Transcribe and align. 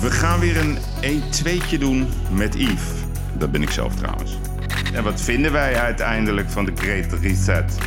We 0.00 0.10
gaan 0.10 0.40
weer 0.40 0.56
een 0.56 0.78
1-2'tje 1.02 1.78
doen 1.78 2.08
met 2.30 2.54
Yves. 2.54 2.90
Dat 3.38 3.50
ben 3.50 3.62
ik 3.62 3.70
zelf 3.70 3.94
trouwens. 3.94 4.38
En 4.94 5.02
wat 5.04 5.20
vinden 5.20 5.52
wij 5.52 5.76
uiteindelijk 5.76 6.50
van 6.50 6.64
de 6.64 6.72
Great 6.74 7.12
Reset? 7.20 7.78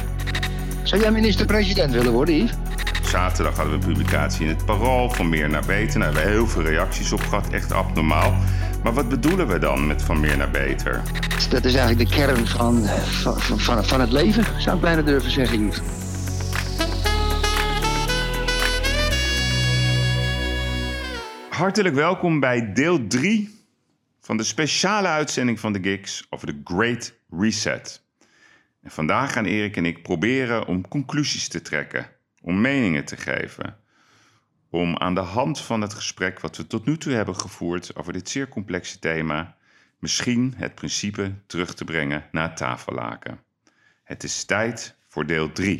Zou 0.84 1.02
jij 1.02 1.12
minister-president 1.12 1.94
willen 1.94 2.12
worden, 2.12 2.36
Yves? 2.36 2.52
Zaterdag 3.04 3.56
hadden 3.56 3.80
we 3.80 3.86
een 3.86 3.94
publicatie 3.94 4.44
in 4.44 4.48
het 4.48 4.66
Parool 4.66 5.10
van 5.10 5.30
meer 5.30 5.50
naar 5.50 5.66
beter. 5.66 6.00
Daar 6.00 6.14
hebben 6.14 6.26
we 6.26 6.38
heel 6.38 6.48
veel 6.48 6.62
reacties 6.62 7.12
op 7.12 7.22
gehad, 7.22 7.50
echt 7.50 7.72
abnormaal. 7.72 8.36
Maar 8.84 8.94
wat 8.94 9.10
bedoelen 9.10 9.48
we 9.48 9.60
dan 9.60 9.88
met 9.88 10.02
van 10.02 10.20
meer 10.20 10.38
naar 10.38 10.52
beter? 10.52 11.02
Dat 11.50 11.66
is 11.66 11.74
eigenlijk 11.74 12.10
de 12.10 12.16
kern 12.16 12.48
van, 12.48 12.84
van, 13.22 13.60
van, 13.60 13.86
van 13.86 14.02
het 14.02 14.12
leven, 14.12 14.46
zou 14.58 14.76
ik 14.76 14.82
bijna 14.82 15.02
durven 15.02 15.32
zeggen, 15.32 15.66
Yves. 15.66 15.82
Hartelijk 21.62 21.96
welkom 21.96 22.40
bij 22.40 22.74
deel 22.74 23.08
3 23.08 23.66
van 24.20 24.38
de 24.38 24.44
speciale 24.44 25.08
uitzending 25.08 25.60
van 25.60 25.74
de 25.74 25.80
Gigs 25.82 26.28
over 26.30 26.48
de 26.48 26.62
Great 26.64 27.14
Reset. 27.30 28.04
En 28.82 28.92
vandaag 28.92 29.34
gaan 29.34 29.46
Erik 29.46 29.78
en 29.78 29.86
ik 29.86 30.04
proberen 30.04 30.66
om 30.66 30.88
conclusies 30.88 31.48
te 31.48 31.62
trekken, 31.62 32.10
om 32.42 32.62
meningen 32.62 33.06
te 33.06 33.18
geven, 33.18 33.78
om 34.70 34.98
aan 34.98 35.16
de 35.16 35.22
hand 35.22 35.60
van 35.60 35.82
het 35.82 35.94
gesprek 35.94 36.40
wat 36.40 36.58
we 36.58 36.68
tot 36.68 36.86
nu 36.86 36.98
toe 36.98 37.14
hebben 37.14 37.36
gevoerd 37.36 37.96
over 37.96 38.14
dit 38.14 38.30
zeer 38.30 38.48
complexe 38.48 39.00
thema, 39.00 39.56
misschien 40.00 40.54
het 40.58 40.76
principe 40.76 41.34
terug 41.46 41.74
te 41.74 41.86
brengen 41.86 42.28
naar 42.32 42.48
het 42.48 42.58
tafellaken. 42.58 43.40
Het 44.04 44.24
is 44.24 44.46
tijd 44.46 44.96
voor 45.08 45.26
deel 45.26 45.52
3. 45.52 45.80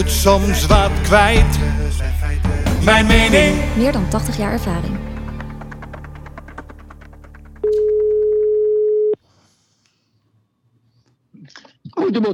Moet 0.00 0.10
soms 0.10 0.66
wat 0.66 0.90
kwijt. 1.02 1.58
Mijn 2.84 3.06
mening. 3.06 3.76
Meer 3.76 3.92
dan 3.92 4.08
80 4.08 4.36
jaar 4.36 4.52
ervaring. 4.52 4.98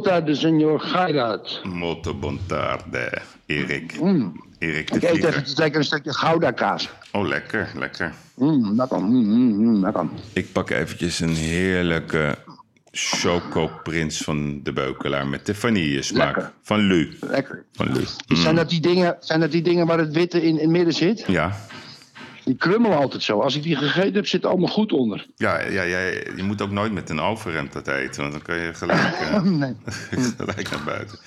Tarde, 0.02 0.34
senhor 0.34 0.80
Gairat. 0.80 1.60
Molto 1.64 2.14
bontarde, 2.14 3.22
Erik. 3.46 4.00
Mm. 4.00 4.44
Erik 4.58 4.92
de 4.92 4.96
Ik 4.96 5.02
eet 5.02 5.24
even 5.24 5.42
lekker 5.54 5.78
een 5.78 5.84
stukje 5.84 6.12
Gouda 6.12 6.50
kaas. 6.50 6.88
Oh, 7.12 7.26
lekker, 7.26 7.70
lekker. 7.74 8.14
Mm, 8.34 8.76
lekker, 8.76 9.00
mm, 9.00 9.26
mm, 9.26 9.56
mm, 9.56 9.84
lekker. 9.84 10.08
Ik 10.32 10.52
pak 10.52 10.70
eventjes 10.70 11.20
een 11.20 11.34
heerlijke 11.34 12.38
chocoprins 12.98 14.18
van 14.18 14.62
de 14.62 14.72
Beukelaar 14.72 15.26
met 15.26 15.46
de 15.46 15.54
vanillesmaak. 15.54 16.36
Lekker. 16.36 16.52
Van 16.62 16.78
Lu. 16.78 17.16
Lekker. 17.20 17.64
Van 17.72 17.92
Lu. 17.92 18.04
Zijn, 18.36 18.54
dat 18.54 18.70
die 18.70 18.80
dingen, 18.80 19.16
zijn 19.20 19.40
dat 19.40 19.50
die 19.50 19.62
dingen 19.62 19.86
waar 19.86 19.98
het 19.98 20.12
witte 20.12 20.42
in, 20.42 20.48
in 20.48 20.58
het 20.58 20.68
midden 20.68 20.94
zit? 20.94 21.24
Ja. 21.26 21.56
Die 22.44 22.56
krummelen 22.56 22.96
altijd 22.98 23.22
zo. 23.22 23.40
Als 23.40 23.56
ik 23.56 23.62
die 23.62 23.76
gegeten 23.76 24.14
heb, 24.14 24.26
zit 24.26 24.42
het 24.42 24.50
allemaal 24.50 24.68
goed 24.68 24.92
onder. 24.92 25.26
Ja, 25.36 25.60
ja, 25.60 25.82
ja, 25.82 25.98
je 26.36 26.42
moet 26.42 26.62
ook 26.62 26.70
nooit 26.70 26.92
met 26.92 27.10
een 27.10 27.20
overhemd 27.20 27.72
dat 27.72 27.88
eten, 27.88 28.20
want 28.20 28.32
dan 28.32 28.42
kan 28.42 28.58
je 28.58 28.74
gelijk, 28.74 29.00
eh, 29.20 29.42
Nee. 29.42 29.74
gelijk 30.38 30.70
naar 30.70 30.84
buiten. 30.84 31.18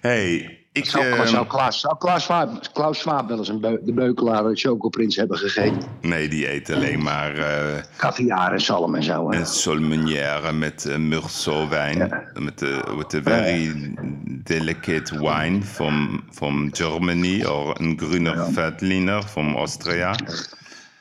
hey, 0.00 0.58
ik... 0.72 0.84
Zou, 0.84 1.04
eh, 1.04 1.26
zou, 1.26 1.46
Klaas, 1.46 1.80
zou 1.80 1.96
Klaas, 1.98 2.26
Klaus 2.72 2.98
Schwab 2.98 3.28
wel 3.28 3.38
eens 3.38 3.48
een 3.48 3.60
beu, 3.60 3.78
de 3.82 3.92
beukelaar 3.92 4.46
en 4.46 4.56
chocoprins 4.56 5.16
hebben 5.16 5.38
gegeten? 5.38 5.82
nee, 6.00 6.28
die 6.28 6.52
eet 6.52 6.70
alleen 6.70 7.02
maar 7.02 7.34
eh 7.36 7.82
Caviar 7.96 8.52
en 8.52 8.60
zalm 8.60 8.94
en 8.94 9.02
zo. 9.02 9.30
een 9.30 9.46
solmenière 9.46 10.52
met 10.52 10.84
uh, 10.84 10.96
Meursault-wijn. 10.96 11.98
Met 12.34 12.58
de 12.58 12.94
met 12.96 13.10
de 13.10 13.22
very 13.22 13.94
delicate 14.26 15.18
wine 15.18 15.62
from, 15.62 16.24
from 16.30 16.74
Germany, 16.74 17.44
or 17.44 17.80
een 17.80 18.00
Grüner 18.00 18.52
Veltliner 18.52 19.22
from 19.22 19.54
Austria. 19.54 20.14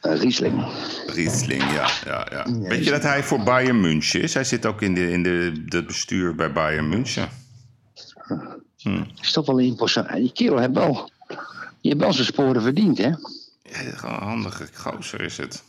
Eh, 0.02 0.20
Riesling. 0.20 0.66
Riesling, 1.06 1.64
ja. 1.72 1.90
ja, 2.06 2.28
ja. 2.32 2.46
Weet 2.60 2.84
je 2.86 2.92
dat 2.92 3.04
hij 3.04 3.24
voor 3.24 3.44
Bayern 3.44 3.82
München 3.82 4.22
is? 4.22 4.34
Hij 4.34 4.44
zit 4.44 4.66
ook 4.66 4.82
in, 4.82 4.94
de, 4.94 5.12
in 5.12 5.24
de, 5.24 5.64
het 5.66 5.88
bestuur 5.88 6.36
bij 6.36 6.52
Bayern 6.52 6.90
München. 6.90 7.30
Is 9.22 9.32
toch 9.32 9.46
wel 9.46 9.58
imposant. 9.60 10.10
Die 10.14 10.32
kerel 10.34 10.58
heeft 10.58 10.74
wel, 10.74 11.10
die 11.82 11.92
heeft 11.92 12.00
wel 12.00 12.14
zijn 12.14 12.26
sporen 12.26 12.62
verdiend, 12.62 12.98
hè? 12.98 13.10
Ja, 13.64 14.20
handige 14.20 14.68
gozer 14.74 15.22
is 15.22 15.38
het. 15.38 15.64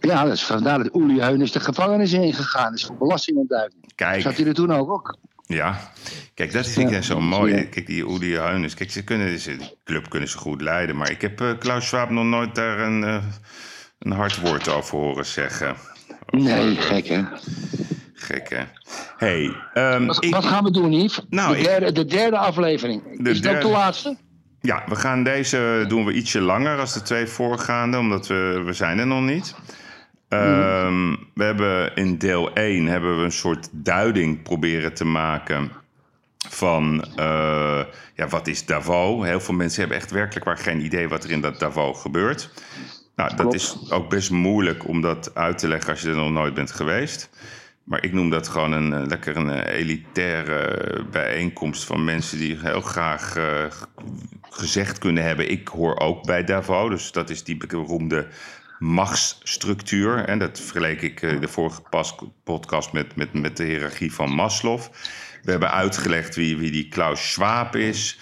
Ja, 0.00 0.24
dat 0.24 0.32
is 0.32 0.44
vandaar 0.44 0.78
dat 0.78 0.94
Uli 0.94 1.20
Heunis 1.20 1.52
de 1.52 1.60
gevangenis 1.60 2.12
ingegaan 2.12 2.74
is 2.74 2.84
voor 2.84 2.96
belastingontduiking. 2.96 3.92
Kijk, 3.94 4.22
Zat 4.22 4.36
hij 4.36 4.46
er 4.46 4.54
toen 4.54 4.72
ook 4.72 4.90
ook? 4.90 5.16
ja. 5.46 5.92
Kijk, 6.34 6.52
dat 6.52 6.66
vind 6.66 6.88
ik 6.88 6.94
Ja. 6.94 7.02
zo 7.02 7.20
mooi. 7.20 7.54
Ja. 7.54 7.64
Kijk, 7.64 7.86
die 7.86 8.08
Udi 8.10 8.34
Heunis. 8.36 8.74
Kijk, 8.74 8.90
ze 8.90 9.02
kunnen, 9.04 9.38
ze, 9.38 9.56
die 9.56 9.76
club 9.84 10.08
kunnen 10.08 10.28
ze 10.28 10.38
goed 10.38 10.60
leiden. 10.60 10.96
Maar 10.96 11.10
ik 11.10 11.20
heb 11.20 11.40
eh, 11.40 11.48
Klaus 11.58 11.86
Schwab 11.86 12.10
nog 12.10 12.24
nooit 12.24 12.54
daar 12.54 12.78
een, 12.78 13.04
eh, 13.04 13.24
een 13.98 14.12
hard 14.12 14.40
woord 14.40 14.68
over 14.68 14.98
horen 14.98 15.26
zeggen. 15.26 15.76
Nee, 16.30 16.76
gek 16.76 17.06
hè. 17.06 17.22
Gek, 18.24 18.48
hè? 18.48 18.62
hey, 19.16 19.56
ehm, 19.74 20.06
Wat, 20.06 20.24
ik- 20.24 20.34
wat 20.34 20.44
gaan 20.44 20.64
we 20.64 20.70
doen, 20.70 20.92
Yves? 20.92 21.20
Nou, 21.28 21.52
de, 21.52 21.58
ik- 21.58 21.64
derde, 21.64 21.92
de 21.92 22.04
derde 22.04 22.38
aflevering. 22.38 23.02
De 23.22 23.30
is 23.30 23.40
dat 23.40 23.62
de 23.62 23.68
laatste? 23.68 24.16
Ja, 24.60 24.82
we 24.86 24.96
gaan 24.96 25.22
deze 25.22 25.84
doen 25.88 26.04
we 26.04 26.12
ietsje 26.12 26.40
langer 26.40 26.78
als 26.78 26.92
de 26.94 27.02
twee 27.02 27.26
voorgaande, 27.26 27.98
omdat 27.98 28.26
we, 28.26 28.62
we 28.64 28.72
zijn 28.72 28.98
er 28.98 29.06
nog 29.06 29.22
niet. 29.22 29.54
Ehm, 30.28 31.14
we 31.34 31.44
hebben 31.44 31.94
in 31.94 32.18
deel 32.18 32.52
1 32.52 32.86
hebben 32.86 33.16
we 33.18 33.24
een 33.24 33.32
soort 33.32 33.68
duiding 33.72 34.42
proberen 34.42 34.94
te 34.94 35.04
maken 35.04 35.70
van 36.48 37.04
eh, 37.16 37.80
ja, 38.14 38.28
wat 38.28 38.46
is 38.46 38.66
Davos. 38.66 39.24
Heel 39.24 39.40
veel 39.40 39.54
mensen 39.54 39.80
hebben 39.80 39.98
echt 39.98 40.10
werkelijk 40.10 40.44
waar 40.44 40.58
geen 40.58 40.84
idee 40.84 41.08
wat 41.08 41.24
er 41.24 41.30
in 41.30 41.40
dat 41.40 41.58
Davos 41.58 42.00
gebeurt. 42.00 42.50
Nou, 43.16 43.28
dat 43.28 43.38
Klopt. 43.40 43.54
is 43.54 43.76
ook 43.90 44.10
best 44.10 44.30
moeilijk 44.30 44.88
om 44.88 45.00
dat 45.00 45.34
uit 45.34 45.58
te 45.58 45.68
leggen 45.68 45.90
als 45.90 46.00
je 46.00 46.08
er 46.08 46.16
nog 46.16 46.30
nooit 46.30 46.54
bent 46.54 46.70
geweest. 46.72 47.30
Maar 47.84 48.04
ik 48.04 48.12
noem 48.12 48.30
dat 48.30 48.48
gewoon 48.48 48.72
een 48.72 48.92
eh, 48.94 49.06
lekker 49.06 49.36
een 49.36 49.50
eh, 49.50 49.78
elitaire 49.80 51.04
bijeenkomst 51.10 51.84
van 51.84 52.04
mensen 52.04 52.38
die 52.38 52.58
heel 52.60 52.80
graag 52.80 53.36
eh, 53.36 53.64
gezegd 54.50 54.98
kunnen 54.98 55.24
hebben: 55.24 55.50
ik 55.50 55.68
hoor 55.68 55.98
ook 55.98 56.26
bij 56.26 56.44
Davos. 56.44 56.88
Dus 56.90 57.12
dat 57.12 57.30
is 57.30 57.44
die 57.44 57.56
beroemde 57.56 58.28
machtsstructuur. 58.78 60.24
En 60.24 60.38
dat 60.38 60.60
vergeleek 60.60 61.02
ik 61.02 61.22
eh, 61.22 61.40
de 61.40 61.48
vorige 61.48 61.82
pas- 61.90 62.14
podcast 62.44 62.92
met, 62.92 63.16
met, 63.16 63.32
met 63.32 63.56
de 63.56 63.64
hiërarchie 63.64 64.12
van 64.12 64.30
Maslow. 64.30 64.80
We 65.42 65.50
hebben 65.50 65.70
uitgelegd 65.70 66.36
wie, 66.36 66.56
wie 66.56 66.70
die 66.70 66.88
Klaus 66.88 67.32
Schwab 67.32 67.76
is. 67.76 68.18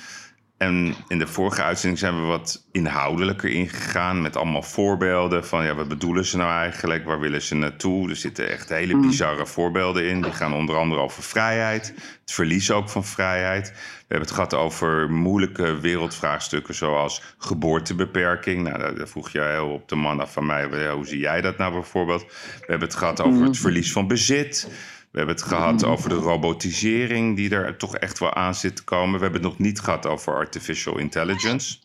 En 0.62 0.94
in 1.08 1.18
de 1.18 1.26
vorige 1.26 1.62
uitzending 1.62 1.98
zijn 2.00 2.20
we 2.20 2.26
wat 2.26 2.66
inhoudelijker 2.72 3.50
ingegaan 3.50 4.22
met 4.22 4.36
allemaal 4.36 4.62
voorbeelden 4.62 5.46
van 5.46 5.64
ja, 5.64 5.74
wat 5.74 5.88
bedoelen 5.88 6.24
ze 6.24 6.36
nou 6.36 6.50
eigenlijk? 6.50 7.04
Waar 7.04 7.20
willen 7.20 7.42
ze 7.42 7.54
naartoe? 7.54 8.08
Er 8.10 8.16
zitten 8.16 8.50
echt 8.50 8.68
hele 8.68 8.96
bizarre 8.96 9.46
voorbeelden 9.46 10.08
in. 10.08 10.22
Die 10.22 10.32
gaan 10.32 10.54
onder 10.54 10.76
andere 10.76 11.00
over 11.00 11.22
vrijheid, 11.22 11.94
het 12.20 12.32
verlies 12.32 12.70
ook 12.70 12.88
van 12.88 13.04
vrijheid. 13.04 13.68
We 13.68 14.18
hebben 14.18 14.28
het 14.28 14.36
gehad 14.36 14.54
over 14.54 15.10
moeilijke 15.10 15.80
wereldvraagstukken 15.80 16.74
zoals 16.74 17.22
geboortebeperking. 17.38 18.62
Nou, 18.62 18.96
daar, 18.96 19.08
vroeg 19.08 19.30
je 19.30 19.40
heel 19.40 19.68
op 19.68 19.88
de 19.88 19.96
man 19.96 20.20
af 20.20 20.32
van 20.32 20.46
mij, 20.46 20.90
hoe 20.90 21.06
zie 21.06 21.18
jij 21.18 21.40
dat 21.40 21.58
nou 21.58 21.72
bijvoorbeeld? 21.72 22.22
We 22.22 22.66
hebben 22.66 22.88
het 22.88 22.96
gehad 22.96 23.20
over 23.20 23.44
het 23.44 23.58
verlies 23.58 23.92
van 23.92 24.06
bezit. 24.06 24.68
We 25.12 25.18
hebben 25.18 25.36
het 25.36 25.44
gehad 25.44 25.84
over 25.84 26.08
de 26.08 26.14
robotisering 26.14 27.36
die 27.36 27.50
er 27.50 27.76
toch 27.76 27.96
echt 27.96 28.18
wel 28.18 28.34
aan 28.34 28.54
zit 28.54 28.76
te 28.76 28.84
komen. 28.84 29.16
We 29.16 29.22
hebben 29.22 29.40
het 29.40 29.50
nog 29.50 29.58
niet 29.58 29.80
gehad 29.80 30.06
over 30.06 30.34
artificial 30.34 30.98
intelligence. 30.98 31.78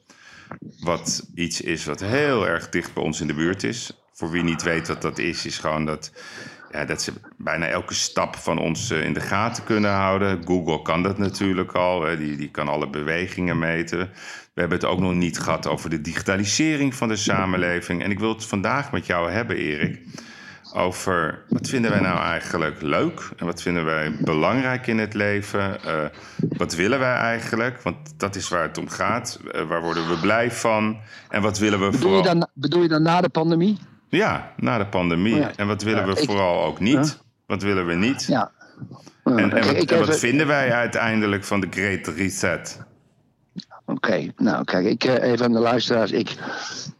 Wat 0.79 1.27
iets 1.35 1.61
is 1.61 1.85
wat 1.85 1.99
heel 1.99 2.47
erg 2.47 2.69
dicht 2.69 2.93
bij 2.93 3.03
ons 3.03 3.21
in 3.21 3.27
de 3.27 3.33
buurt 3.33 3.63
is. 3.63 3.91
Voor 4.13 4.29
wie 4.29 4.43
niet 4.43 4.63
weet 4.63 4.87
wat 4.87 5.01
dat 5.01 5.17
is, 5.17 5.45
is 5.45 5.57
gewoon 5.57 5.85
dat, 5.85 6.11
ja, 6.71 6.85
dat 6.85 7.01
ze 7.01 7.13
bijna 7.37 7.67
elke 7.67 7.93
stap 7.93 8.35
van 8.35 8.57
ons 8.57 8.91
eh, 8.91 9.03
in 9.03 9.13
de 9.13 9.19
gaten 9.19 9.63
kunnen 9.63 9.91
houden. 9.91 10.45
Google 10.45 10.81
kan 10.81 11.03
dat 11.03 11.17
natuurlijk 11.17 11.71
al. 11.71 12.01
hè. 12.03 12.17
Die, 12.17 12.35
die 12.35 12.51
kan 12.51 12.67
alle 12.67 12.89
bewegingen 12.89 13.59
meten. 13.59 13.99
We 14.53 14.59
hebben 14.59 14.77
het 14.77 14.87
ook 14.87 14.99
nog 14.99 15.13
niet 15.13 15.39
gehad 15.39 15.67
over 15.67 15.89
de 15.89 16.01
digitalisering 16.01 16.95
van 16.95 17.07
de 17.07 17.15
samenleving. 17.15 18.03
En 18.03 18.11
ik 18.11 18.19
wil 18.19 18.33
het 18.33 18.45
vandaag 18.45 18.91
met 18.91 19.05
jou 19.05 19.31
hebben, 19.31 19.57
Erik, 19.57 19.99
over 20.73 21.43
wat 21.49 21.67
vinden 21.67 21.91
wij 21.91 21.99
nou 21.99 22.19
eigenlijk 22.19 22.81
leuk 22.81 23.29
en 23.37 23.45
wat 23.45 23.61
vinden 23.61 23.85
wij 23.85 24.15
belangrijk 24.19 24.87
in 24.87 24.97
het 24.97 25.13
leven. 25.13 25.77
Uh, 25.85 26.05
wat 26.57 26.75
willen 26.75 26.99
wij 26.99 27.15
eigenlijk? 27.15 27.81
Want 27.81 27.97
dat 28.17 28.35
is 28.35 28.49
waar 28.49 28.63
het 28.63 28.77
om 28.77 28.89
gaat. 28.89 29.39
Uh, 29.55 29.61
waar 29.61 29.81
worden 29.81 30.09
we 30.09 30.15
blij 30.15 30.51
van? 30.51 30.97
En 31.29 31.41
wat 31.41 31.57
willen 31.57 31.79
we 31.79 31.85
bedoel 31.85 32.01
vooral... 32.01 32.17
Je 32.17 32.39
dan, 32.39 32.47
bedoel 32.53 32.81
je 32.81 32.87
dan 32.87 33.01
na 33.01 33.21
de 33.21 33.29
pandemie? 33.29 33.77
Ja, 34.09 34.53
na 34.57 34.77
de 34.77 34.87
pandemie. 34.87 35.33
Oh 35.33 35.39
ja. 35.39 35.51
En 35.55 35.67
wat 35.67 35.81
willen 35.81 36.05
ja, 36.05 36.13
we 36.13 36.21
ik... 36.21 36.25
vooral 36.25 36.63
ook 36.63 36.79
niet? 36.79 37.19
Wat 37.45 37.61
willen 37.61 37.85
we 37.85 37.93
niet? 37.93 38.25
Ja. 38.25 38.51
En, 39.23 39.37
en, 39.37 39.65
wat, 39.65 39.91
en 39.91 40.05
wat 40.05 40.19
vinden 40.19 40.47
wij 40.47 40.71
uiteindelijk 40.71 41.43
van 41.43 41.59
de 41.59 41.67
Great 41.69 42.07
Reset? 42.07 42.85
Oké, 43.85 44.07
okay. 44.07 44.31
nou 44.35 44.63
kijk, 44.63 44.85
ik 44.85 45.03
even 45.03 45.45
aan 45.45 45.51
de 45.51 45.59
luisteraars. 45.59 46.11
Ik, 46.11 46.35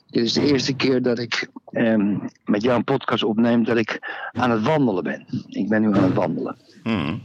dit 0.10 0.24
is 0.24 0.34
de 0.34 0.42
eerste 0.42 0.74
keer 0.74 1.02
dat 1.02 1.20
ik 1.20 1.50
um, 1.72 2.30
met 2.46 2.62
jou 2.62 2.78
een 2.78 2.84
podcast 2.84 3.24
opneem 3.24 3.64
dat 3.64 3.78
ik 3.78 4.00
aan 4.32 4.52
het 4.52 4.62
wandelen 4.62 5.04
ben. 5.04 5.26
Ik 5.48 5.70
ben 5.70 5.82
nu 5.82 5.96
aan 5.96 6.04
het 6.04 6.14
wandelen. 6.14 6.58
Mm. 6.84 7.22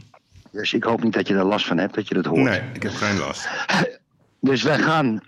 Dus 0.51 0.73
ik 0.73 0.83
hoop 0.83 1.03
niet 1.03 1.13
dat 1.13 1.27
je 1.27 1.35
er 1.35 1.43
last 1.43 1.65
van 1.65 1.77
hebt, 1.77 1.95
dat 1.95 2.07
je 2.07 2.13
dat 2.13 2.25
hoort. 2.25 2.43
Nee, 2.43 2.61
ik 2.73 2.83
heb 2.83 2.93
geen 2.93 3.17
last. 3.17 3.47
Dus 4.39 4.63
wij 4.63 4.79
gaan, 4.79 5.21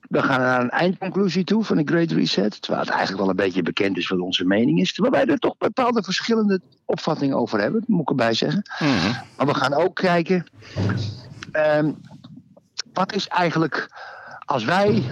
we 0.00 0.22
gaan 0.22 0.40
naar 0.40 0.60
een 0.60 0.70
eindconclusie 0.70 1.44
toe 1.44 1.64
van 1.64 1.76
de 1.76 1.82
Great 1.84 2.10
Reset. 2.10 2.62
Terwijl 2.62 2.84
het 2.84 2.90
eigenlijk 2.90 3.20
wel 3.20 3.30
een 3.30 3.36
beetje 3.36 3.62
bekend 3.62 3.96
is 3.96 4.08
wat 4.08 4.18
onze 4.18 4.44
mening 4.44 4.80
is. 4.80 4.92
Terwijl 4.92 5.14
wij 5.14 5.32
er 5.34 5.38
toch 5.38 5.56
bepaalde 5.58 6.02
verschillende 6.02 6.60
opvattingen 6.84 7.36
over 7.36 7.60
hebben. 7.60 7.84
Moet 7.86 8.00
ik 8.00 8.08
erbij 8.08 8.34
zeggen. 8.34 8.62
Mm. 8.78 9.16
Maar 9.36 9.46
we 9.46 9.54
gaan 9.54 9.74
ook 9.74 9.94
kijken... 9.94 10.46
Um, 11.52 12.00
wat 12.92 13.14
is 13.14 13.28
eigenlijk... 13.28 13.88
Als 14.44 14.64
wij 14.64 15.02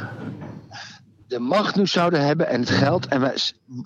de 1.29 1.39
macht 1.39 1.77
nu 1.77 1.87
zouden 1.87 2.25
hebben 2.25 2.49
en 2.49 2.61
het 2.61 2.71
geld. 2.71 3.07
En 3.07 3.21
wij, 3.21 3.37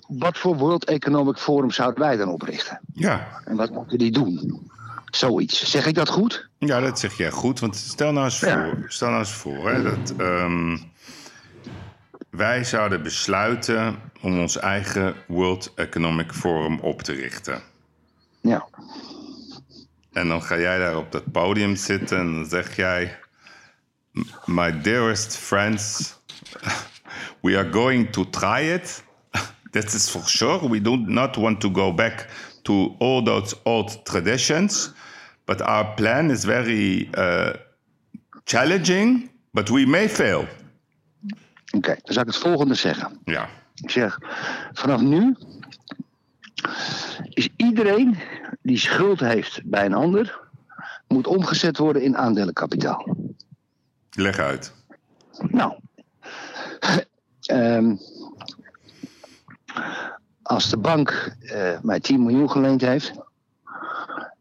wat 0.07 0.37
voor 0.37 0.57
World 0.57 0.85
Economic 0.85 1.37
Forum 1.37 1.71
zouden 1.71 1.99
wij 1.99 2.17
dan 2.17 2.29
oprichten? 2.29 2.79
Ja. 2.93 3.41
En 3.45 3.55
wat 3.55 3.71
moeten 3.71 3.97
die 3.97 4.11
doen? 4.11 4.61
Zoiets. 5.05 5.71
Zeg 5.71 5.85
ik 5.85 5.95
dat 5.95 6.09
goed? 6.09 6.49
Ja, 6.57 6.79
dat 6.79 6.99
zeg 6.99 7.17
jij 7.17 7.31
goed. 7.31 7.59
Want 7.59 7.75
stel 7.75 8.11
nou 8.11 8.25
eens 8.25 8.39
voor, 8.39 8.85
stel 8.87 9.07
nou 9.07 9.19
eens 9.19 9.33
voor 9.33 9.69
hè, 9.69 9.83
dat 9.83 10.13
um, 10.17 10.91
wij 12.29 12.63
zouden 12.63 13.03
besluiten 13.03 13.95
om 14.21 14.39
ons 14.39 14.57
eigen 14.57 15.15
World 15.27 15.71
Economic 15.75 16.31
Forum 16.31 16.79
op 16.79 17.01
te 17.01 17.13
richten. 17.13 17.61
Ja. 18.41 18.67
En 20.11 20.27
dan 20.27 20.43
ga 20.43 20.57
jij 20.57 20.77
daar 20.77 20.97
op 20.97 21.11
dat 21.11 21.31
podium 21.31 21.75
zitten 21.75 22.17
en 22.17 22.33
dan 22.33 22.45
zeg 22.45 22.75
jij: 22.75 23.19
My 24.45 24.81
dearest 24.81 25.37
friends. 25.37 26.15
We 27.43 27.55
are 27.57 27.69
going 27.69 28.11
to 28.11 28.25
try 28.25 28.61
it. 28.61 29.03
that 29.71 29.93
is 29.93 30.09
for 30.09 30.23
sure. 30.27 30.59
We 30.67 30.79
do 30.79 30.97
not 30.97 31.37
want 31.37 31.61
to 31.61 31.69
go 31.69 31.91
back 31.91 32.29
to 32.63 32.95
all 32.99 33.21
those 33.21 33.53
old 33.65 34.05
traditions, 34.05 34.93
but 35.45 35.61
our 35.61 35.93
plan 35.95 36.31
is 36.31 36.45
very 36.45 37.09
uh, 37.17 37.53
challenging, 38.45 39.29
but 39.53 39.69
we 39.69 39.85
may 39.85 40.07
fail. 40.07 40.39
Oké, 40.39 41.77
okay, 41.77 41.99
dan 42.03 42.13
zou 42.13 42.27
ik 42.27 42.33
het 42.33 42.41
volgende 42.41 42.75
zeggen. 42.75 43.19
Ja. 43.25 43.49
Ik 43.75 43.89
zeg, 43.89 44.19
vanaf 44.73 45.01
nu 45.01 45.35
is 47.29 47.49
iedereen 47.55 48.17
die 48.61 48.77
schuld 48.77 49.19
heeft 49.19 49.61
bij 49.63 49.85
een 49.85 49.93
ander, 49.93 50.39
moet 51.07 51.27
omgezet 51.27 51.77
worden 51.77 52.01
in 52.01 52.17
aandelenkapitaal. 52.17 53.15
Leg 54.11 54.39
uit. 54.39 54.73
Nou, 55.39 55.73
Um, 57.51 57.99
als 60.41 60.69
de 60.69 60.77
bank 60.77 61.35
uh, 61.41 61.79
mij 61.81 61.99
10 61.99 62.23
miljoen 62.23 62.51
geleend 62.51 62.81
heeft, 62.81 63.13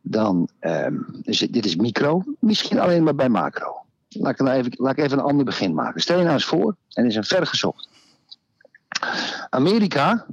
dan 0.00 0.49
um, 0.60 1.06
dus 1.22 1.38
dit 1.38 1.64
is 1.64 1.76
micro, 1.76 2.25
misschien 2.38 2.78
alleen 2.78 3.02
maar 3.02 3.14
bij 3.14 3.28
macro. 3.28 3.81
Laat 4.08 4.32
ik, 4.32 4.38
nou 4.38 4.56
even, 4.56 4.72
laat 4.76 4.99
ik 4.99 5.04
even 5.04 5.19
een 5.19 5.25
ander 5.25 5.44
begin 5.44 5.75
maken. 5.75 6.00
Stel 6.00 6.16
je 6.16 6.22
nou 6.22 6.34
eens 6.34 6.44
voor, 6.44 6.76
en 6.93 7.06
is 7.06 7.16
een 7.16 7.25
ver 7.25 7.46
gezocht. 7.46 7.88
Amerika, 9.50 10.26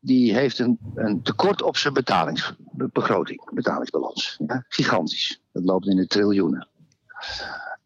die 0.00 0.34
heeft 0.34 0.58
een, 0.58 0.78
een 0.94 1.22
tekort 1.22 1.62
op 1.62 1.76
zijn 1.76 1.94
betalingsbegroting, 1.94 3.50
betalingsbalans. 3.54 4.38
Gigantisch. 4.68 5.40
Dat 5.52 5.64
loopt 5.64 5.86
in 5.86 5.96
de 5.96 6.06
triljoenen. 6.06 6.68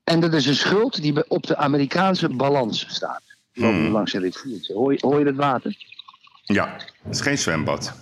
En 0.05 0.21
dat 0.21 0.33
is 0.33 0.47
een 0.47 0.55
schuld 0.55 1.03
die 1.03 1.29
op 1.29 1.47
de 1.47 1.57
Amerikaanse 1.57 2.29
balans 2.29 2.95
staat. 2.95 3.30
Hmm. 3.69 3.89
Langs 3.89 4.13
een 4.13 4.21
riviertje. 4.21 4.75
Hoor 4.75 4.93
je, 4.93 4.99
hoor 5.01 5.19
je 5.19 5.25
dat 5.25 5.35
water? 5.35 5.77
Ja, 6.45 6.77
het 7.03 7.15
is 7.15 7.21
geen 7.21 7.39
zwembad. 7.39 7.95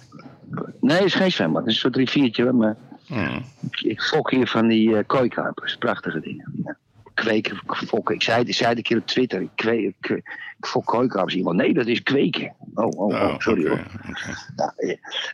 Nee, 0.80 0.96
het 0.96 1.06
is 1.06 1.14
geen 1.14 1.32
zwembad. 1.32 1.60
Het 1.60 1.70
is 1.70 1.74
een 1.74 1.80
soort 1.80 1.96
riviertje. 1.96 2.52
Maar 2.52 2.76
hmm. 3.06 3.44
ik, 3.80 4.02
fok 4.02 4.30
hier 4.30 4.46
van 4.46 4.68
die 4.68 4.90
uh, 4.90 4.98
kooikarpers. 5.06 5.76
Prachtige 5.76 6.20
dingen. 6.20 6.52
Ja. 6.64 6.76
Kweken, 7.14 7.60
fokken. 7.66 8.14
Ik 8.14 8.22
zei, 8.22 8.44
ik 8.44 8.54
zei 8.54 8.68
het 8.68 8.78
een 8.78 8.84
keer 8.84 8.98
op 8.98 9.06
Twitter. 9.06 9.40
Ik, 9.40 9.50
kweek, 9.54 9.94
ik, 10.00 10.10
ik 10.58 10.66
fok 10.66 10.84
kooikarpers. 10.84 11.34
Iemand, 11.34 11.56
nee, 11.56 11.74
dat 11.74 11.86
is 11.86 12.02
kweken. 12.02 12.54
Oh, 12.74 12.86
oh, 12.86 12.98
oh, 12.98 13.08
oh 13.08 13.38
sorry 13.38 13.66
okay, 13.66 13.76
hoor. 13.76 13.86
Okay. 14.10 14.34
Ja, 14.56 14.74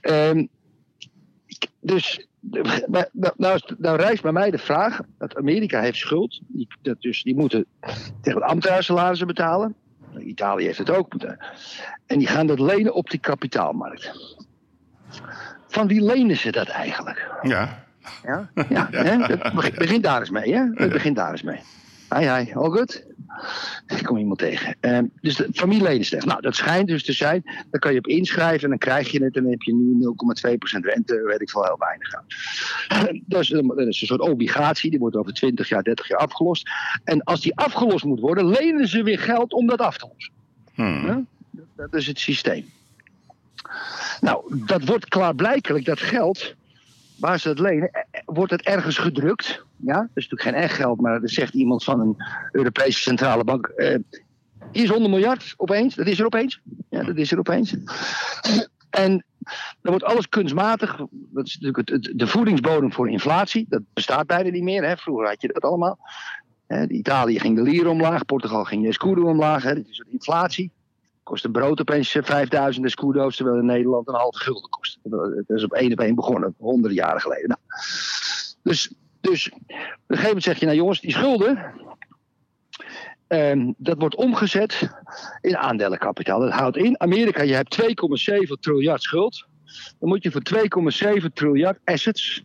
ja. 0.03 0.29
Um, 0.29 0.49
dus 1.81 2.27
nou, 2.87 3.05
nou, 3.37 3.61
nou 3.79 3.97
rijst 3.97 4.23
bij 4.23 4.33
mij 4.33 4.51
de 4.51 4.59
vraag 4.59 5.01
dat 5.19 5.37
Amerika 5.37 5.81
heeft 5.81 5.99
schuld. 5.99 6.41
Die, 6.47 6.69
dat 6.83 7.01
dus, 7.01 7.23
die 7.23 7.37
moeten 7.37 7.67
tegen 8.21 8.41
de 8.41 8.47
ambtenaarsalarissen 8.47 9.27
betalen. 9.27 9.75
Italië 10.21 10.65
heeft 10.65 10.79
het 10.79 10.91
ook 10.91 11.13
moeten. 11.13 11.39
En 12.07 12.19
die 12.19 12.27
gaan 12.27 12.47
dat 12.47 12.59
lenen 12.61 12.95
op 12.95 13.11
die 13.11 13.21
kapitaalmarkt. 13.21 14.13
Van 15.69 15.87
wie 15.87 16.03
lenen 16.05 16.37
ze 16.37 16.51
dat 16.51 16.69
eigenlijk? 16.69 17.31
Ja. 17.43 17.83
Ja, 18.23 18.51
ja, 18.69 18.89
Hè? 18.91 19.37
Begint 19.79 20.03
daar 20.03 20.21
eens 20.21 20.31
mee, 20.31 20.55
hè? 20.55 20.63
Het 20.75 20.93
begint 20.93 21.17
daar 21.17 21.31
eens 21.31 21.43
mee. 21.43 21.61
Hi, 22.11 22.21
hi, 22.21 22.53
all 22.53 22.71
good? 22.71 23.05
Ik 23.87 24.03
kom 24.03 24.17
iemand 24.17 24.39
tegen. 24.39 24.77
Uh, 24.81 24.99
dus 25.21 25.37
de 25.37 25.49
familieleden 25.53 26.27
Nou, 26.27 26.41
dat 26.41 26.57
schijnt 26.57 26.89
dus 26.89 27.05
te 27.05 27.13
zijn. 27.13 27.43
Dan 27.71 27.81
kan 27.81 27.93
je 27.93 27.99
op 27.99 28.07
inschrijven 28.07 28.63
en 28.63 28.69
dan 28.69 28.79
krijg 28.79 29.11
je 29.11 29.25
het. 29.25 29.37
En 29.37 29.43
dan 29.43 29.51
heb 29.51 29.63
je 29.63 29.75
nu 29.75 30.15
0,2% 30.79 30.81
rente. 30.81 31.23
Weet 31.23 31.41
ik 31.41 31.51
veel, 31.51 31.65
heel 31.65 31.79
weinig 31.79 32.15
aan. 32.15 32.25
dat, 33.27 33.41
is, 33.41 33.49
dat 33.49 33.79
is 33.79 34.01
een 34.01 34.07
soort 34.07 34.21
obligatie. 34.21 34.91
Die 34.91 34.99
wordt 34.99 35.17
over 35.17 35.33
20 35.33 35.69
jaar, 35.69 35.83
30 35.83 36.09
jaar 36.09 36.19
afgelost. 36.19 36.71
En 37.05 37.23
als 37.23 37.41
die 37.41 37.57
afgelost 37.57 38.05
moet 38.05 38.21
worden, 38.21 38.49
lenen 38.49 38.89
ze 38.89 39.03
weer 39.03 39.19
geld 39.19 39.53
om 39.53 39.67
dat 39.67 39.81
af 39.81 39.99
te 39.99 40.09
lossen. 40.13 40.33
Hmm. 40.75 41.07
Ja? 41.07 41.23
Dat 41.77 41.95
is 41.95 42.07
het 42.07 42.19
systeem. 42.19 42.71
Nou, 44.21 44.65
dat 44.67 44.85
wordt 44.85 45.09
klaarblijkelijk, 45.09 45.85
dat 45.85 46.01
geld 46.01 46.55
waar 47.19 47.39
ze 47.39 47.49
het 47.49 47.59
lenen, 47.59 47.91
wordt 48.25 48.51
het 48.51 48.63
ergens 48.63 48.99
gedrukt. 48.99 49.65
Ja, 49.77 50.01
dat 50.01 50.09
is 50.15 50.29
natuurlijk 50.29 50.43
geen 50.43 50.55
echt 50.55 50.75
geld, 50.75 51.01
maar 51.01 51.21
dat 51.21 51.31
zegt 51.31 51.55
iemand 51.55 51.85
van 51.85 52.01
een 52.01 52.17
Europese 52.53 52.99
centrale 52.99 53.45
bank. 53.45 53.73
Uh, 53.77 53.97
hier 54.73 54.83
is 54.83 54.89
100 54.89 55.11
miljard 55.11 55.55
opeens, 55.57 55.95
dat 55.95 56.07
is 56.07 56.19
er 56.19 56.27
opeens. 56.27 56.61
Ja, 56.89 57.03
dat 57.03 57.17
is 57.17 57.33
er 57.33 57.39
opeens. 57.39 57.77
En 58.91 59.25
dan 59.81 59.93
wordt 59.93 60.05
alles 60.05 60.29
kunstmatig. 60.29 60.97
Dat 61.11 61.47
is 61.47 61.59
natuurlijk 61.59 61.89
het, 61.89 62.19
de 62.19 62.27
voedingsbodem 62.27 62.93
voor 62.93 63.11
inflatie. 63.11 63.67
Dat 63.69 63.83
bestaat 63.93 64.27
bijna 64.27 64.51
niet 64.51 64.63
meer. 64.63 64.85
Hè. 64.85 64.97
Vroeger 64.97 65.27
had 65.27 65.43
je 65.43 65.49
dat 65.53 65.63
allemaal. 65.63 65.99
Italië 66.89 67.41
ging 67.41 67.57
de 67.57 67.63
lire 67.63 67.89
omlaag, 67.89 68.25
Portugal 68.25 68.65
ging 68.65 68.83
de 68.83 68.89
escudo 68.89 69.29
omlaag. 69.29 69.63
Hè. 69.63 69.75
Dit 69.75 69.89
is 69.89 69.99
een 69.99 70.13
inflatie 70.13 70.73
kost 71.25 71.45
een 71.45 71.53
brood 71.53 71.81
opeens 71.81 72.17
5000 72.23 72.85
escudo's, 72.85 73.37
terwijl 73.37 73.59
in 73.59 73.67
Nederland 73.67 74.09
een 74.09 74.15
half 74.15 74.37
gulden 74.37 74.71
kost. 74.71 74.99
Dat 75.03 75.45
is 75.47 75.65
op 75.65 75.73
één 75.73 75.93
op 75.93 76.01
één 76.01 76.15
begonnen, 76.15 76.55
honderden 76.59 76.99
jaren 76.99 77.21
geleden. 77.21 77.49
Nou, 77.49 77.61
dus, 78.63 78.95
dus 79.21 79.51
op 79.51 79.61
een 79.61 79.77
gegeven 80.07 80.27
moment 80.27 80.43
zeg 80.43 80.59
je, 80.59 80.65
nou 80.65 80.77
jongens, 80.77 81.01
die 81.01 81.13
schulden, 81.13 81.73
um, 83.29 83.75
dat 83.77 83.99
wordt 83.99 84.17
omgezet 84.17 84.89
in 85.41 85.57
aandelenkapitaal. 85.57 86.41
Dat 86.41 86.53
houdt 86.53 86.77
in, 86.77 87.01
Amerika, 87.01 87.43
je 87.43 87.55
hebt 87.55 87.83
2,7 87.83 87.87
triljard 88.61 89.03
schuld. 89.03 89.47
Dan 89.99 90.09
moet 90.09 90.23
je 90.23 90.31
voor 90.31 90.43
2,7 91.23 91.33
triljard 91.33 91.79
assets 91.85 92.45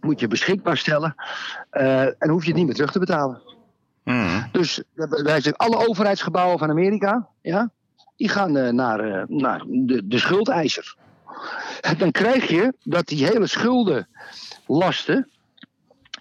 moet 0.00 0.20
je 0.20 0.28
beschikbaar 0.28 0.76
stellen. 0.76 1.14
Uh, 1.72 2.02
en 2.02 2.28
hoef 2.28 2.42
je 2.42 2.48
het 2.48 2.56
niet 2.56 2.66
meer 2.66 2.74
terug 2.74 2.92
te 2.92 2.98
betalen. 2.98 3.40
Mm. 4.04 4.48
Dus 4.52 4.82
wij 5.22 5.40
zijn 5.40 5.56
alle 5.56 5.88
overheidsgebouwen 5.88 6.58
van 6.58 6.70
Amerika, 6.70 7.28
ja, 7.40 7.70
die 8.16 8.28
gaan 8.28 8.56
uh, 8.56 8.68
naar, 8.68 9.06
uh, 9.06 9.22
naar 9.26 9.62
de, 9.66 10.06
de 10.06 10.18
schuldeiser. 10.18 10.96
Dan 11.98 12.10
krijg 12.10 12.48
je 12.48 12.74
dat 12.82 13.06
die 13.06 13.26
hele 13.26 13.46
schuldenlasten 13.46 15.28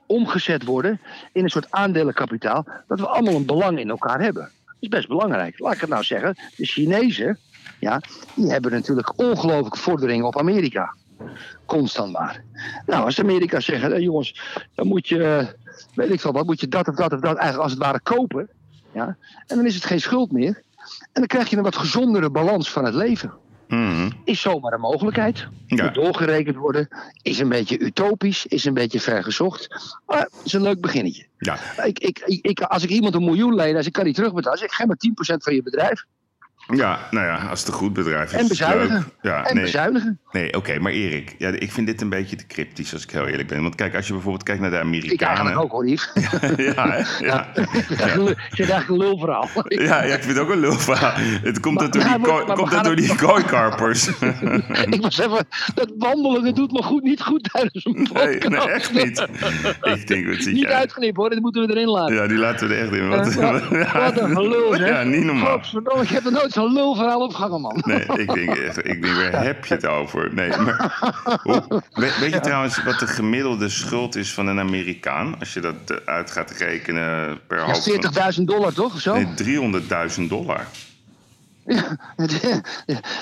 omgezet 0.05 0.63
worden 0.63 1.01
in 1.31 1.43
een 1.43 1.49
soort 1.49 1.71
aandelenkapitaal, 1.71 2.65
dat 2.87 2.99
we 2.99 3.07
allemaal 3.07 3.35
een 3.35 3.45
belang 3.45 3.79
in 3.79 3.89
elkaar 3.89 4.21
hebben. 4.21 4.43
Dat 4.65 4.75
is 4.79 4.87
best 4.87 5.07
belangrijk. 5.07 5.59
Laat 5.59 5.73
ik 5.73 5.81
het 5.81 5.89
nou 5.89 6.03
zeggen, 6.03 6.35
de 6.55 6.65
Chinezen, 6.65 7.39
ja, 7.79 8.01
die 8.35 8.51
hebben 8.51 8.71
natuurlijk 8.71 9.19
ongelooflijke 9.19 9.79
vorderingen 9.79 10.25
op 10.25 10.37
Amerika. 10.37 10.95
Constant 11.65 12.11
maar. 12.11 12.43
Nou, 12.85 13.05
als 13.05 13.19
Amerika 13.19 13.59
zegt, 13.59 14.01
jongens, 14.01 14.59
dan 14.75 14.87
moet 14.87 15.07
je, 15.07 15.23
eh, 15.23 15.47
weet 15.95 16.09
ik 16.09 16.19
veel 16.19 16.31
wat, 16.31 16.45
moet 16.45 16.59
je 16.59 16.67
dat 16.67 16.87
of 16.87 16.95
dat 16.95 17.13
of 17.13 17.19
dat 17.19 17.35
eigenlijk 17.35 17.63
als 17.63 17.71
het 17.71 17.81
ware 17.81 17.99
kopen. 17.99 18.49
Ja? 18.93 19.17
En 19.47 19.55
dan 19.55 19.65
is 19.65 19.75
het 19.75 19.85
geen 19.85 20.01
schuld 20.01 20.31
meer. 20.31 20.61
En 21.01 21.09
dan 21.13 21.27
krijg 21.27 21.49
je 21.49 21.57
een 21.57 21.63
wat 21.63 21.75
gezondere 21.75 22.29
balans 22.29 22.71
van 22.71 22.85
het 22.85 22.93
leven. 22.93 23.33
Mhm. 23.67 24.09
Is 24.23 24.41
zomaar 24.41 24.73
een 24.73 24.79
mogelijkheid. 24.79 25.47
Ja. 25.67 25.83
Moet 25.83 25.93
doorgerekend 25.93 26.55
worden. 26.55 26.87
Is 27.21 27.39
een 27.39 27.49
beetje 27.49 27.79
utopisch. 27.79 28.45
Is 28.45 28.65
een 28.65 28.73
beetje 28.73 28.99
vergezocht. 28.99 29.67
Maar 30.05 30.19
het 30.19 30.31
is 30.43 30.53
een 30.53 30.61
leuk 30.61 30.81
beginnetje. 30.81 31.25
Ja. 31.37 31.57
Ik, 31.83 31.99
ik, 31.99 32.19
ik, 32.25 32.61
als 32.61 32.83
ik 32.83 32.89
iemand 32.89 33.15
een 33.15 33.23
miljoen 33.23 33.55
leen 33.55 33.75
en 33.75 33.85
ik 33.85 33.93
kan 33.93 34.05
niet 34.05 34.15
terugbetalen, 34.15 34.57
zeg 34.57 34.67
ik 34.67 34.73
geef 34.73 34.87
maar 34.87 35.35
10% 35.35 35.37
van 35.37 35.55
je 35.55 35.63
bedrijf. 35.63 36.05
Ja, 36.67 36.99
nou 37.11 37.25
ja, 37.25 37.35
als 37.49 37.59
het 37.59 37.67
een 37.67 37.73
goed 37.73 37.93
bedrijf 37.93 38.25
is. 38.25 38.31
En 38.33 38.39
het 38.39 38.47
bezuinigen. 38.47 38.93
leuk. 38.95 39.03
Ja, 39.21 39.45
En 39.45 39.55
nee. 39.55 39.63
bezuinigen. 39.63 40.19
Nee, 40.31 40.53
oké, 40.57 40.79
maar 40.79 40.91
Erik, 40.91 41.35
ja, 41.37 41.49
ik 41.49 41.71
vind 41.71 41.87
dit 41.87 42.01
een 42.01 42.09
beetje 42.09 42.35
te 42.35 42.47
cryptisch 42.47 42.93
als 42.93 43.03
ik 43.03 43.09
heel 43.09 43.27
eerlijk 43.27 43.47
ben. 43.47 43.61
Want 43.61 43.75
kijk, 43.75 43.95
als 43.95 44.07
je 44.07 44.13
bijvoorbeeld 44.13 44.43
kijkt 44.43 44.61
naar 44.61 44.69
de 44.69 44.75
Ik 44.75 44.81
Amerikanen. 44.83 45.27
eigenlijk 45.27 45.59
ook 45.59 45.71
hoor, 45.71 45.87
Yves. 45.87 46.11
ja, 46.75 46.89
hè? 46.89 47.25
ja. 47.25 47.47
Ik 47.53 47.69
vind 47.69 47.87
het 47.89 47.99
eigenlijk 48.69 48.89
een 48.89 48.97
lulverhaal. 48.97 49.47
Ja, 49.67 50.03
ja, 50.03 50.13
ik 50.15 50.23
vind 50.23 50.37
het 50.37 50.39
ook 50.45 50.49
een 50.49 50.59
lulverhaal. 50.59 51.13
Het 51.43 51.59
komt 51.59 51.75
Maar- 51.75 51.83
dat 51.83 51.93
door 51.93 52.01
die, 52.03 52.17
maar 52.19 52.55
komt 52.55 52.71
dat 52.71 52.83
door 52.83 52.95
het- 52.95 53.15
kooikarpers. 53.25 54.07
ik 54.89 55.01
was 55.01 55.17
even, 55.19 55.47
dat 55.75 55.91
wandelen 55.97 56.43
dat 56.43 56.55
doet 56.55 56.71
me 56.71 56.83
goed, 56.83 57.03
niet 57.03 57.21
goed 57.21 57.49
tijdens 57.53 57.85
een 57.85 57.93
podcast. 57.93 58.25
Nee, 58.25 58.39
nee, 58.59 58.69
echt 58.69 58.93
niet. 58.93 59.27
Ik 59.81 60.07
denk, 60.07 60.27
wat 60.27 60.35
zit 60.43 60.53
Niet 60.53 60.65
uitgeknipt 60.65 61.17
hoor, 61.17 61.29
dit 61.29 61.39
moeten 61.41 61.67
we 61.67 61.73
erin 61.73 61.87
laten. 61.89 62.15
Ja, 62.15 62.27
die 62.27 62.37
laten 62.37 62.67
we 62.67 62.73
er 62.75 62.81
echt 62.81 62.91
in. 62.93 63.07
Wat, 63.09 63.33
wat, 63.33 63.67
wat 63.93 64.19
een 64.19 64.35
gelul, 64.35 64.73
zeg. 64.77 64.87
Ja, 64.87 65.03
niet 65.03 65.23
normaal. 65.23 65.51
Godverdomme, 65.51 66.03
ik 66.03 66.09
heb 66.09 66.25
er 66.25 66.31
nooit 66.31 66.50
zo'n 66.53 66.73
lulverhaal 66.73 67.21
opgehangen, 67.21 67.61
man. 67.61 67.81
Nee, 67.85 68.05
ik 68.05 68.33
denk 68.33 68.55
echt, 68.55 68.77
ik 68.77 69.01
denk, 69.01 69.31
waar 69.31 69.43
heb 69.43 69.65
je 69.65 69.73
het 69.73 69.85
over? 69.85 70.33
Nee, 70.33 70.49
maar, 70.49 70.97
hoe- 71.43 71.81
weet, 71.93 72.19
weet 72.19 72.33
je 72.33 72.39
trouwens 72.39 72.83
wat 72.83 72.99
de 72.99 73.07
gemiddelde 73.07 73.69
schuld 73.69 74.15
is 74.15 74.33
van 74.33 74.47
een 74.47 74.59
Amerikaan? 74.59 75.35
Als 75.39 75.53
je 75.53 75.59
dat 75.59 75.75
eh, 75.85 75.97
uit 76.05 76.31
gaat 76.31 76.51
rekenen 76.51 77.39
per 77.47 77.57
Ja, 77.57 77.63
hoofd 77.65 77.91
van... 78.13 78.33
40.000 78.39 78.43
dollar 78.43 78.73
toch, 78.73 78.93
of 78.93 78.99
zo? 78.99 79.13
Nee, 79.13 79.27
300.000 80.17 80.27
dollar. 80.27 80.65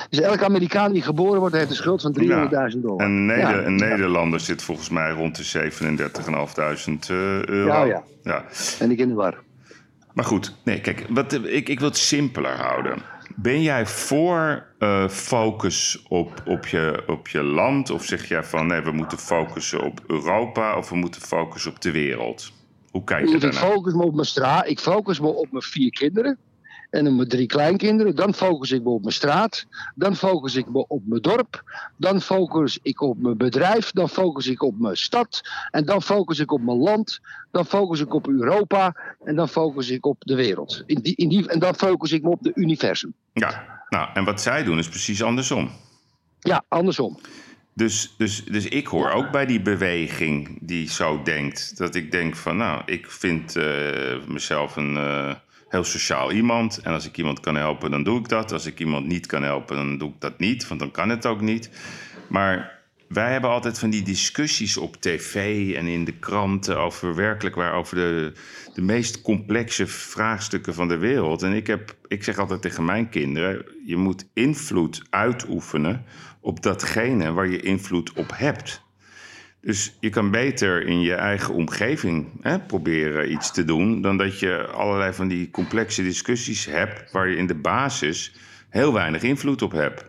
dus 0.10 0.20
elke 0.22 0.46
Amerikaan 0.46 0.92
die 0.92 1.02
geboren 1.02 1.40
wordt, 1.40 1.56
heeft 1.56 1.70
een 1.70 1.76
schuld 1.76 2.02
van 2.02 2.16
300.000 2.74 2.78
dollar. 2.82 3.06
Een, 3.06 3.26
Neder- 3.26 3.60
Ja. 3.60 3.66
een 3.66 3.76
Nederlander 3.76 4.40
zit 4.40 4.62
volgens 4.62 4.90
mij 4.90 5.12
rond 5.12 5.36
de 5.36 5.44
37.500 5.44 7.10
eh, 7.10 7.44
euro. 7.46 7.68
Ja, 7.68 7.84
ja. 7.84 8.04
ja. 8.24 8.44
En 8.80 8.92
ik 8.92 9.00
in 9.00 9.08
de 9.08 9.14
war. 9.14 9.38
Maar 10.14 10.26
goed, 10.26 10.56
nee, 10.64 10.82
kijk, 10.82 11.06
wat, 11.10 11.34
ik, 11.34 11.70
ik 11.70 11.80
wil 11.80 11.88
het 11.88 11.98
simpeler 11.98 12.56
houden. 12.58 12.98
Ben 13.42 13.62
jij 13.62 13.86
voor 13.86 14.66
eh, 14.80 15.08
focus 15.08 16.04
op, 16.08 16.44
op, 16.46 16.68
je, 16.68 17.04
op 17.08 17.28
je 17.28 17.44
land? 17.44 17.90
Of 17.90 18.06
zeg 18.06 18.28
jij 18.28 18.44
van 18.44 18.68
nee, 18.68 18.82
we 18.82 18.92
moeten 18.92 19.18
focussen 19.18 19.84
op 19.84 20.04
Europa 20.08 20.78
of 20.78 20.90
we 20.90 20.96
moeten 20.96 21.22
focussen 21.22 21.72
op 21.72 21.82
de 21.82 21.92
wereld? 21.92 22.52
Hoe 22.92 23.04
kijk 23.04 23.28
je 23.28 23.36
Ik 23.36 23.42
daarnaar? 23.42 23.62
focus 23.62 23.94
me 23.94 24.04
op 24.04 24.14
mijn 24.14 24.28
straat. 24.28 24.68
Ik 24.68 24.80
focus 24.80 25.20
me 25.20 25.28
op 25.28 25.52
mijn 25.52 25.64
vier 25.64 25.92
kinderen. 25.92 26.38
En 26.90 27.08
op 27.08 27.14
mijn 27.14 27.28
drie 27.28 27.46
kleinkinderen. 27.48 28.16
Dan 28.16 28.34
focus 28.34 28.72
ik 28.72 28.84
me 28.84 28.90
op 28.90 29.02
mijn 29.02 29.14
straat. 29.14 29.66
Dan 29.96 30.16
focus 30.16 30.56
ik 30.56 30.70
me 30.70 30.88
op 30.88 31.02
mijn 31.06 31.22
dorp. 31.22 31.64
Dan 31.98 32.22
focus 32.22 32.80
ik 32.82 33.02
op 33.02 33.22
mijn 33.22 33.38
bedrijf. 33.38 33.92
Dan 33.92 34.10
focus 34.10 34.48
ik 34.48 34.64
op 34.64 34.80
mijn 34.80 34.98
stad. 34.98 35.42
En 35.72 35.86
dan 35.86 36.02
focus 36.02 36.40
ik 36.40 36.52
op 36.52 36.62
mijn 36.62 36.78
land. 36.78 37.20
Dan 37.52 37.66
focus 37.66 38.00
ik 38.00 38.14
op 38.14 38.28
Europa. 38.28 38.96
En 39.24 39.36
dan 39.36 39.50
focus 39.50 39.90
ik 39.90 40.06
op 40.06 40.18
de 40.20 40.36
wereld. 40.36 40.84
In 40.86 41.00
die, 41.02 41.16
in 41.16 41.30
die, 41.30 41.50
en 41.50 41.60
dan 41.60 41.76
focus 41.76 42.12
ik 42.12 42.24
me 42.24 42.30
op 42.30 42.44
de 42.44 42.52
universum. 42.56 43.14
Ja, 43.34 43.84
nou, 43.90 44.10
en 44.14 44.24
wat 44.24 44.42
zij 44.42 44.64
doen 44.64 44.78
is 44.78 44.90
precies 44.90 45.24
andersom. 45.24 45.72
Ja, 46.40 46.64
andersom. 46.68 47.20
Dus, 47.74 48.14
dus, 48.18 48.44
dus 48.46 48.66
ik 48.66 48.88
hoor 48.88 49.12
ook 49.12 49.32
bij 49.32 49.46
die 49.46 49.62
beweging 49.62 50.58
die 50.62 50.90
zo 50.90 51.22
denkt. 51.24 51.78
Dat 51.78 51.96
ik 51.96 52.12
denk 52.12 52.36
van, 52.36 52.58
nou, 52.58 52.82
ik 52.86 53.12
vind 53.12 53.56
eh, 53.56 53.66
mezelf 54.28 54.76
een 54.76 54.98
eh, 54.98 55.36
heel 55.70 55.84
sociaal 55.84 56.32
iemand. 56.32 56.78
En 56.78 56.94
als 56.94 57.06
ik 57.08 57.18
iemand 57.18 57.40
kan 57.40 57.56
helpen, 57.56 57.92
dan 57.92 58.04
doe 58.04 58.20
ik 58.20 58.30
dat. 58.30 58.52
Als 58.52 58.66
ik 58.66 58.80
iemand 58.80 59.06
niet 59.06 59.26
kan 59.26 59.44
helpen, 59.44 59.76
dan 59.76 59.98
doe 59.98 60.10
ik 60.10 60.20
dat 60.20 60.40
niet. 60.40 60.68
Want 60.68 60.80
dan 60.80 60.92
kan 60.92 61.10
het 61.10 61.26
ook 61.26 61.42
niet. 61.42 61.70
Maar 62.28 62.80
wij 63.08 63.32
hebben 63.32 63.50
altijd 63.50 63.80
van 63.80 63.90
die 63.90 64.02
discussies 64.02 64.78
op 64.78 64.96
tv 64.96 65.36
en 65.76 65.88
in 65.88 66.06
de 66.06 66.14
kranten... 66.20 66.80
over 66.80 67.16
werkelijk 67.16 67.56
waar, 67.56 67.74
over 67.74 67.96
de, 67.96 68.34
de 68.74 68.82
meest 68.82 69.22
complexe 69.22 69.88
vraagstukken 69.88 70.74
van 70.74 70.88
de 70.88 70.98
wereld. 70.98 71.44
En 71.44 71.54
ik, 71.54 71.68
heb, 71.68 71.96
ik 72.08 72.24
zeg 72.24 72.38
altijd 72.38 72.62
tegen 72.62 72.86
mijn 72.86 73.10
kinderen... 73.10 73.66
je 73.86 73.98
moet 73.98 74.28
invloed 74.34 75.04
uitoefenen 75.10 76.06
op 76.42 76.64
datgene 76.64 77.32
waar 77.32 77.48
je 77.48 77.62
invloed 77.62 78.14
op 78.14 78.32
hebt. 78.36 78.88
Dus 79.62 79.98
je 80.00 80.10
kan 80.10 80.32
beter 80.32 80.86
in 80.88 81.02
je 81.02 81.14
eigen 81.14 81.54
omgeving 81.54 82.28
hè, 82.42 82.60
proberen 82.60 83.32
iets 83.32 83.52
te 83.52 83.66
doen... 83.66 84.02
dan 84.02 84.18
dat 84.18 84.40
je 84.40 84.68
allerlei 84.68 85.14
van 85.14 85.28
die 85.28 85.50
complexe 85.52 86.04
discussies 86.04 86.66
hebt... 86.66 87.12
waar 87.12 87.28
je 87.30 87.36
in 87.36 87.48
de 87.48 87.56
basis 87.56 88.36
heel 88.70 88.94
weinig 88.94 89.22
invloed 89.22 89.62
op 89.62 89.72
hebt. 89.72 90.06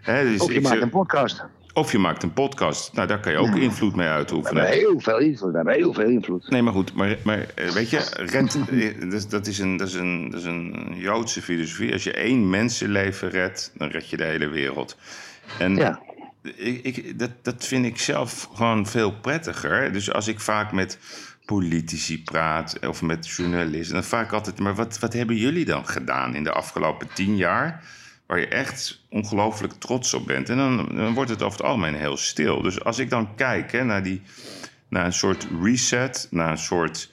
Hè, 0.00 0.24
dus 0.24 0.40
Of 0.40 0.52
je 0.52 0.60
maakt 0.60 0.80
een 0.82 0.90
podcast. 0.90 1.44
of 1.72 1.92
je 1.92 1.98
maakt 1.98 2.22
een 2.22 2.32
podcast. 2.32 2.92
Nou, 2.92 3.08
daar 3.08 3.20
kan 3.20 3.32
je 3.32 3.38
ook 3.38 3.56
invloed 3.56 3.96
mee 3.96 4.06
We 4.06 4.12
uitoefenen. 4.12 4.62
hebben 4.62 4.78
heel 4.80 5.00
veel 5.00 5.18
invloed. 5.18 5.50
We 5.50 5.56
hebben 5.56 5.74
heel 5.74 5.92
veel 5.94 6.08
invloed. 6.08 6.50
Nee, 6.50 6.62
maar 6.62 6.72
goed, 6.72 6.94
maar, 6.94 7.16
maar 7.24 7.46
eh, 7.54 7.68
weet 7.68 7.90
je, 7.90 7.98
red, 8.16 8.58
eh, 8.70 9.10
dat, 9.10 9.26
dat, 9.30 9.46
is 9.46 9.58
een, 9.58 9.76
dat, 9.76 9.88
is 9.88 9.94
een, 9.94 10.30
dat 10.30 10.40
is 10.40 10.46
een 10.46 10.92
Joodse 10.96 11.42
filosofie. 11.42 11.92
Als 11.92 12.04
je 12.04 12.12
één 12.12 12.50
mensenleven 12.50 13.30
redt, 13.30 13.72
dan 13.76 13.88
red 13.88 14.10
je 14.10 14.16
de 14.16 14.24
hele 14.24 14.48
wereld. 14.48 14.96
En 15.58 15.76
Ja. 15.76 16.00
Ik, 16.42 17.18
dat, 17.18 17.30
dat 17.42 17.66
vind 17.66 17.84
ik 17.84 17.98
zelf 17.98 18.48
gewoon 18.54 18.86
veel 18.86 19.12
prettiger. 19.12 19.92
Dus 19.92 20.12
als 20.12 20.28
ik 20.28 20.40
vaak 20.40 20.72
met 20.72 20.98
politici 21.44 22.22
praat 22.22 22.86
of 22.86 23.02
met 23.02 23.28
journalisten, 23.28 23.94
dan 23.94 24.04
vaak 24.04 24.32
altijd, 24.32 24.58
maar 24.58 24.74
wat, 24.74 24.98
wat 24.98 25.12
hebben 25.12 25.36
jullie 25.36 25.64
dan 25.64 25.86
gedaan 25.86 26.34
in 26.34 26.44
de 26.44 26.52
afgelopen 26.52 27.08
tien 27.14 27.36
jaar? 27.36 27.84
Waar 28.26 28.40
je 28.40 28.48
echt 28.48 29.02
ongelooflijk 29.08 29.72
trots 29.72 30.14
op 30.14 30.26
bent. 30.26 30.48
En 30.48 30.56
dan, 30.56 30.88
dan 30.94 31.14
wordt 31.14 31.30
het 31.30 31.42
over 31.42 31.58
het 31.58 31.66
algemeen 31.66 31.94
heel 31.94 32.16
stil. 32.16 32.62
Dus 32.62 32.84
als 32.84 32.98
ik 32.98 33.10
dan 33.10 33.34
kijk 33.34 33.72
hè, 33.72 33.84
naar, 33.84 34.02
die, 34.02 34.22
naar 34.88 35.04
een 35.04 35.12
soort 35.12 35.46
reset, 35.62 36.28
naar 36.30 36.50
een 36.50 36.58
soort 36.58 37.10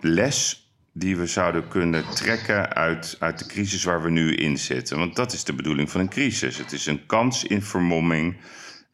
les 0.00 0.61
die 0.92 1.16
we 1.16 1.26
zouden 1.26 1.68
kunnen 1.68 2.04
trekken 2.14 2.74
uit, 2.74 3.16
uit 3.18 3.38
de 3.38 3.46
crisis 3.46 3.84
waar 3.84 4.02
we 4.02 4.10
nu 4.10 4.34
in 4.34 4.58
zitten. 4.58 4.98
Want 4.98 5.16
dat 5.16 5.32
is 5.32 5.44
de 5.44 5.52
bedoeling 5.54 5.90
van 5.90 6.00
een 6.00 6.08
crisis. 6.08 6.58
Het 6.58 6.72
is 6.72 6.86
een 6.86 7.06
kans 7.06 7.44
in 7.44 7.62
vermomming. 7.62 8.36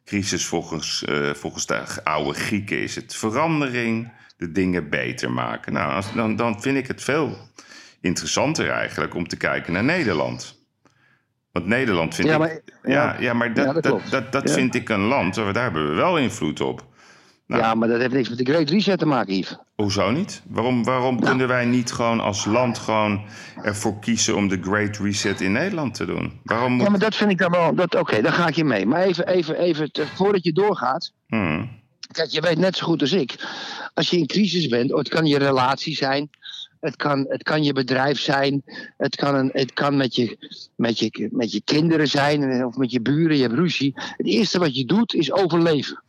Crisis 0.05 0.45
volgens, 0.45 1.03
eh, 1.05 1.33
volgens 1.33 1.65
de 1.65 1.83
oude 2.03 2.39
Grieken 2.39 2.81
is 2.81 2.95
het 2.95 3.15
verandering, 3.15 4.11
de 4.37 4.51
dingen 4.51 4.89
beter 4.89 5.31
maken. 5.31 5.73
Nou, 5.73 5.93
als, 5.93 6.13
dan, 6.13 6.35
dan 6.35 6.61
vind 6.61 6.77
ik 6.77 6.87
het 6.87 7.03
veel 7.03 7.37
interessanter 8.01 8.69
eigenlijk 8.69 9.13
om 9.15 9.27
te 9.27 9.37
kijken 9.37 9.73
naar 9.73 9.83
Nederland. 9.83 10.57
Want 11.51 11.65
Nederland 11.65 12.15
vind 12.15 12.27
Ja, 12.27 12.33
ik... 12.33 12.39
maar- 12.39 12.59
ja, 12.83 12.91
ja. 13.13 13.19
ja, 13.19 13.33
maar 13.33 13.53
dat, 13.53 13.65
Ja, 13.65 13.73
dat 13.73 13.83
dat, 13.83 14.01
dat, 14.09 14.31
dat 14.31 14.51
vind 14.51 14.75
ik 14.75 14.89
een 14.89 14.99
land, 14.99 15.35
waar- 15.35 15.53
daar 15.53 15.63
hebben 15.63 15.89
we 15.89 15.95
wel 15.95 16.17
invloed 16.17 16.61
op. 16.61 16.87
Nou. 17.49 17.61
Ja, 17.61 17.73
maar 17.75 17.87
dat 17.87 17.99
heeft 17.99 18.13
niks 18.13 18.29
met 18.29 18.37
de 18.37 18.45
Great 18.45 18.69
Reset 18.69 18.99
te 18.99 19.05
maken, 19.05 19.33
Yves. 19.37 19.57
Hoezo 19.75 20.11
niet? 20.11 20.41
Waarom, 20.47 20.83
waarom 20.83 21.15
Nou. 21.15 21.25
kunnen 21.27 21.47
wij 21.47 21.65
niet 21.65 21.91
gewoon 21.91 22.19
als 22.19 22.45
land 22.45 22.77
gewoon 22.77 23.21
ervoor 23.63 23.99
kiezen 23.99 24.35
om 24.35 24.47
de 24.47 24.57
Great 24.61 24.97
Reset 24.97 25.41
in 25.41 25.51
Nederland 25.51 25.93
te 25.93 26.05
doen? 26.05 26.39
Waarom 26.43 26.71
moet... 26.71 26.83
Ja, 26.83 26.89
maar 26.89 26.99
dat 26.99 27.15
vind 27.15 27.31
ik 27.31 27.37
dan 27.37 27.51
wel. 27.51 27.75
dat- 27.75 27.95
Oké, 27.95 28.21
daar 28.21 28.31
ga 28.33 28.47
ik 28.47 28.55
je 28.55 28.63
mee. 28.63 28.85
Maar 28.85 29.01
even, 29.01 29.27
even, 29.27 29.55
even 29.59 29.91
te- 29.91 30.07
voordat 30.07 30.43
je 30.43 30.51
doorgaat. 30.53 31.11
Hmm. 31.27 31.69
Kijk, 32.11 32.29
je 32.29 32.41
weet 32.41 32.57
net 32.57 32.77
zo 32.77 32.85
goed 32.85 33.01
als 33.01 33.11
ik. 33.11 33.35
Als 33.93 34.09
je 34.09 34.17
in 34.17 34.27
crisis 34.27 34.67
bent, 34.67 34.91
het 34.91 35.09
kan 35.09 35.25
je 35.25 35.37
relatie 35.37 35.95
zijn. 35.95 36.29
Het 36.79 36.95
kan, 36.95 37.25
het 37.29 37.43
kan 37.43 37.63
je 37.63 37.73
bedrijf 37.73 38.19
zijn. 38.19 38.63
Het 38.97 39.15
kan, 39.15 39.35
een, 39.35 39.49
het 39.53 39.73
kan 39.73 39.97
met, 39.97 40.15
je, 40.15 40.37
met, 40.75 40.99
je, 40.99 41.27
met 41.31 41.51
je 41.51 41.61
kinderen 41.65 42.07
zijn. 42.07 42.65
Of 42.65 42.75
met 42.75 42.91
je 42.91 43.01
buren. 43.01 43.35
Je 43.35 43.41
hebt 43.41 43.53
ruzie. 43.55 43.91
Het 43.95 44.25
eerste 44.27 44.59
wat 44.59 44.75
je 44.75 44.85
doet 44.85 45.13
is 45.13 45.31
overleven. 45.31 46.01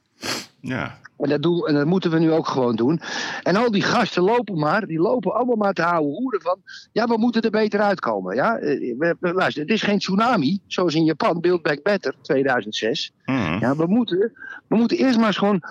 Ja. 0.60 0.98
En 1.20 1.28
dat, 1.28 1.42
doen, 1.42 1.66
en 1.66 1.74
dat 1.74 1.86
moeten 1.86 2.10
we 2.10 2.18
nu 2.18 2.32
ook 2.32 2.48
gewoon 2.48 2.76
doen. 2.76 3.00
En 3.42 3.56
al 3.56 3.70
die 3.70 3.82
gasten 3.82 4.22
lopen 4.22 4.58
maar, 4.58 4.86
die 4.86 4.98
lopen 5.00 5.34
allemaal 5.34 5.56
maar 5.56 5.72
te 5.72 5.82
houden 5.82 6.10
hoeren 6.12 6.40
van. 6.42 6.58
Ja, 6.92 7.06
we 7.06 7.18
moeten 7.18 7.42
er 7.42 7.50
beter 7.50 7.80
uitkomen. 7.80 8.34
Ja? 8.34 8.56
Eh, 8.56 8.94
we- 8.98 9.16
we- 9.20 9.32
luister, 9.32 9.62
het 9.62 9.70
is 9.70 9.82
geen 9.82 9.98
tsunami, 9.98 10.58
zoals 10.66 10.94
in 10.94 11.04
Japan, 11.04 11.40
Build 11.40 11.62
Back 11.62 11.82
Better 11.82 12.14
2006. 12.22 13.12
Hmm. 13.24 13.58
Ja, 13.60 13.76
we 13.76 13.86
moeten, 13.86 14.32
we 14.66 14.76
moeten 14.76 14.96
eerst 14.96 15.16
maar 15.18 15.26
eens 15.26 15.36
gewoon, 15.36 15.62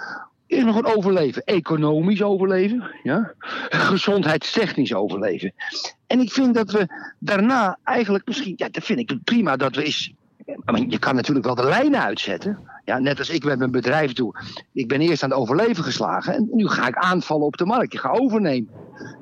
eerst 0.47 0.95
overleven. 0.95 1.43
Economisch 1.43 2.23
overleven, 2.23 2.91
ja? 3.03 3.33
gezondheidstechnisch 3.69 4.93
overleven. 4.93 5.53
En 6.07 6.19
ik 6.19 6.31
vind 6.31 6.53
dat 6.53 6.71
we 6.71 6.87
daarna 7.19 7.77
eigenlijk 7.83 8.27
misschien, 8.27 8.53
ja, 8.55 8.69
dat 8.71 8.83
vind 8.83 8.99
ik 8.99 9.23
prima 9.23 9.55
dat 9.55 9.75
we 9.75 9.83
eens. 9.83 10.13
Je 10.87 10.99
kan 10.99 11.15
natuurlijk 11.15 11.45
wel 11.45 11.55
de 11.55 11.63
lijnen 11.63 12.01
uitzetten. 12.01 12.59
Ja, 12.89 12.99
net 12.99 13.17
als 13.19 13.29
ik 13.29 13.43
met 13.43 13.57
mijn 13.59 13.71
bedrijf 13.71 14.13
doe. 14.13 14.35
Ik 14.73 14.87
ben 14.87 15.01
eerst 15.01 15.23
aan 15.23 15.29
het 15.29 15.39
overleven 15.39 15.83
geslagen. 15.83 16.33
En 16.33 16.49
nu 16.51 16.67
ga 16.67 16.87
ik 16.87 16.95
aanvallen 16.95 17.45
op 17.45 17.57
de 17.57 17.65
markt. 17.65 17.93
Ik 17.93 17.99
ga 17.99 18.09
overnemen. 18.09 18.69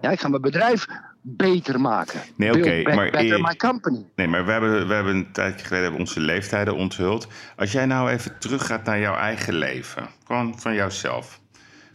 Ja, 0.01 0.09
ik 0.09 0.19
ga 0.19 0.27
mijn 0.27 0.41
bedrijf 0.41 0.85
beter 1.21 1.81
maken. 1.81 2.19
Nee, 2.35 2.49
oké, 2.49 2.81
back 2.83 2.95
maar 2.95 3.09
better 3.11 3.41
my 3.41 3.55
company. 3.55 4.05
Nee, 4.15 4.27
maar 4.27 4.45
we 4.45 4.51
hebben, 4.51 4.87
we 4.87 4.93
hebben 4.93 5.15
een 5.15 5.31
tijdje 5.31 5.59
geleden 5.65 5.81
hebben 5.83 5.99
onze 5.99 6.19
leeftijden 6.19 6.75
onthuld. 6.75 7.27
Als 7.55 7.71
jij 7.71 7.85
nou 7.85 8.09
even 8.09 8.39
teruggaat 8.39 8.83
naar 8.83 8.99
jouw 8.99 9.15
eigen 9.15 9.53
leven, 9.53 10.07
gewoon 10.25 10.59
van 10.59 10.73
jouzelf. 10.73 11.39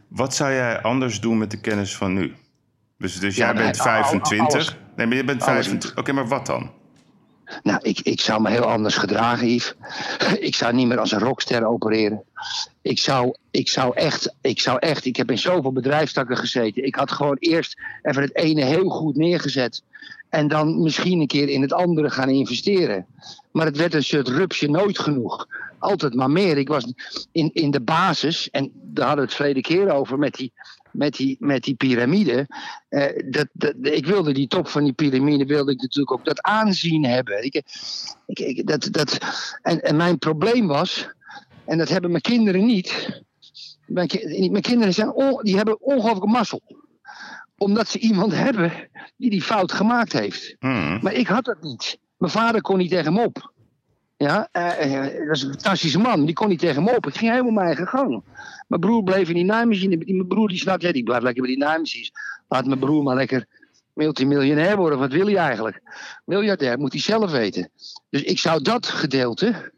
Wat 0.09 0.35
zou 0.35 0.52
jij 0.52 0.81
anders 0.83 1.21
doen 1.21 1.38
met 1.38 1.50
de 1.50 1.61
kennis 1.61 1.97
van 1.97 2.12
nu? 2.12 2.35
Dus, 2.99 3.19
dus 3.21 3.37
Ja, 3.37 3.45
jij 3.45 3.55
bent 3.55 3.81
al- 3.81 3.87
al- 3.87 3.93
25. 3.93 4.52
alles. 4.55 4.76
nee, 4.97 5.07
maar 5.07 5.17
je 5.17 5.25
bent 5.25 5.43
Alles 5.43 5.52
25. 5.67 5.97
Oké, 5.99 6.12
maar 6.12 6.29
wat 6.29 6.47
dan? 6.47 6.71
Nou, 7.62 7.78
ik, 7.82 8.00
ik 8.00 8.21
zou 8.21 8.42
me 8.42 8.50
heel 8.50 8.64
anders 8.64 8.97
gedragen, 8.97 9.49
Yves. 9.49 9.75
Ik 10.49 10.54
zou 10.54 10.75
niet 10.75 10.87
meer 10.87 10.99
als 10.99 11.12
een 11.12 11.18
rockster 11.18 11.66
opereren. 11.66 12.23
Ik 12.82 12.99
zou, 12.99 13.35
ik 13.50 13.68
zou 13.68 13.97
echt, 13.97 14.35
ik 14.40 14.61
zou 14.61 14.78
echt, 14.78 15.04
ik 15.04 15.16
heb 15.16 15.30
in 15.30 15.38
zoveel 15.38 15.73
bedrijfstakken 15.73 16.37
gezeten. 16.37 16.85
Ik 16.85 16.94
had 16.94 17.12
gewoon 17.12 17.37
eerst 17.38 17.78
even 18.02 18.23
het 18.23 18.37
ene 18.37 18.64
heel 18.64 18.88
goed 18.88 19.16
neergezet. 19.16 19.82
En 20.28 20.49
dan 20.49 20.82
misschien 20.82 21.21
een 21.21 21.26
keer 21.26 21.49
in 21.49 21.62
het 21.62 21.73
andere 21.73 22.11
gaan 22.11 22.28
investeren. 22.28 23.06
Maar 23.50 23.66
het 23.66 23.76
werd 23.76 23.94
een 23.94 24.04
soort 24.04 24.28
rupsje 24.28 24.71
nooit 24.71 24.99
genoeg. 24.99 25.47
Altijd 25.78 26.14
maar 26.14 26.30
meer. 26.30 26.59
Ik 26.59 26.68
was 26.68 26.92
in, 27.32 27.50
in 27.52 27.71
de 27.71 27.80
basis, 27.80 28.50
en 28.50 28.71
daar 28.75 29.06
hadden 29.06 29.25
we 29.25 29.30
het 29.30 29.40
verleden 29.40 29.62
keer 29.62 29.90
over 29.90 30.18
met 30.18 30.35
die, 30.35 30.52
met 30.93 31.17
die, 31.17 31.37
met 31.39 31.63
die 31.63 31.75
piramide. 31.75 32.47
Eh, 32.89 33.31
dat, 33.31 33.47
dat, 33.53 33.75
ik 33.81 34.07
wilde 34.07 34.33
die 34.33 34.47
top 34.47 34.69
van 34.69 34.85
die 34.85 34.93
piramide, 34.93 35.45
wilde 35.45 35.73
ik 35.73 35.81
natuurlijk 35.81 36.13
ook 36.13 36.25
dat 36.25 36.43
aanzien 36.43 37.05
hebben. 37.05 37.45
Ik, 37.45 37.55
ik, 38.27 38.39
ik, 38.39 38.67
dat, 38.67 38.89
dat, 38.91 39.19
en, 39.63 39.83
en 39.83 39.97
mijn 39.97 40.19
probleem 40.19 40.67
was, 40.67 41.09
en 41.65 41.79
dat 41.79 41.89
hebben 41.89 42.11
mijn 42.11 42.23
kinderen 42.23 42.67
niet. 42.67 43.21
Mijn, 43.87 44.09
mijn 44.51 44.63
kinderen 44.63 44.95
zijn 44.95 45.13
on- 45.13 45.43
die 45.43 45.57
hebben 45.57 45.81
ongelooflijke 45.81 46.27
mazzel. 46.27 46.61
Omdat 47.57 47.89
ze 47.89 47.99
iemand 47.99 48.33
hebben 48.33 48.73
die 49.17 49.31
die 49.31 49.43
fout 49.43 49.73
gemaakt 49.73 50.13
heeft. 50.13 50.57
Hmm. 50.59 50.99
Maar 51.03 51.13
ik 51.13 51.27
had 51.27 51.45
dat 51.45 51.63
niet. 51.63 51.99
Mijn 52.17 52.33
vader 52.33 52.61
kon 52.61 52.79
niet 52.79 52.91
tegen 52.91 53.15
hem 53.15 53.25
op. 53.25 53.51
Ja, 54.23 54.49
eh, 54.52 55.05
eh, 55.05 55.26
dat 55.26 55.37
is 55.37 55.43
een 55.43 55.50
fantastische 55.50 55.99
man. 55.99 56.25
Die 56.25 56.35
kon 56.35 56.49
niet 56.49 56.59
tegen 56.59 56.85
hem 56.85 56.95
op. 56.95 57.07
Ik 57.07 57.17
ging 57.17 57.31
helemaal 57.31 57.52
mijn 57.52 57.67
eigen 57.67 57.88
gang. 57.88 58.23
Mijn 58.69 58.81
broer 58.81 59.02
bleef 59.02 59.29
in 59.29 59.35
die 59.35 59.45
naaimachine. 59.45 59.97
Mijn 59.97 60.26
broer 60.26 60.49
die 60.49 60.59
snapt, 60.59 60.83
ja, 60.83 60.93
die 60.93 61.02
blijft 61.02 61.25
lekker 61.25 61.43
bij 61.43 61.50
die 61.52 61.61
naaimachines. 61.61 62.12
Laat 62.49 62.67
mijn 62.67 62.79
broer 62.79 63.02
maar 63.02 63.17
lekker 63.17 63.47
multimiljonair 63.93 64.76
worden. 64.76 64.99
Wat 64.99 65.12
wil 65.12 65.26
hij 65.26 65.37
eigenlijk? 65.37 65.83
Miljardair, 66.25 66.79
moet 66.79 66.93
hij 66.93 67.00
zelf 67.00 67.31
weten. 67.31 67.71
Dus 68.11 68.23
ik 68.23 68.38
zou 68.38 68.62
dat 68.62 68.87
gedeelte 68.87 69.73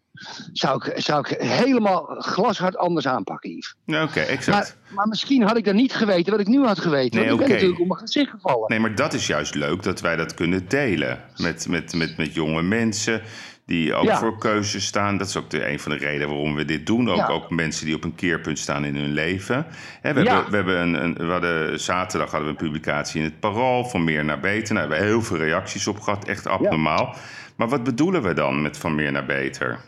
zou 0.53 0.85
ik, 0.85 1.01
zou 1.01 1.29
ik 1.29 1.41
helemaal 1.41 2.05
glashard 2.19 2.77
anders 2.77 3.07
aanpakken, 3.07 3.51
Yves. 3.51 3.77
Oké, 3.87 4.21
exact. 4.21 4.77
Maar, 4.87 4.95
maar 4.95 5.09
misschien 5.09 5.43
had 5.43 5.57
ik 5.57 5.65
dan 5.65 5.75
niet 5.75 5.95
geweten 5.95 6.31
wat 6.31 6.41
ik 6.41 6.47
nu 6.47 6.65
had 6.65 6.79
geweten. 6.79 7.21
Nee, 7.21 7.29
want 7.29 7.41
ik 7.41 7.47
ben 7.47 7.55
natuurlijk 7.55 7.81
op 7.81 7.87
mijn 7.87 8.01
gezicht 8.01 8.31
gevallen. 8.31 8.69
Nee, 8.69 8.79
maar 8.79 8.95
dat 8.95 9.13
is 9.13 9.27
juist 9.27 9.55
leuk 9.55 9.83
dat 9.83 10.01
wij 10.01 10.17
dat 10.17 10.35
kunnen 10.35 10.69
delen 10.69 11.21
met, 11.37 11.69
met, 11.69 11.95
met, 11.95 12.17
met 12.17 12.35
jonge 12.35 12.63
mensen 12.63 13.23
die 13.67 13.95
ook 13.95 14.05
Ja. 14.05 14.19
voor 14.19 14.39
keuzes 14.39 14.87
staan. 14.87 15.17
Dat 15.17 15.29
is 15.29 15.37
ook 15.37 15.51
de, 15.51 15.69
een 15.69 15.81
van 15.81 15.93
de 15.93 15.99
redenen 15.99 16.29
waarom 16.29 16.55
we 16.55 16.65
dit 16.65 16.87
doen. 16.87 17.11
Ook, 17.11 17.17
Ja. 17.17 17.27
ook 17.27 17.51
mensen 17.51 17.87
die 17.87 17.95
op 17.95 18.05
een 18.05 18.15
keerpunt 18.15 18.59
staan 18.59 18.85
in 18.85 18.97
hun 18.97 19.13
leven. 19.13 19.67
We, 20.03 20.09
Ja. 20.09 20.15
hebben, 20.15 20.51
we, 20.51 20.57
hebben 20.57 20.81
een, 20.81 21.05
een, 21.05 21.15
we 21.15 21.33
hadden, 21.33 21.81
zaterdag 21.81 22.31
hadden 22.31 22.49
we 22.55 22.59
een 22.59 22.65
publicatie 22.71 23.19
in 23.19 23.25
het 23.27 23.41
Parool 23.41 23.85
van 23.85 24.05
meer 24.05 24.25
naar 24.25 24.41
beter. 24.41 24.75
Nou, 24.75 24.89
we 24.89 24.95
hebben 24.95 25.13
heel 25.13 25.23
veel 25.23 25.37
reacties 25.37 25.87
op 25.87 26.01
gehad, 26.01 26.25
echt 26.29 26.47
abnormaal. 26.47 27.17
Maar 27.57 27.69
wat 27.69 27.85
bedoelen 27.85 28.23
we 28.23 28.35
dan 28.35 28.63
met 28.63 28.79
van 28.79 28.95
meer 28.95 29.13
naar 29.13 29.27
beter? 29.27 29.81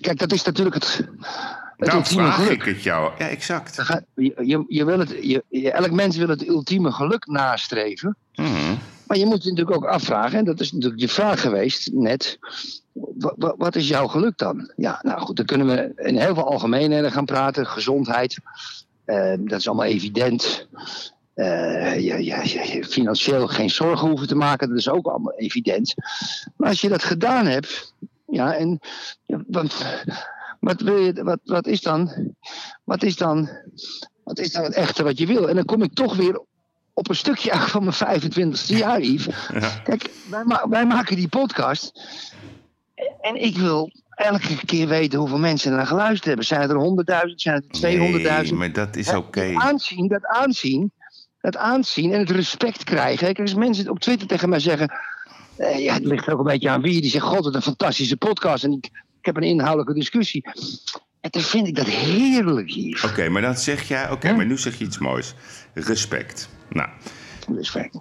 Kijk, 0.00 0.18
dat 0.18 0.32
is 0.32 0.42
natuurlijk 0.42 0.74
het, 0.74 1.08
het 1.78 1.86
nou, 1.88 1.98
ultieme 1.98 2.22
vraag 2.22 2.34
geluk. 2.34 2.50
ik 2.50 2.62
het 2.62 2.82
jou. 2.82 3.12
Ja, 3.18 3.28
exact. 3.28 3.76
Je, 4.14 4.32
je, 4.42 4.64
je 4.68 4.84
wil 4.84 4.98
het, 4.98 5.14
je, 5.20 5.70
elk 5.72 5.90
mens 5.90 6.16
wil 6.16 6.28
het 6.28 6.48
ultieme 6.48 6.92
geluk 6.92 7.26
nastreven. 7.26 8.16
Mhm. 8.34 8.74
Maar 9.06 9.16
je 9.16 9.26
moet 9.26 9.42
je 9.42 9.50
natuurlijk 9.50 9.76
ook 9.76 9.84
afvragen, 9.86 10.38
en 10.38 10.44
dat 10.44 10.60
is 10.60 10.72
natuurlijk 10.72 11.00
je 11.00 11.08
vraag 11.08 11.40
geweest 11.40 11.90
net. 11.92 12.38
wa- 12.92 13.32
wa- 13.36 13.54
Wat 13.56 13.76
is 13.76 13.88
jouw 13.88 14.06
geluk 14.06 14.38
dan? 14.38 14.72
Ja, 14.76 14.98
nou 15.02 15.20
goed, 15.20 15.36
dan 15.36 15.44
kunnen 15.46 15.66
we 15.66 15.92
in 16.08 16.16
heel 16.18 16.34
veel 16.34 16.50
algemeenheden 16.50 17.12
gaan 17.12 17.24
praten. 17.24 17.66
Gezondheid, 17.66 18.38
eh, 19.04 19.32
dat 19.38 19.58
is 19.58 19.66
allemaal 19.68 19.86
evident. 19.86 20.66
Eh, 21.34 21.94
je, 21.94 22.24
je, 22.24 22.40
je- 22.44 22.70
je 22.76 22.84
financieel 22.84 23.46
geen 23.46 23.70
zorgen 23.70 24.08
hoeven 24.08 24.26
te 24.28 24.34
maken, 24.34 24.68
dat 24.68 24.78
is 24.78 24.88
ook 24.88 25.06
allemaal 25.06 25.34
evident. 25.36 25.94
Maar 26.56 26.68
als 26.68 26.80
je 26.80 26.88
dat 26.88 27.04
gedaan 27.04 27.46
hebt, 27.46 27.94
ja, 28.26 28.54
en 28.54 28.80
ja, 29.22 29.40
wat, 29.46 29.84
wat, 30.60 30.80
wil 30.80 30.96
je, 30.96 31.22
wat, 31.24 31.38
wat 31.44 31.66
is 31.66 31.80
dan, 31.80 32.12
wat 32.84 33.02
is 33.02 33.16
dan, 33.16 33.48
wat 34.24 34.38
is 34.38 34.52
dan 34.52 34.64
het 34.64 34.74
echte 34.74 35.02
wat 35.02 35.18
je 35.18 35.26
wil? 35.26 35.48
En 35.48 35.54
dan 35.54 35.64
kom 35.64 35.82
ik 35.82 35.94
toch 35.94 36.16
weer 36.16 36.40
op 36.92 37.08
een 37.08 37.16
stukje 37.16 37.52
uit 37.52 37.70
van 37.70 37.84
mijn 37.84 38.20
25ste 38.22 38.76
jaar, 38.76 39.00
Yves. 39.00 39.48
Ja. 39.52 39.68
Kijk, 39.84 40.10
wij, 40.30 40.44
ma- 40.44 40.68
wij 40.68 40.86
maken 40.86 41.16
die 41.16 41.28
podcast. 41.28 42.00
En 43.20 43.42
ik 43.42 43.56
wil 43.56 43.90
elke 44.10 44.64
keer 44.66 44.88
weten 44.88 45.18
hoeveel 45.18 45.38
mensen 45.38 45.70
er 45.70 45.76
naar 45.76 45.86
geluisterd 45.86 46.24
hebben. 46.24 46.44
Zijn 46.44 46.60
het 46.60 46.70
er 46.70 47.26
100.000? 47.28 47.34
Zijn 47.34 47.64
het 47.68 47.82
er 47.82 47.90
200.000? 47.92 48.50
Nee, 48.50 48.52
maar 48.54 48.72
dat 48.72 48.96
is 48.96 49.14
oké. 49.14 49.52
Dat 49.52 49.62
aanzien, 49.62 50.08
dat 50.08 50.24
aanzien, 50.26 50.92
dat 51.40 51.56
aanzien 51.56 52.12
en 52.12 52.18
het 52.18 52.30
respect 52.30 52.84
krijgen. 52.84 53.24
Kijk, 53.26 53.40
als 53.40 53.54
mensen 53.54 53.90
op 53.90 53.98
Twitter 53.98 54.28
tegen 54.28 54.48
mij 54.48 54.60
zeggen... 54.60 54.92
eh, 55.56 55.78
ja, 55.78 55.94
het 55.94 56.04
ligt 56.04 56.28
ook 56.30 56.38
een 56.38 56.44
beetje 56.44 56.70
aan 56.70 56.82
wie. 56.82 57.00
Die 57.00 57.10
zegt, 57.10 57.24
god, 57.24 57.44
wat 57.44 57.54
een 57.54 57.62
fantastische 57.62 58.16
podcast. 58.16 58.64
En 58.64 58.72
ik, 58.72 58.90
ik 59.18 59.26
heb 59.26 59.36
een 59.36 59.42
inhoudelijke 59.42 59.94
discussie. 59.94 60.44
En 61.20 61.30
dan 61.30 61.42
vind 61.42 61.66
ik 61.66 61.74
dat 61.74 61.86
heerlijk 61.86 62.70
hier. 62.70 63.02
Oké, 63.04 63.28
maar 63.28 63.42
dan 63.42 63.56
zeg 63.56 63.88
jij, 63.88 64.10
oké, 64.10 64.32
maar 64.32 64.46
nu 64.46 64.58
zeg 64.58 64.78
je 64.78 64.84
iets 64.84 64.98
moois. 64.98 65.34
Respect. 65.74 66.48
Nou, 66.68 66.88
Respect. 67.54 67.98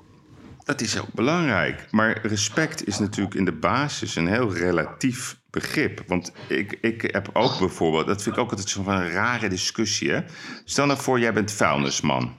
dat 0.63 0.82
is 0.82 0.99
ook 0.99 1.13
belangrijk. 1.13 1.88
Maar 1.91 2.27
respect 2.27 2.88
is 2.88 2.99
natuurlijk 2.99 3.36
in 3.36 3.45
de 3.45 3.51
basis 3.51 4.15
een 4.15 4.27
heel 4.27 4.53
relatief 4.53 5.39
begrip. 5.49 6.03
Want 6.08 6.32
ik, 6.47 6.77
ik 6.82 7.01
heb 7.01 7.30
ook 7.34 7.60
bijvoorbeeld, 7.60 8.08
dat 8.08 8.23
vind 8.23 8.36
ik 8.36 8.41
ook 8.41 8.49
altijd 8.49 8.69
zo'n 8.69 9.10
rare 9.10 9.49
discussie. 9.49 10.12
Hè? 10.12 10.21
Stel 10.63 10.86
nou 10.86 10.99
voor, 10.99 11.19
jij 11.19 11.34
bent 11.34 11.51
vuilnisman. 11.51 12.36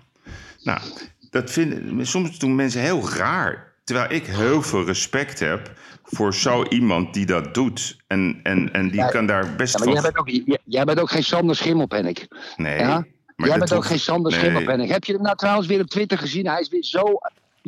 Nou, 0.62 0.80
dat 1.30 1.50
vinden, 1.50 2.06
soms 2.06 2.38
doen 2.38 2.54
mensen 2.54 2.80
heel 2.80 3.10
raar. 3.10 3.67
Terwijl 3.88 4.12
ik 4.12 4.26
heel 4.26 4.62
veel 4.62 4.84
respect 4.84 5.40
heb 5.40 5.70
voor 6.02 6.34
zo 6.34 6.64
iemand 6.64 7.14
die 7.14 7.26
dat 7.26 7.54
doet. 7.54 7.96
En, 8.06 8.40
en, 8.42 8.72
en 8.72 8.88
die 8.88 9.00
Ja, 9.00 9.08
kan 9.08 9.26
daar 9.26 9.56
best 9.56 9.78
Ja, 9.78 9.84
maar 9.84 9.94
jij 9.94 10.02
bent, 10.02 10.18
ook, 10.18 10.28
jij, 10.28 10.58
jij 10.64 10.84
bent 10.84 11.00
ook 11.00 11.10
geen 11.10 11.24
Sander 11.24 11.56
Schimmelpennik. 11.56 12.28
Nee, 12.56 12.78
Ja? 12.78 13.06
maar 13.36 13.48
Jij 13.48 13.58
bent 13.58 13.72
ook 13.72 13.84
geen 13.84 13.98
Sander 13.98 14.30
nee. 14.30 14.40
Schimmelpennik. 14.40 14.90
Heb 14.90 15.04
je 15.04 15.12
hem 15.12 15.22
nou 15.22 15.36
trouwens 15.36 15.66
weer 15.66 15.80
op 15.80 15.86
Twitter 15.86 16.18
gezien? 16.18 16.46
Hij 16.46 16.60
is 16.60 16.68
weer 16.68 16.84
zo 16.84 17.18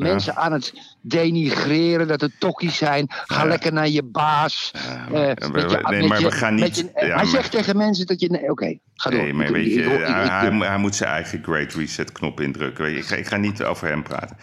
mensen 0.01 0.37
aan 0.37 0.53
het 0.53 0.73
denigreren 1.01 2.07
dat 2.09 2.21
het 2.21 2.33
tokkies 2.39 2.77
zijn. 2.77 3.07
Ga 3.09 3.45
lekker 3.45 3.73
naar 3.73 3.89
je 3.89 4.03
baas. 4.03 4.71
Eh, 4.75 5.11
nee, 5.89 6.09
maar 6.09 6.23
we 6.23 6.31
gaan 6.31 6.55
niet- 6.55 6.91
hij 6.95 7.25
zegt 7.27 7.51
tegen 7.51 7.77
mensen 7.77 8.07
dat 8.07 8.21
je... 8.21 8.29
Nee, 8.31 8.51
Oké, 8.51 8.79
ga 8.95 9.11
door. 9.11 9.23
Nee, 9.23 9.33
maar 9.33 9.53
weet 9.53 9.75
je, 9.75 9.81
hij, 10.63 10.79
moet 10.79 10.95
zijn 10.95 11.11
eigen 11.11 11.43
Great 11.43 11.73
Reset 11.73 12.13
knop 12.13 12.41
indrukken. 12.41 12.97
Ik, 12.97 13.05
ga, 13.05 13.17
ik 13.17 13.27
ga 13.27 13.37
niet 13.37 13.63
over 13.63 13.89
hem 13.89 14.03
praten. 14.03 14.37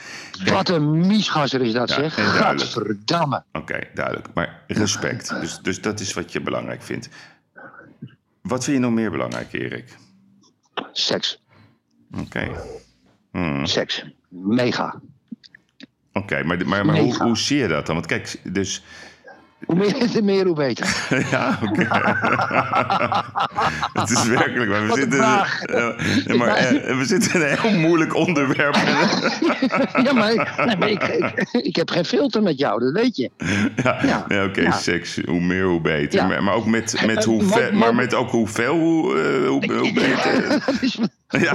Wat 0.45 0.69
een 0.69 1.07
miesgasser 1.07 1.61
is 1.61 1.73
dat, 1.73 1.89
zeg. 1.89 2.13
Gadverdamme. 2.37 3.43
Oké, 3.51 3.79
duidelijk. 3.93 4.27
Maar 4.33 4.63
respect. 4.67 5.29
Dus, 5.41 5.59
dus 5.61 5.81
dat 5.81 5.99
is 5.99 6.13
wat 6.13 6.31
je 6.31 6.41
belangrijk 6.41 6.81
vindt. 6.83 7.09
Wat 8.41 8.63
vind 8.63 8.75
je 8.77 8.81
nog 8.83 8.91
meer 8.93 9.11
belangrijk, 9.11 9.53
Erik? 9.53 9.97
Seks. 10.91 11.41
Oké. 12.19 12.49
Hmm, 13.31 13.65
Seks. 13.65 14.05
Mega. 14.29 15.01
Oké, 16.17 16.43
maar, 16.43 16.58
maar, 16.65 16.86
maar 16.86 16.97
hoe, 16.97 17.23
hoe 17.23 17.38
zie 17.38 17.58
je 17.58 17.67
dat 17.67 17.86
dan? 17.86 17.95
Want 17.95 18.08
kijk, 18.08 18.36
dus... 18.43 18.84
Hoe 19.65 19.75
meer, 19.75 19.95
meer, 20.23 20.45
hoe 20.45 20.56
beter. 20.56 21.06
ja, 21.32 21.60
oké. 21.63 21.88
Het 24.01 24.10
is 24.10 24.25
werkelijk... 24.27 24.71
We, 24.71 24.86
Wat 24.88 24.97
zitten, 24.97 25.19
eh, 25.19 26.36
maar, 26.38 26.47
eh, 26.56 26.97
we 26.97 27.06
zitten 27.06 27.34
in 27.34 27.41
een 27.41 27.58
heel 27.60 27.80
moeilijk 27.80 28.15
onderwerp. 28.15 28.75
ja, 30.03 30.13
maar, 30.13 30.53
nee, 30.65 30.77
maar 30.77 30.89
ik, 30.89 31.03
ik, 31.03 31.47
ik 31.51 31.75
heb 31.75 31.89
geen 31.89 32.06
filter 32.06 32.43
met 32.43 32.58
jou, 32.60 32.80
dat 32.80 32.93
weet 32.93 33.15
je. 33.15 33.32
Ja, 33.84 34.25
Ja. 34.27 34.43
oké, 34.45 34.62
Ja. 34.62 34.71
seks, 34.71 35.19
hoe 35.25 35.41
meer, 35.41 35.65
hoe 35.65 35.82
beter. 35.82 36.27
Maar, 36.27 36.43
maar 36.43 36.53
ook 36.53 36.65
met, 36.65 37.01
met 37.06 37.17
Eh, 37.17 37.23
hoe 37.23 37.43
man- 37.43 37.77
maar 37.77 37.95
met 37.95 38.13
ook 38.13 38.30
hoeveel, 38.32 38.75
hoe, 38.75 39.19
eh, 39.19 39.47
hoe, 39.47 39.73
hoe 39.73 39.93
beter. 39.93 40.63
Dat, 41.27 41.41
is, 41.41 41.47
Ja, 41.47 41.53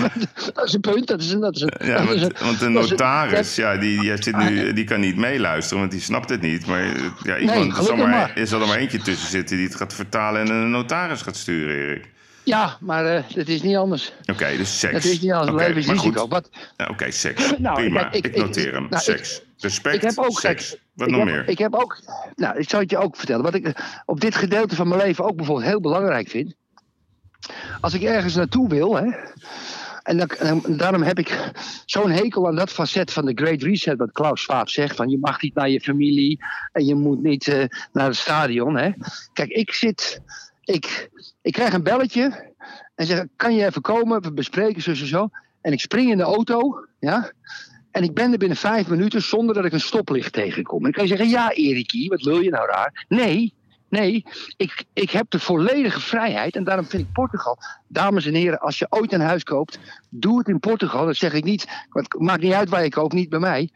dat 0.55 0.67
is 0.67 0.73
een 0.73 0.81
punt. 0.81 1.07
Dat 1.07 1.21
is 1.21 1.31
een, 1.31 1.41
dat 1.41 1.55
is 1.57 1.61
een, 1.61 1.73
ja 1.87 2.05
dat 2.05 2.15
is 2.15 2.21
want, 2.23 2.41
een- 2.41 2.45
want 2.45 2.61
dat 2.61 2.89
notaris, 2.91 3.57
ja, 3.57 3.77
die, 3.77 4.01
die, 4.01 4.23
zit 4.23 4.37
nu, 4.37 4.73
die 4.73 4.85
kan 4.85 5.01
niet 5.01 5.17
meeluisteren, 5.17 5.79
want 5.79 5.91
die 5.91 6.01
snapt 6.01 6.29
het 6.31 6.41
niet. 6.41 6.67
Maar 6.67 6.83
eh, 6.83 6.95
ja, 7.23 7.39
iemand, 7.39 7.59
er, 7.59 7.65
zal 7.65 7.85
gelukkig 7.85 7.97
maar, 7.97 8.09
maar. 8.09 8.37
er 8.37 8.47
zal 8.47 8.61
er 8.61 8.67
maar 8.67 8.79
eentje 8.79 8.99
tussen 8.99 9.29
zitten 9.31 9.57
die 9.57 9.67
het 9.67 9.75
gaat 9.75 9.95
vertalen 9.95 10.41
en 10.41 10.51
een 10.51 10.71
notaris 10.71 11.23
gaat 11.23 11.37
sturen, 11.37 11.75
Erik. 11.77 12.11
Ja, 12.45 12.77
maar 12.81 13.07
eh 13.07 13.23
het 13.35 13.49
is 13.49 13.63
niet 13.63 13.77
anders. 13.77 14.13
Oké, 14.33 14.57
dus 14.57 14.79
seks. 14.79 14.93
Het 14.95 15.05
is 15.05 15.21
niet 15.21 15.33
anders. 15.33 15.51
Oké, 15.53 15.61
Leven 15.63 15.77
is 15.81 15.87
maar 15.87 15.95
risico. 15.97 16.21
goed. 16.21 16.31
Wat, 16.31 16.51
Ja, 16.77 16.89
Oké, 16.91 17.11
seks. 17.11 17.53
Nou, 17.59 17.77
Prima, 17.77 18.07
ik- 18.07 18.15
ik, 18.15 18.27
ik- 18.27 18.37
noteer 18.37 18.73
hem. 18.73 18.83
nou, 18.83 18.95
ik- 18.95 19.01
seks. 19.01 19.43
Respect, 19.59 19.95
ik 19.97 20.03
heb 20.03 20.19
ook 20.19 20.41
seks. 20.41 20.69
kijk, 20.71 20.81
Wat 20.95 21.09
nog 21.09 21.19
heb, 21.19 21.27
meer? 21.29 21.49
Ik 21.49 21.59
heb 21.59 21.75
ook, 21.75 21.99
nou, 22.37 22.59
ik 22.59 22.71
zal 22.71 22.81
het 22.81 22.91
je 22.91 22.99
ook 22.99 23.17
vertellen. 23.17 23.43
Wat 23.43 23.55
ik 23.55 23.73
op 24.05 24.21
dit 24.21 24.35
gedeelte 24.35 24.75
van 24.77 24.89
mijn 24.89 25.01
leven 25.01 25.25
ook 25.25 25.37
bijvoorbeeld 25.37 25.69
heel 25.69 25.81
belangrijk 25.81 26.29
vind. 26.29 26.55
Als 27.81 27.95
ik 27.95 28.03
ergens 28.03 28.35
naartoe 28.35 28.69
wil, 28.69 28.97
hè, 28.97 29.11
En 30.03 30.29
daarom 30.69 31.03
heb 31.03 31.19
ik 31.19 31.53
zo'n 31.85 32.11
hekel 32.11 32.47
aan 32.47 32.57
dat 32.57 32.71
facet 32.71 33.13
van 33.13 33.25
de 33.25 33.33
Great 33.35 33.63
Reset, 33.63 33.99
wat 33.99 34.13
Klaus 34.13 34.43
Schwab 34.43 34.69
zegt: 34.69 34.97
van 34.97 35.09
je 35.09 35.19
mag 35.19 35.43
niet 35.43 35.55
naar 35.55 35.69
je 35.69 35.81
familie 35.81 36.45
en 36.73 36.85
je 36.85 36.95
moet 36.95 37.23
niet 37.23 37.49
eh, 37.49 37.65
naar 37.93 38.07
het 38.07 38.17
stadion. 38.17 38.77
Hè. 38.77 38.91
Kijk, 39.33 39.51
ik 39.51 39.73
zit, 39.73 40.21
ik, 40.65 41.11
ik 41.43 41.53
krijg 41.53 41.73
een 41.73 41.83
belletje 41.83 42.53
en 42.95 43.07
zeg: 43.07 43.25
kan 43.37 43.55
je 43.55 43.65
even 43.65 43.83
komen? 43.83 44.23
We 44.23 44.33
bespreken 44.33 44.83
zo 44.83 44.91
en 44.91 44.97
zo. 44.97 45.29
En 45.61 45.73
ik 45.73 45.81
spring 45.81 46.11
in 46.11 46.17
de 46.17 46.23
auto, 46.23 46.87
ja. 47.01 47.33
En 47.91 48.03
ik 48.03 48.15
ben 48.15 48.33
er 48.33 48.39
binnen 48.39 48.57
vijf 48.57 48.89
minuten 48.89 49.23
zonder 49.23 49.55
dat 49.55 49.65
ik 49.65 49.73
een 49.73 49.81
stoplicht 49.81 50.33
tegenkom. 50.33 50.77
En 50.77 50.83
dan 50.83 50.93
kan 50.93 51.03
je 51.03 51.09
zeggen: 51.09 51.29
ja, 51.29 51.53
Erikie, 51.53 52.09
wat 52.09 52.23
wil 52.23 52.41
je 52.41 52.51
nou 52.51 52.69
raar? 52.69 53.07
Nee, 53.09 53.55
Nee, 53.93 54.25
ik, 54.57 54.85
ik 54.93 55.11
heb 55.11 55.31
de 55.31 55.39
volledige 55.41 56.01
vrijheid. 56.01 56.57
En 56.57 56.65
daarom 56.65 56.87
vind 56.87 57.03
ik 57.03 57.13
Portugal. 57.13 57.59
Dames 57.89 58.27
en 58.27 58.35
heren, 58.35 58.59
als 58.61 58.79
je 58.79 58.87
ooit 58.91 59.13
een 59.13 59.21
huis 59.21 59.43
koopt, 59.45 59.79
doe 60.11 60.39
het 60.39 60.49
in 60.49 60.61
Portugal. 60.61 61.07
Dat 61.07 61.17
zeg 61.17 61.33
ik 61.33 61.45
niet. 61.45 61.67
Het 61.91 62.15
maakt 62.19 62.43
niet 62.43 62.53
uit 62.53 62.69
waar 62.69 62.83
je 62.83 62.89
koopt, 62.89 63.13
niet 63.15 63.29
bij 63.29 63.39
mij. 63.39 63.69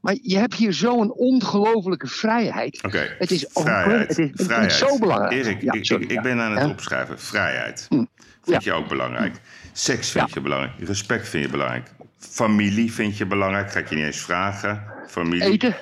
Maar 0.00 0.16
je 0.22 0.38
hebt 0.38 0.54
hier 0.54 0.72
zo'n 0.72 1.12
ongelofelijke 1.12 2.06
vrijheid. 2.06 2.82
Oké, 2.84 3.14
Het 3.18 3.30
is, 3.30 3.46
vrijheid. 3.52 4.08
het 4.08 4.18
is, 4.18 4.30
het 4.30 4.40
is 4.40 4.46
vrijheid. 4.46 4.72
zo 4.72 4.98
belangrijk. 4.98 5.32
Erik, 5.32 5.62
Ja, 5.62 5.72
ik, 5.72 5.84
sorry, 5.84 6.06
ik, 6.06 6.22
ben 6.22 6.40
aan 6.40 6.56
het 6.56 6.70
opschrijven. 6.70 7.20
Vrijheid. 7.20 7.86
Hm. 7.88 7.94
Vind 8.42 8.64
Ja. 8.64 8.72
je 8.72 8.72
ook 8.72 8.88
belangrijk. 8.88 9.40
Seks 9.72 10.10
vind 10.10 10.32
je 10.32 10.40
belangrijk. 10.40 10.72
Respect 10.78 11.28
vind 11.28 11.44
je 11.44 11.50
belangrijk. 11.50 11.92
Familie 12.18 12.92
vind 12.92 13.16
je 13.18 13.26
belangrijk. 13.26 13.70
Ga 13.72 13.78
ik 13.78 13.88
je 13.88 13.94
niet 13.94 14.04
eens 14.04 14.20
vragen. 14.20 14.82
Familie. 15.08 15.42
Eten, 15.42 15.76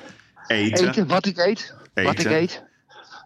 Eten. 0.47 0.89
eten, 0.89 1.07
wat 1.07 1.27
ik 1.27 1.39
eet. 1.39 1.75
Wat 1.95 2.05
ik 2.13 2.19
Eten. 2.19 2.33
eet. 2.37 2.63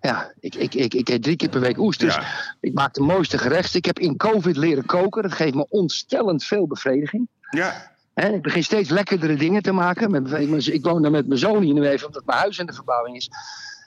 Ja, 0.00 0.32
ik, 0.40 0.54
ik, 0.54 0.74
ik, 0.74 0.94
ik 0.94 1.08
eet 1.08 1.22
drie 1.22 1.36
keer 1.36 1.48
per 1.48 1.60
week 1.60 1.78
oesters. 1.78 2.14
Ja. 2.14 2.24
Ik 2.60 2.74
maak 2.74 2.94
de 2.94 3.00
mooiste 3.00 3.38
gerechten. 3.38 3.78
Ik 3.78 3.84
heb 3.84 3.98
in 3.98 4.16
COVID 4.16 4.56
leren 4.56 4.86
koken. 4.86 5.22
Dat 5.22 5.32
geeft 5.32 5.54
me 5.54 5.66
ontstellend 5.68 6.44
veel 6.44 6.66
bevrediging. 6.66 7.28
Ja, 7.50 7.96
Hè, 8.18 8.28
ik 8.28 8.42
begin 8.42 8.64
steeds 8.64 8.88
lekkerdere 8.88 9.36
dingen 9.36 9.62
te 9.62 9.72
maken. 9.72 10.10
Met, 10.10 10.32
ik, 10.32 10.66
ik 10.66 10.84
woon 10.84 11.02
dan 11.02 11.12
met 11.12 11.26
mijn 11.26 11.38
zoon 11.38 11.62
hier 11.62 11.74
nu 11.74 11.86
even, 11.86 12.06
omdat 12.06 12.24
mijn 12.24 12.38
huis 12.38 12.58
in 12.58 12.66
de 12.66 12.72
verbouwing 12.72 13.16
is. 13.16 13.30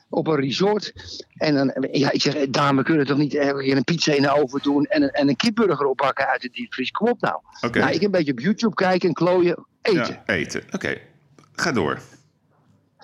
Op 0.09 0.27
een 0.27 0.35
resort. 0.35 0.93
En 1.33 1.55
dan, 1.55 1.87
ja, 1.91 2.11
ik 2.11 2.21
zeg, 2.21 2.35
eh, 2.35 2.47
dame, 2.49 2.83
kunnen 2.83 3.05
toch 3.05 3.17
niet 3.17 3.33
even 3.33 3.77
een 3.77 3.83
pizza 3.83 4.13
in 4.13 4.21
de 4.21 4.35
oven 4.35 4.61
doen 4.61 4.85
en 4.85 5.01
een, 5.01 5.09
en 5.09 5.29
een 5.29 5.35
kipburger 5.35 5.85
opbakken 5.85 6.27
uit 6.27 6.41
de 6.41 6.49
diepvries? 6.49 6.91
Kom 6.91 7.07
op 7.07 7.21
nou. 7.21 7.41
oké. 7.61 7.79
Nou, 7.79 7.91
ik 7.91 8.01
een 8.01 8.11
beetje 8.11 8.31
op 8.31 8.39
YouTube 8.39 8.75
kijken 8.75 9.07
en 9.07 9.13
klooien, 9.13 9.65
eten. 9.81 10.21
Ja, 10.25 10.33
eten. 10.33 10.63
Oké, 10.71 10.97
ga 11.53 11.71
door. 11.71 11.99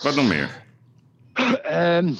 Wat 0.01 0.15
nog 0.15 0.27
meer? 0.27 0.63
Ehm, 1.63 2.13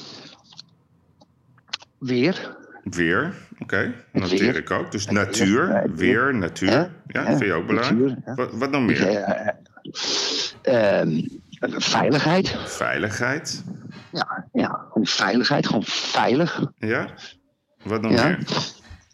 weer. 2.00 2.58
Weer. 2.84 3.34
Oké, 3.60 3.94
noteer 4.12 4.40
Weer. 4.40 4.56
ik 4.56 4.72
ook. 4.72 4.92
Dus 4.92 5.06
natuur, 5.06 5.90
weer, 5.96 6.36
natuur. 6.36 6.92
Ja, 7.08 7.26
vind 7.26 7.40
je 7.40 7.54
ook 7.54 7.68
belangrijk. 7.68 8.00
natuur, 8.00 8.18
ja. 8.26 8.36
Wat, 8.36 8.54
wat 8.54 8.72
nog 8.72 8.82
meer? 8.82 9.08
Eh, 9.08 9.48
eh, 10.62 11.00
ehm, 11.00 11.22
veiligheid. 11.80 12.56
Veiligheid. 12.66 13.64
Ja, 14.12 14.48
ja, 14.54 14.86
veiligheid. 14.94 15.68
Gewoon 15.68 15.84
veilig. 15.84 16.66
Ja. 16.78 17.10
Wat 17.84 18.02
nog 18.02 18.12
meer? 18.12 18.40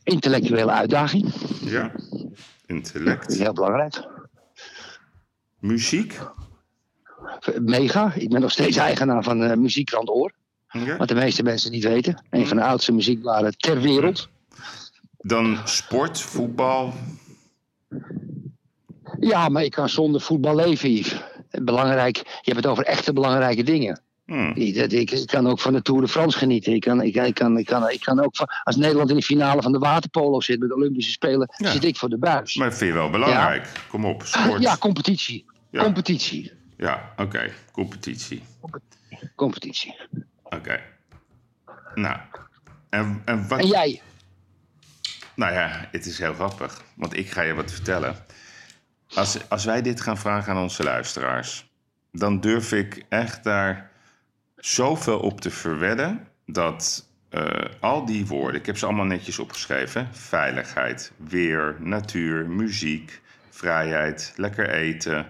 Intellectuele 0.03 0.71
uitdaging. 0.71 1.33
Ja. 1.61 1.91
Intellect. 2.65 3.37
Heel 3.37 3.53
belangrijk. 3.53 4.07
Muziek. 5.59 6.19
Mega. 7.61 8.13
Ik 8.13 8.29
ben 8.29 8.41
nog 8.41 8.51
steeds 8.51 8.77
eigenaar 8.77 9.23
van 9.23 9.61
uh, 9.61 10.05
Oor. 10.05 10.31
Wat 10.97 11.07
de 11.07 11.15
meeste 11.15 11.43
mensen 11.43 11.71
niet 11.71 11.83
weten. 11.83 12.23
Een 12.29 12.47
van 12.47 12.57
de 12.57 12.63
oudste 12.63 12.91
muziekbladen 12.93 13.57
ter 13.57 13.81
wereld. 13.81 14.29
Dan 15.17 15.57
sport, 15.63 16.19
voetbal. 16.21 16.93
Ja, 19.19 19.49
maar 19.49 19.63
ik 19.63 19.71
kan 19.71 19.89
zonder 19.89 20.21
voetbal 20.21 20.55
leven, 20.55 20.91
Yves. 20.91 21.15
Belangrijk, 21.61 22.17
je 22.17 22.23
hebt 22.51 22.55
het 22.55 22.65
over 22.65 22.83
echte 22.83 23.13
belangrijke 23.13 23.63
dingen. 23.63 24.01
Hm. 24.25 24.51
Ik, 24.55 24.75
dat- 24.75 24.91
ik, 24.91 25.11
ik 25.11 25.27
kan 25.27 25.47
ook 25.47 25.59
van 25.59 25.73
de 25.73 25.81
Tour 25.81 26.01
de 26.01 26.07
France 26.07 26.37
genieten. 26.37 26.73
Ik 26.73 26.81
kan, 26.81 27.01
ik, 27.01 27.15
ik 27.15 27.33
kan, 27.33 27.57
ik 27.57 27.65
kan, 27.65 27.89
ik 27.89 27.99
kan 27.99 28.19
ook 28.23 28.35
van, 28.35 28.47
als 28.63 28.75
Nederland 28.75 29.09
in 29.09 29.15
de 29.15 29.21
finale 29.21 29.61
van 29.61 29.71
de 29.71 29.77
waterpolo 29.77 30.41
zit 30.41 30.59
met 30.59 30.69
de 30.69 30.75
Olympische 30.75 31.11
Spelen, 31.11 31.53
Ja. 31.57 31.71
zit 31.71 31.83
ik 31.83 31.95
voor 31.97 32.09
de 32.09 32.17
buis. 32.17 32.55
Maar 32.55 32.73
vind 32.73 32.89
je 32.91 32.97
wel 32.97 33.09
belangrijk. 33.09 33.67
Kom 33.89 34.05
op, 34.05 34.23
sport. 34.25 34.61
Ja, 34.61 34.77
competitie. 34.77 35.45
Ja. 35.69 35.83
Competitie. 35.83 36.51
Ja, 36.77 37.13
oké. 37.17 37.51
Competitie. 37.71 38.41
Competitie. 39.35 39.95
Oké. 40.53 40.79
Nou. 41.95 42.17
En, 42.89 43.21
en 43.25 43.47
wat... 43.47 43.59
En 43.59 43.67
jij? 43.67 44.01
Nou 45.35 45.53
ja, 45.53 45.87
het 45.91 46.05
is 46.05 46.17
heel 46.17 46.33
grappig. 46.33 46.81
Want 46.95 47.17
ik 47.17 47.31
ga 47.31 47.41
je 47.41 47.53
wat 47.53 47.71
vertellen. 47.71 48.15
Als, 49.13 49.49
als 49.49 49.65
wij 49.65 49.81
dit 49.81 50.01
gaan 50.01 50.17
vragen 50.17 50.53
aan 50.53 50.61
onze 50.61 50.83
luisteraars... 50.83 51.71
dan 52.11 52.39
durf 52.39 52.71
ik 52.71 53.05
echt 53.09 53.43
daar 53.43 53.91
zoveel 54.55 55.19
op 55.19 55.41
te 55.41 55.49
verwedden... 55.49 56.27
dat 56.45 57.07
eh, 57.29 57.65
al 57.79 58.05
die 58.05 58.25
woorden... 58.25 58.59
ik 58.59 58.65
heb 58.65 58.77
ze 58.77 58.85
allemaal 58.85 59.05
netjes 59.05 59.39
opgeschreven... 59.39 60.07
veiligheid, 60.11 61.11
weer, 61.17 61.75
natuur, 61.79 62.49
muziek, 62.49 63.21
vrijheid, 63.49 64.33
lekker 64.35 64.69
eten... 64.69 65.27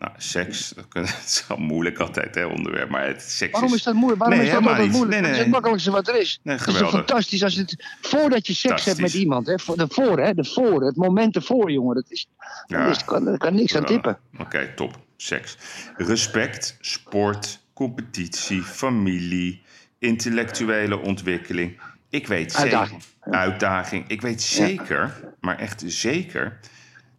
Nou, 0.00 0.12
seks, 0.16 0.72
dat 0.92 1.04
is 1.04 1.44
wel 1.48 1.56
moeilijk 1.58 1.98
altijd, 1.98 2.34
hè, 2.34 2.44
onderwerp. 2.44 2.88
Maar 2.88 3.06
het, 3.06 3.22
seks 3.22 3.52
Waarom 3.52 3.74
is 3.74 3.82
dat 3.82 3.94
moeilijk? 3.94 4.20
Waarom 4.20 4.38
Nee, 4.38 4.46
is 4.46 4.52
dat 4.52 4.66
altijd 4.66 4.90
moeilijk? 4.90 5.10
Nee, 5.10 5.20
Dat 5.20 5.30
is 5.30 5.36
nee. 5.36 5.44
het 5.44 5.52
makkelijkste 5.52 5.90
wat 5.90 6.08
er 6.08 6.20
is. 6.20 6.40
Nee, 6.42 6.56
het 6.56 6.66
is 6.66 6.78
toch 6.78 6.90
fantastisch 6.90 7.42
als 7.42 7.54
het... 7.54 7.84
Voordat 8.00 8.46
je 8.46 8.54
seks 8.54 8.84
hebt 8.84 9.00
met 9.00 9.14
iemand, 9.14 9.46
hè? 9.46 9.54
De 9.54 9.86
voor, 9.88 10.20
hè? 10.20 10.34
De 10.34 10.44
voor, 10.44 10.82
het 10.82 10.96
moment 10.96 11.36
ervoor, 11.36 11.70
jongen. 11.70 11.94
Dat 11.94 12.04
is... 12.08 12.28
Ja. 12.66 12.86
Dat 12.86 12.96
is 12.96 13.04
kan, 13.04 13.38
kan 13.38 13.54
niks 13.54 13.76
aan 13.76 13.84
tippen. 13.84 14.18
Oké, 14.38 14.72
top. 14.74 14.98
Seks. 15.16 15.56
Respect, 15.96 16.76
sport, 16.80 17.60
competitie, 17.72 18.62
familie, 18.62 19.62
intellectuele 19.98 20.98
ontwikkeling. 20.98 21.80
Ik 22.08 22.26
weet 22.26 22.52
zeker. 22.52 22.78
Uitdaging. 22.78 23.02
Uitdaging. 23.20 24.08
Ik 24.08 24.20
weet 24.20 24.42
zeker, 24.42 25.34
maar 25.40 25.58
echt 25.58 25.82
zeker, 25.86 26.58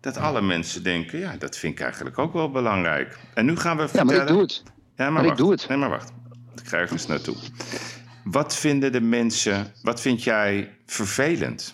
dat 0.02 0.18
alle 0.18 0.42
mensen 0.42 0.84
denken: 0.84 1.20
ja, 1.20 1.36
dat 1.40 1.58
vind 1.58 1.74
ik 1.74 1.80
eigenlijk 1.84 2.18
ook 2.18 2.34
wel 2.34 2.52
belangrijk. 2.52 3.20
En 3.34 3.46
nu 3.46 3.56
gaan 3.56 3.76
we 3.78 3.82
Ja, 3.82 3.88
vertellen. 3.88 4.14
maar 4.16 4.22
ik 4.22 4.28
doe 4.28 4.42
het. 4.42 4.64
Ja, 4.66 5.04
maar, 5.04 5.12
maar 5.12 5.22
ik 5.22 5.28
wacht. 5.28 5.40
doe 5.40 5.52
het. 5.52 5.68
Nee, 5.68 5.78
maar 5.78 5.90
wacht. 5.90 6.12
Ik 6.62 6.68
ga 6.68 6.78
ergens 6.78 7.08
naartoe. 7.08 7.36
Wat 8.24 8.56
vinden 8.56 8.92
de 8.92 9.02
mensen, 9.02 9.74
wat 9.82 10.02
vind 10.02 10.24
jij 10.24 10.76
vervelend? 10.86 11.74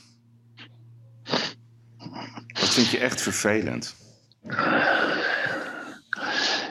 Wat 2.60 2.70
vind 2.70 2.88
je 2.90 2.98
echt 3.00 3.22
vervelend? 3.22 3.96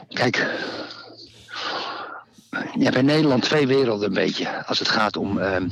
Kijk, 0.08 0.36
je 2.78 2.84
hebt 2.84 2.96
in 2.96 3.04
Nederland 3.04 3.42
twee 3.42 3.66
werelden 3.66 4.08
een 4.08 4.14
beetje. 4.14 4.64
Als 4.66 4.78
het 4.78 4.88
gaat 4.88 5.16
om, 5.16 5.38
ehm, 5.38 5.68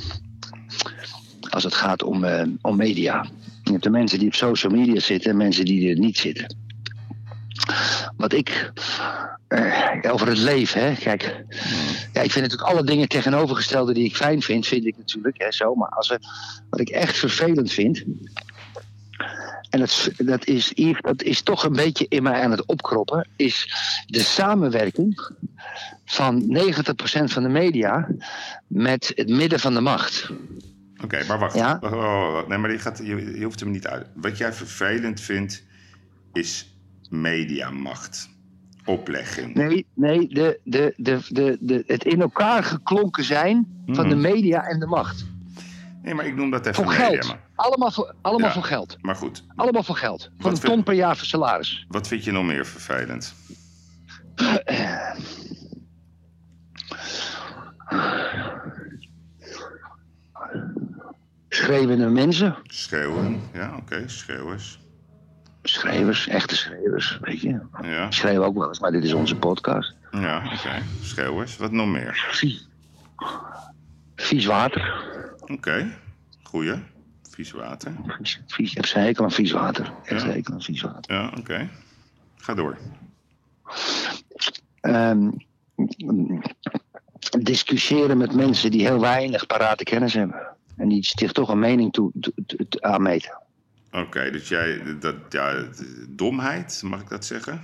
als 1.49 1.63
het 1.63 1.73
gaat 1.73 2.03
om, 2.03 2.23
ehm, 2.23 2.49
om 2.61 2.75
media. 2.75 3.25
Je 3.65 3.71
hebt 3.71 3.83
de 3.83 3.89
mensen 3.89 4.19
die 4.19 4.27
op 4.27 4.35
social 4.35 4.71
media 4.71 4.99
zitten 4.99 5.31
en 5.31 5.37
mensen 5.37 5.65
die 5.65 5.89
er 5.89 5.99
niet 5.99 6.17
zitten. 6.17 6.55
Wat 8.17 8.33
ik 8.33 8.71
eh, 9.47 10.11
over 10.11 10.27
het 10.27 10.37
leven, 10.37 10.81
hè, 10.81 10.93
kijk. 10.93 11.43
Ja, 12.13 12.21
ik 12.21 12.31
vind 12.31 12.45
natuurlijk 12.45 12.69
alle 12.69 12.83
dingen 12.83 13.07
tegenovergestelde 13.07 13.93
die 13.93 14.05
ik 14.05 14.15
fijn 14.15 14.41
vind, 14.41 14.67
vind 14.67 14.85
ik 14.85 14.97
natuurlijk 14.97 15.37
hè, 15.37 15.51
zo. 15.51 15.75
Maar 15.75 15.89
als 15.89 16.09
we, 16.09 16.19
wat 16.69 16.79
ik 16.79 16.89
echt 16.89 17.17
vervelend 17.17 17.71
vind. 17.71 18.03
En 19.69 19.79
dat, 19.79 20.09
dat, 20.17 20.45
is, 20.45 20.73
dat 21.01 21.23
is 21.23 21.41
toch 21.41 21.63
een 21.63 21.73
beetje 21.73 22.05
in 22.09 22.23
mij 22.23 22.41
aan 22.41 22.51
het 22.51 22.65
opkroppen. 22.65 23.27
Is 23.35 23.73
de 24.05 24.19
samenwerking 24.23 25.29
van 26.05 26.57
90% 26.57 27.23
van 27.23 27.43
de 27.43 27.49
media 27.49 28.07
met 28.67 29.11
het 29.15 29.29
midden 29.29 29.59
van 29.59 29.73
de 29.73 29.81
macht. 29.81 30.29
Oké, 31.05 31.25
maar 31.27 31.39
wacht. 31.39 31.55
Ja? 31.55 31.77
Oh. 31.81 32.47
Nee, 32.47 32.57
maar 32.57 32.71
je, 32.71 32.79
gaat, 32.79 32.97
je, 33.03 33.37
je 33.37 33.43
hoeft 33.43 33.59
hem 33.59 33.71
niet 33.71 33.87
uit. 33.87 34.07
Wat 34.15 34.37
jij 34.37 34.53
vervelend 34.53 35.21
vindt, 35.21 35.63
is 36.33 36.77
mediamacht. 37.09 38.29
Oplegging. 38.85 39.53
Nee, 39.55 39.85
nee 39.93 40.27
de, 40.27 40.59
de, 40.63 40.93
de, 40.97 41.19
de, 41.29 41.57
de, 41.59 41.83
het 41.87 42.03
in 42.05 42.21
elkaar 42.21 42.63
geklonken 42.63 43.23
zijn 43.23 43.83
van 43.85 44.09
de 44.09 44.15
media 44.15 44.63
en 44.63 44.79
de 44.79 44.85
macht. 44.85 45.25
Nee, 46.01 46.13
maar 46.13 46.25
ik 46.25 46.35
noem 46.35 46.51
dat 46.51 46.65
even 46.65 46.83
Voor 46.83 46.93
geld. 46.93 47.35
Allemaal 47.55 47.91
voor, 47.91 48.15
allemaal 48.21 48.47
Ja. 48.47 48.53
voor 48.53 48.63
geld. 48.63 48.97
Maar 49.01 49.15
goed, 49.15 49.43
Allemaal 49.55 49.83
voor 49.83 49.95
geld. 49.95 50.21
Voor 50.37 50.51
Wat 50.51 50.63
een 50.63 50.69
ton 50.69 50.83
per 50.83 50.93
jaar 50.93 51.17
voor 51.17 51.25
salaris. 51.27 51.85
wat 51.89 52.07
vind 52.07 52.23
je 52.23 52.31
nog 52.31 52.45
meer 52.45 52.65
vervelend? 52.65 53.33
Schreeuwende 61.55 62.09
mensen. 62.09 62.55
Schreeuwen. 62.63 63.41
Ja, 63.53 63.75
oké, 63.77 64.03
schreeuwers. 64.07 64.79
Schreeuwers, 65.63 66.27
echte 66.27 66.55
schreeuwers, 66.55 67.17
weet 67.21 67.41
je. 67.41 67.59
Ja, 67.81 68.05
Ik 68.05 68.11
schreeuw 68.13 68.43
ook 68.43 68.55
wel 68.57 68.67
eens, 68.67 68.79
maar 68.79 68.91
dit 68.91 69.03
is 69.03 69.13
onze 69.13 69.35
podcast. 69.35 69.95
ja 70.11 70.37
oké. 70.37 70.81
Schreeuwers. 71.01 71.57
Wat 71.57 71.71
nog 71.71 71.87
meer? 71.87 72.27
Vies. 72.31 72.67
Vies 74.15 74.45
water. 74.45 74.93
Oké, 75.45 75.91
goeie. 76.43 76.73
Vies 77.29 77.51
water. 77.51 77.91
Vies, 78.07 78.41
vies, 78.47 78.69
ik 78.69 78.75
heb 78.75 78.85
ze 78.85 78.99
hekel 78.99 79.23
aan 79.23 79.31
vies 79.31 79.51
water. 79.51 79.93
Echt 80.03 80.21
Ja. 80.23 80.29
hekel 80.29 80.53
aan 80.53 80.61
vies 80.61 80.81
water. 80.81 81.15
Ja, 81.15 81.31
oké. 81.37 81.69
Ga 82.37 82.53
door. 82.53 82.77
Ehm, 84.81 85.29
discussiëren 87.39 88.17
met 88.17 88.33
mensen 88.35 88.71
die 88.71 88.81
heel 88.85 88.99
weinig 88.99 89.45
parate 89.45 89.83
kennis 89.83 90.13
hebben. 90.13 90.54
En 90.77 90.89
die 90.89 91.05
zich 91.05 91.31
toch 91.31 91.49
een 91.49 91.59
mening 91.59 91.93
toe, 91.93 92.11
toe- 92.19 92.81
aanmeten. 92.81 93.41
Oké, 93.91 94.31
dus 94.31 94.47
jij, 94.47 94.81
dat, 94.99 95.15
ja, 95.29 95.63
domheid, 96.09 96.81
mag 96.85 97.01
ik 97.01 97.09
dat 97.09 97.25
zeggen? 97.25 97.61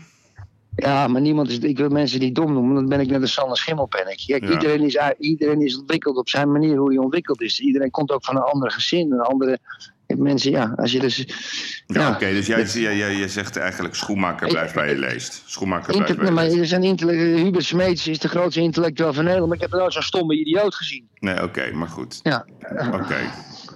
Ja, 0.75 1.07
maar 1.07 1.21
niemand 1.21 1.49
is. 1.49 1.59
Ik 1.59 1.77
wil 1.77 1.89
mensen 1.89 2.19
die 2.19 2.31
dom 2.31 2.53
noemen, 2.53 2.75
dan 2.75 2.89
ben 2.89 2.99
ik 2.99 3.09
net 3.09 3.21
een 3.21 3.27
Sander 3.27 3.57
Schimmelpennik. 3.57 4.23
Kijk, 4.25 4.43
Ja. 4.43 4.51
iedereen, 4.51 4.81
is, 4.81 4.97
iedereen 5.19 5.61
is 5.61 5.77
ontwikkeld 5.77 6.17
op 6.17 6.29
zijn 6.29 6.51
manier 6.51 6.77
hoe 6.77 6.89
hij 6.89 6.97
ontwikkeld 6.97 7.41
is. 7.41 7.59
Iedereen 7.59 7.91
komt 7.91 8.11
ook 8.11 8.25
van 8.25 8.35
een 8.35 8.41
ander 8.41 8.71
gezin, 8.71 9.11
een 9.11 9.19
andere. 9.19 9.59
Mensen, 10.17 10.51
ja, 10.51 10.73
als 10.75 10.91
je 10.91 10.99
dus. 10.99 11.17
Ja, 11.87 12.01
Ja, 12.01 12.09
oké, 12.09 12.29
dus 12.31 12.45
jij, 12.47 12.57
dat- 12.57 12.73
jij, 12.73 12.97
jij, 12.97 13.15
jij 13.15 13.27
zegt 13.27 13.57
eigenlijk 13.57 13.95
schoenmaker 13.95 14.47
blijft 14.47 14.73
bij 14.73 14.89
je 14.89 14.97
leest. 14.97 15.43
Schoenmaker 15.45 15.93
blijft 15.93 16.15
bij 16.17 16.25
je 16.25 16.31
maar 16.31 16.45
er 16.45 16.65
zijn 16.65 16.83
Hubert 17.43 17.65
Smeets 17.65 18.07
is 18.07 18.19
de 18.19 18.27
grootste 18.27 18.61
intellectueel 18.61 19.13
van 19.13 19.23
Nederland. 19.23 19.49
Maar 19.49 19.61
ik 19.63 19.69
heb 19.71 19.79
nooit 19.79 19.93
zo'n 19.93 20.01
stomme 20.01 20.35
idioot 20.39 20.75
gezien. 20.75 21.07
Nee, 21.19 21.43
oké, 21.43 21.71
maar 21.71 21.87
goed. 21.87 22.19
Ja. 22.23 22.45
Oké, 22.93 23.17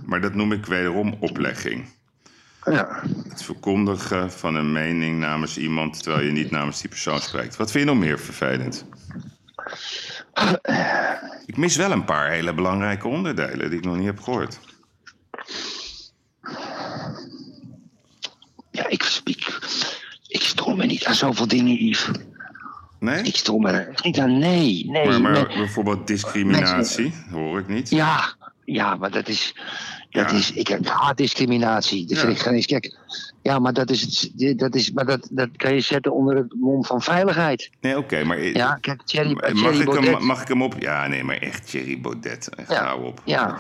maar 0.06 0.22
dat 0.22 0.34
noem 0.34 0.52
ik 0.52 0.66
wederom 0.66 1.16
oplegging. 1.20 1.86
ja. 2.66 3.02
Het 3.30 3.44
verkondigen 3.44 4.32
van 4.32 4.56
een 4.56 4.72
mening 4.72 5.20
namens 5.20 5.58
iemand 5.58 6.04
terwijl 6.04 6.26
je 6.26 6.32
niet 6.32 6.52
namens 6.52 6.82
die 6.82 6.90
persoon 6.90 7.20
spreekt. 7.20 7.56
Wat 7.56 7.72
vind 7.72 7.84
je 7.84 7.90
nog 7.94 8.00
meer 8.00 8.20
vervelend? 8.20 8.86
Ik 11.46 11.58
mis 11.58 11.76
wel 11.76 11.92
een 11.92 12.06
paar 12.06 12.30
hele 12.32 12.54
belangrijke 12.54 13.08
onderdelen 13.08 13.70
die 13.70 13.80
ik 13.80 13.86
nog 13.86 13.96
niet 13.98 14.06
heb 14.06 14.20
gehoord. 14.20 14.60
Ja, 18.86 18.92
ik, 18.92 19.20
ik, 19.24 19.58
ik 20.28 20.42
stoor 20.42 20.76
me 20.76 20.86
niet 20.86 21.06
aan 21.06 21.16
zoveel 21.16 21.48
dingen, 21.48 21.86
Yves. 21.86 22.10
Nee? 23.00 23.24
Ik 23.24 23.36
stoor 23.36 23.60
me 23.60 23.70
er 23.72 24.00
niet 24.04 24.20
aan. 24.20 24.38
Nee, 24.38 24.86
nee. 24.90 25.20
Maar, 25.20 25.48
bijvoorbeeld 25.48 26.08
discriminatie, 26.08 27.14
hoor 27.32 27.60
ik 27.60 27.68
niet. 27.68 27.90
Ja, 27.90 28.34
ja, 28.66 28.96
maar 28.96 29.12
dat 29.12 29.28
is. 29.28 29.56
Dat 30.10 30.32
Ja. 30.32 30.38
is 30.38 30.52
ik 30.52 30.70
ik 30.70 30.88
haat 30.88 31.18
discriminatie. 31.18 32.06
Dat 32.08 32.18
Ja. 32.18 32.24
vind 32.24 32.36
ik 32.38 32.42
geen 32.44 32.54
eens. 32.54 32.66
Kijk, 32.66 32.98
ja, 33.42 33.60
maar 33.60 33.74
dat 33.74 33.90
is 33.90 34.02
het. 34.02 34.60
Dat 34.60 34.76
is, 34.76 34.92
maar 34.92 35.06
dat, 35.06 35.28
dat 35.32 35.50
kan 35.56 35.74
je 35.74 35.80
zetten 35.82 36.14
onder 36.14 36.36
het 36.36 36.54
mom 36.60 36.86
van 36.86 37.02
veiligheid. 37.02 37.70
Nee, 37.82 37.98
oké, 37.98 38.24
maar... 38.24 38.42
Ja, 38.44 38.78
kijk, 38.82 39.02
Thierry, 39.04 39.32
mag, 39.34 39.42
Thierry 39.52 39.80
ik 39.80 39.86
Baudet. 39.86 40.14
hem, 40.14 40.26
mag 40.26 40.42
ik 40.42 40.48
hem 40.48 40.62
op? 40.62 40.76
Ja, 40.80 41.08
nee, 41.08 41.24
maar 41.24 41.38
echt 41.38 41.70
Thierry 41.70 42.02
Baudet. 42.02 42.50
Echt, 42.56 42.70
Ja. 42.70 42.84
hou 42.84 43.06
op. 43.06 43.22
Ja, 43.24 43.60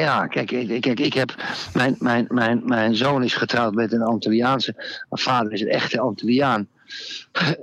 ja 0.00 0.26
kijk, 0.26 0.46
kijk 0.80 1.00
ik 1.00 1.14
heb, 1.14 1.34
mijn, 1.74 1.96
mijn, 1.98 2.26
mijn, 2.28 2.62
mijn 2.64 2.96
zoon 2.96 3.24
is 3.24 3.34
getrouwd 3.34 3.74
met 3.74 3.92
een 3.92 4.02
Antilliaanse. 4.02 4.72
Mijn 5.08 5.22
vader 5.22 5.52
is 5.52 5.60
een 5.60 5.68
echte 5.68 6.00
Antilliaan. 6.00 6.68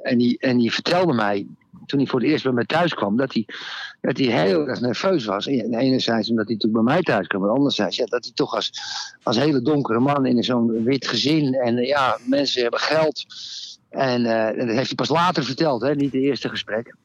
En 0.04 0.18
die, 0.18 0.38
en 0.40 0.58
die 0.58 0.74
vertelde 0.74 1.14
mij, 1.14 1.48
toen 1.86 2.00
hij 2.00 2.08
voor 2.08 2.20
het 2.20 2.30
eerst 2.30 2.44
bij 2.44 2.54
mij 2.54 2.66
thuis 2.66 2.94
kwam, 2.94 3.18
dat 3.18 3.34
hij, 3.34 3.46
dat 4.02 4.18
hij 4.18 4.28
heel 4.28 4.68
erg 4.68 4.80
nerveus 4.80 5.26
was. 5.26 5.48
En 5.48 5.74
enerzijds 5.74 6.30
omdat 6.30 6.48
hij 6.48 6.58
toen 6.58 6.72
bij 6.72 6.82
mij 6.82 7.02
thuis 7.02 7.28
kwam, 7.28 7.44
en 7.44 7.50
anderzijds 7.50 7.98
ja, 7.98 8.06
dat 8.06 8.24
hij 8.24 8.34
toch 8.34 8.56
als, 8.56 8.72
als 9.24 9.38
hele 9.38 9.62
donkere 9.62 10.00
man 10.00 10.26
in 10.26 10.44
zo'n 10.44 10.84
wit 10.84 11.08
gezin. 11.08 11.54
En 11.54 11.76
ja, 11.76 12.18
mensen 12.26 12.62
hebben 12.62 12.80
geld. 12.80 13.26
En, 13.90 14.26
eh, 14.26 14.58
dat 14.58 14.76
heeft 14.76 14.88
hij 14.88 14.96
pas 14.96 15.10
later 15.10 15.44
verteld, 15.44 15.82
hè, 15.82 15.96
niet 15.96 16.12
de 16.12 16.20
eerste 16.20 16.50
gesprek. 16.50 16.96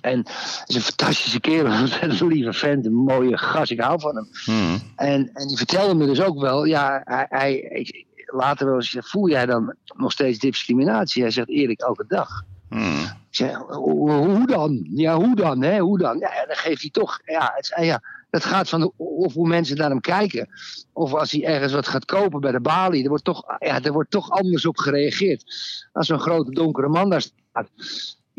En 0.00 0.18
het 0.18 0.64
is 0.66 0.74
een 0.74 0.80
fantastische 0.80 1.40
kerel, 1.40 1.72
een 2.00 2.26
lieve 2.26 2.52
vent, 2.52 2.86
een 2.86 2.94
mooie 2.94 3.38
gast, 3.38 3.70
ik 3.70 3.80
hou 3.80 4.00
van 4.00 4.14
hem. 4.16 4.28
Hmm. 4.44 4.80
En, 4.96 5.30
en 5.32 5.48
die 5.48 5.56
vertelde 5.56 5.94
me 5.94 6.06
dus 6.06 6.20
ook 6.22 6.40
wel, 6.40 6.64
ja, 6.64 7.00
hij, 7.04 7.26
hij, 7.28 7.54
ik- 7.58 8.06
later 8.30 8.66
wel 8.66 8.74
eens, 8.74 8.96
voel 9.00 9.28
jij 9.28 9.46
dan 9.46 9.74
nog 9.96 10.12
steeds 10.12 10.38
discriminatie? 10.38 11.22
Hij 11.22 11.30
zegt, 11.30 11.48
Erik, 11.48 11.80
elke 11.80 12.04
dag. 12.08 12.42
Hmm. 12.68 13.02
Ik 13.02 13.34
zeg, 13.34 13.56
hoe, 13.56 14.10
hoe 14.12 14.46
dan? 14.46 14.86
Ja, 14.90 15.16
hoe 15.16 15.36
dan? 15.36 15.62
Hè? 15.62 15.78
Hoe 15.78 15.98
dan? 15.98 16.18
Ja, 16.18 16.46
dan 16.46 16.56
geeft 16.56 16.80
hij 16.80 16.90
toch, 16.90 17.20
ja, 17.24 17.52
het, 17.54 17.72
ja, 17.80 18.00
dat 18.30 18.44
gaat 18.44 18.68
van 18.68 18.92
of 18.96 19.32
hoe 19.34 19.48
mensen 19.48 19.76
naar 19.76 19.90
hem 19.90 20.00
kijken. 20.00 20.48
Of 20.92 21.14
als 21.14 21.30
hij 21.30 21.44
ergens 21.44 21.72
wat 21.72 21.88
gaat 21.88 22.04
kopen 22.04 22.40
bij 22.40 22.52
de 22.52 22.60
balie, 22.60 23.02
er 23.02 23.08
wordt 23.08 23.24
toch, 23.24 23.44
ja, 23.58 23.82
er 23.82 23.92
wordt 23.92 24.10
toch 24.10 24.30
anders 24.30 24.66
op 24.66 24.78
gereageerd. 24.78 25.44
Als 25.92 26.06
zo'n 26.06 26.20
grote 26.20 26.50
donkere 26.50 26.88
man 26.88 27.10
daar 27.10 27.20
staat. 27.20 27.68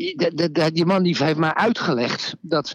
Die, 0.00 0.16
die- 0.34 0.50
die- 0.52 0.72
die 0.72 0.84
man 0.86 1.02
die 1.02 1.16
heeft 1.24 1.36
mij 1.38 1.54
uitgelegd 1.54 2.34
dat, 2.40 2.74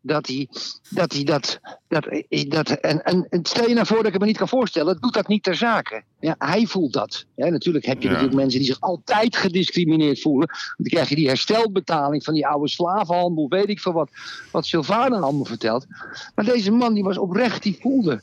dat 0.00 0.26
hij 0.26 0.48
dat. 0.90 1.12
hij 1.12 1.24
dat, 1.24 1.60
dat, 1.88 2.06
dat 2.48 2.70
en, 2.70 3.02
en, 3.04 3.26
en 3.30 3.40
stel 3.42 3.68
je 3.68 3.74
nou 3.74 3.86
voor 3.86 3.96
dat 3.96 4.06
ik 4.06 4.12
het 4.12 4.20
me 4.20 4.26
niet 4.26 4.36
kan 4.36 4.48
voorstellen, 4.48 5.00
doet 5.00 5.14
dat 5.14 5.28
niet 5.28 5.42
ter 5.42 5.54
zake. 5.54 6.02
Ja, 6.20 6.34
hij 6.38 6.66
voelt 6.66 6.92
dat. 6.92 7.24
Ja, 7.34 7.48
natuurlijk 7.48 7.86
heb 7.86 7.96
je 8.02 8.04
Ja. 8.04 8.08
natuurlijk 8.12 8.40
mensen 8.40 8.58
die 8.58 8.68
zich 8.68 8.80
altijd 8.80 9.36
gediscrimineerd 9.36 10.20
voelen. 10.20 10.48
Dan 10.76 10.86
krijg 10.86 11.08
je 11.08 11.14
die 11.14 11.28
herstelbetaling 11.28 12.24
van 12.24 12.34
die 12.34 12.46
oude 12.46 12.68
slavenhandel, 12.68 13.48
weet 13.48 13.68
ik 13.68 13.80
veel 13.80 13.92
wat, 13.92 14.10
wat 14.52 14.66
Sylvana 14.66 15.18
allemaal 15.18 15.44
vertelt. 15.44 15.86
Maar 16.34 16.44
deze 16.44 16.70
man 16.70 16.94
die 16.94 17.04
was 17.04 17.18
oprecht, 17.18 17.62
die 17.62 17.78
voelde 17.80 18.20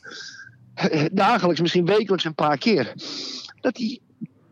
eh, 0.74 1.04
dagelijks, 1.12 1.60
misschien 1.60 1.86
wekelijks 1.86 2.24
een 2.24 2.34
paar 2.34 2.58
keer, 2.58 2.92
dat 3.60 3.76
hij 3.76 3.98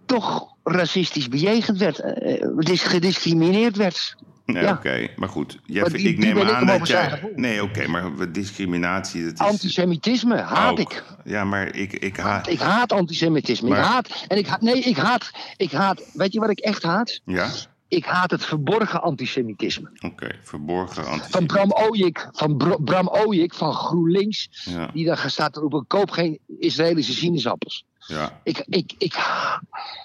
toch 0.06 0.51
racistisch 0.64 1.28
bejegend 1.28 1.78
werd, 1.78 1.98
eh, 1.98 2.42
eh, 2.42 2.56
dis- 2.56 2.82
gediscrimineerd 2.82 3.76
werd. 3.76 4.14
Nee, 4.46 4.62
Ja. 4.62 4.72
oké, 4.72 5.08
maar 5.16 5.28
goed. 5.28 5.58
Jij, 5.66 5.82
Maar 5.82 5.90
die- 5.92 6.08
ik 6.08 6.18
neem 6.18 6.36
ik 6.36 6.50
aan 6.50 6.68
hem 6.68 6.78
dat 6.78 6.88
jij... 6.88 7.32
Nee, 7.36 7.62
oké, 7.62 7.86
maar 7.86 8.32
discriminatie... 8.32 9.22
Dat 9.24 9.32
is 9.32 9.38
Antisemitisme 9.38 10.36
haat 10.36 10.70
ook- 10.70 10.78
ik. 10.78 11.04
Ja, 11.24 11.44
maar 11.44 11.74
ik, 11.74 11.92
ik 11.92 12.16
haat... 12.16 12.48
Ik 12.48 12.58
haat 12.58 12.92
antisemitisme. 12.92 13.68
Maar- 13.68 13.78
Ik 13.78 13.84
haat. 13.84 14.24
En 14.28 14.36
ik 14.38 14.46
haat. 14.46 14.60
Nee, 14.60 14.80
ik 14.80 14.96
haat. 14.96 15.30
Ik 15.56 15.72
haat. 15.72 16.02
Weet 16.12 16.32
je 16.32 16.40
wat 16.40 16.50
ik 16.50 16.58
echt 16.60 16.82
haat? 16.82 17.20
Ja? 17.24 17.48
Ik 17.88 18.04
haat 18.04 18.30
het 18.30 18.44
verborgen 18.44 19.02
antisemitisme. 19.02 19.90
Oké, 20.00 20.28
verborgen 20.42 20.94
Van 20.94 21.04
antisemitisme. 21.04 21.46
Bram 21.46 21.72
Ooyik, 21.72 22.28
van 22.32 22.76
Bram 22.84 23.08
Ooyik 23.08 23.54
van 23.54 23.72
GroenLinks. 23.74 24.48
Ja, 24.70 24.90
Die 24.92 25.04
daar 25.06 25.24
staat 25.30 25.52
te 25.52 25.60
roepen: 25.60 25.86
koop 25.86 26.10
geen 26.10 26.38
Israëlische 26.58 27.12
sinaasappels. 27.12 27.84
Ja. 28.12 28.40
Ik, 28.44 28.64
ik, 28.68 28.92
ik. 28.98 29.12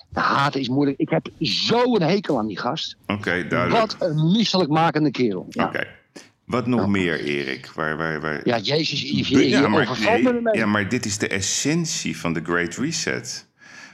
De 0.09 0.19
haten 0.19 0.59
is 0.59 0.69
moeilijk. 0.69 0.99
Ik 0.99 1.09
heb 1.09 1.27
zo'n 1.39 2.01
hekel 2.01 2.37
aan 2.37 2.47
die 2.47 2.59
gast. 2.59 2.97
Oké, 3.07 3.47
duidelijk. 3.47 3.91
Wat 3.91 4.09
een 4.09 4.31
misselijkmakende 4.31 5.11
kerel. 5.11 5.45
Ja, 5.49 5.65
Oké. 5.65 5.87
Wat 6.45 6.67
nog 6.67 6.87
meer, 6.87 7.19
Erik? 7.19 7.71
Waar, 7.75 7.97
waar, 7.97 8.21
waar... 8.21 8.41
ja 8.43 8.57
Jezus, 8.57 9.01
Yves, 9.01 9.27
je, 9.27 9.37
je 9.37 9.49
Ja, 9.49 9.67
maar, 9.67 9.97
nee, 9.99 10.57
ja, 10.57 10.65
maar 10.65 10.89
dit 10.89 11.05
is 11.05 11.17
de 11.17 11.27
essentie 11.27 12.17
van 12.17 12.33
de 12.33 12.41
Great 12.43 12.75
Reset. 12.75 13.47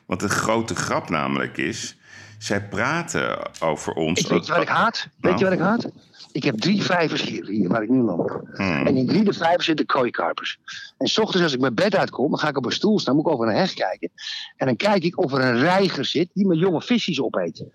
Want 0.05 0.19
de 0.19 0.29
grote 0.29 0.75
grap 0.75 1.09
namelijk 1.09 1.57
is... 1.57 1.97
Zij 2.37 2.67
praten 2.67 3.39
over 3.61 3.93
ons... 3.93 4.19
Ik 4.19 4.27
weet 4.27 4.45
je 4.45 4.51
wat 4.51 4.61
ik 4.61 4.67
haat? 4.67 5.07
Weet 5.19 5.31
Nou? 5.31 5.37
je 5.37 5.43
wat 5.43 5.53
ik 5.53 5.59
haat? 5.59 5.87
Ik 6.33 6.43
heb 6.43 6.59
drie 6.59 6.83
vijvers 6.83 7.21
hier, 7.21 7.45
hier 7.45 7.69
waar 7.69 7.83
ik 7.83 7.89
nu 7.89 8.01
loop. 8.01 8.41
Hmm. 8.53 8.85
En 8.87 8.95
in 8.95 9.07
drie 9.07 9.23
de 9.23 9.33
vijvers 9.33 9.65
zitten 9.65 9.85
kooikarpers. 9.85 10.59
En 10.97 11.07
s 11.07 11.17
ochtends 11.17 11.43
als 11.43 11.53
ik 11.53 11.59
mijn 11.59 11.73
bed 11.73 11.95
uitkom, 11.95 12.29
dan 12.29 12.39
ga 12.39 12.47
ik 12.47 12.57
op 12.57 12.65
een 12.65 12.71
stoel 12.71 12.99
staan, 12.99 13.15
moet 13.15 13.25
ik 13.25 13.31
over 13.31 13.47
een 13.47 13.55
heg 13.55 13.73
kijken. 13.73 14.09
En 14.57 14.65
dan 14.65 14.75
kijk 14.75 15.03
ik 15.03 15.17
of 15.17 15.33
er 15.33 15.41
een 15.41 15.59
reiger 15.59 16.05
zit 16.05 16.29
die 16.33 16.47
mijn 16.47 16.59
jonge 16.59 16.81
visjes 16.81 17.21
opeet. 17.21 17.65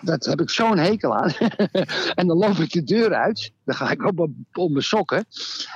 Dat 0.00 0.24
heb 0.24 0.40
ik 0.40 0.50
zo'n 0.50 0.78
hekel 0.78 1.16
aan. 1.16 1.32
en 2.14 2.26
dan 2.26 2.36
loop 2.36 2.56
ik 2.56 2.72
de 2.72 2.84
deur 2.84 3.14
uit, 3.14 3.52
dan 3.64 3.74
ga 3.74 3.90
ik 3.90 4.04
op 4.04 4.16
mijn, 4.16 4.46
op 4.52 4.70
mijn 4.70 4.84
sokken. 4.84 5.24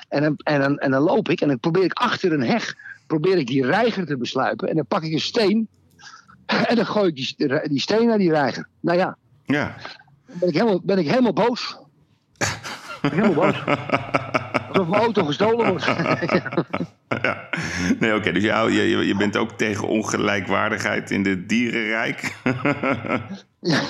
En 0.08 0.22
dan, 0.22 0.36
en, 0.36 0.60
dan, 0.60 0.78
en 0.78 0.90
dan 0.90 1.02
loop 1.02 1.28
ik 1.28 1.40
en 1.40 1.48
dan 1.48 1.60
probeer 1.60 1.84
ik 1.84 1.92
achter 1.92 2.32
een 2.32 2.44
heg, 2.44 2.74
probeer 3.06 3.36
ik 3.36 3.46
die 3.46 3.66
reiger 3.66 4.06
te 4.06 4.16
besluipen. 4.16 4.68
En 4.68 4.76
dan 4.76 4.86
pak 4.86 5.02
ik 5.02 5.12
een 5.12 5.20
steen 5.20 5.68
en 6.68 6.76
dan 6.76 6.86
gooi 6.86 7.08
ik 7.08 7.16
die, 7.16 7.68
die 7.68 7.80
steen 7.80 8.06
naar 8.06 8.18
die 8.18 8.30
reiger. 8.30 8.68
Nou 8.80 8.98
ja, 8.98 9.16
Ja. 9.46 9.76
dan 10.26 10.38
ben 10.38 10.48
ik 10.48 10.54
helemaal, 10.54 10.80
ben 10.82 10.98
ik 10.98 11.08
helemaal 11.08 11.32
boos. 11.32 11.76
Helemaal 13.00 13.32
boos. 13.32 13.54
Alsof 14.68 14.88
mijn 14.88 15.02
auto 15.02 15.24
gestolen 15.24 15.68
wordt. 15.68 15.84
ja. 17.22 17.48
Nee, 17.98 18.14
oké. 18.14 18.32
dus 18.32 18.42
jou- 18.42 18.72
je, 18.72 18.82
je, 18.82 19.06
je 19.06 19.16
bent 19.16 19.36
ook 19.36 19.52
tegen 19.52 19.88
ongelijkwaardigheid 19.88 21.10
in 21.10 21.26
het 21.26 21.48
dierenrijk. 21.48 22.34
Ja, 23.62 23.80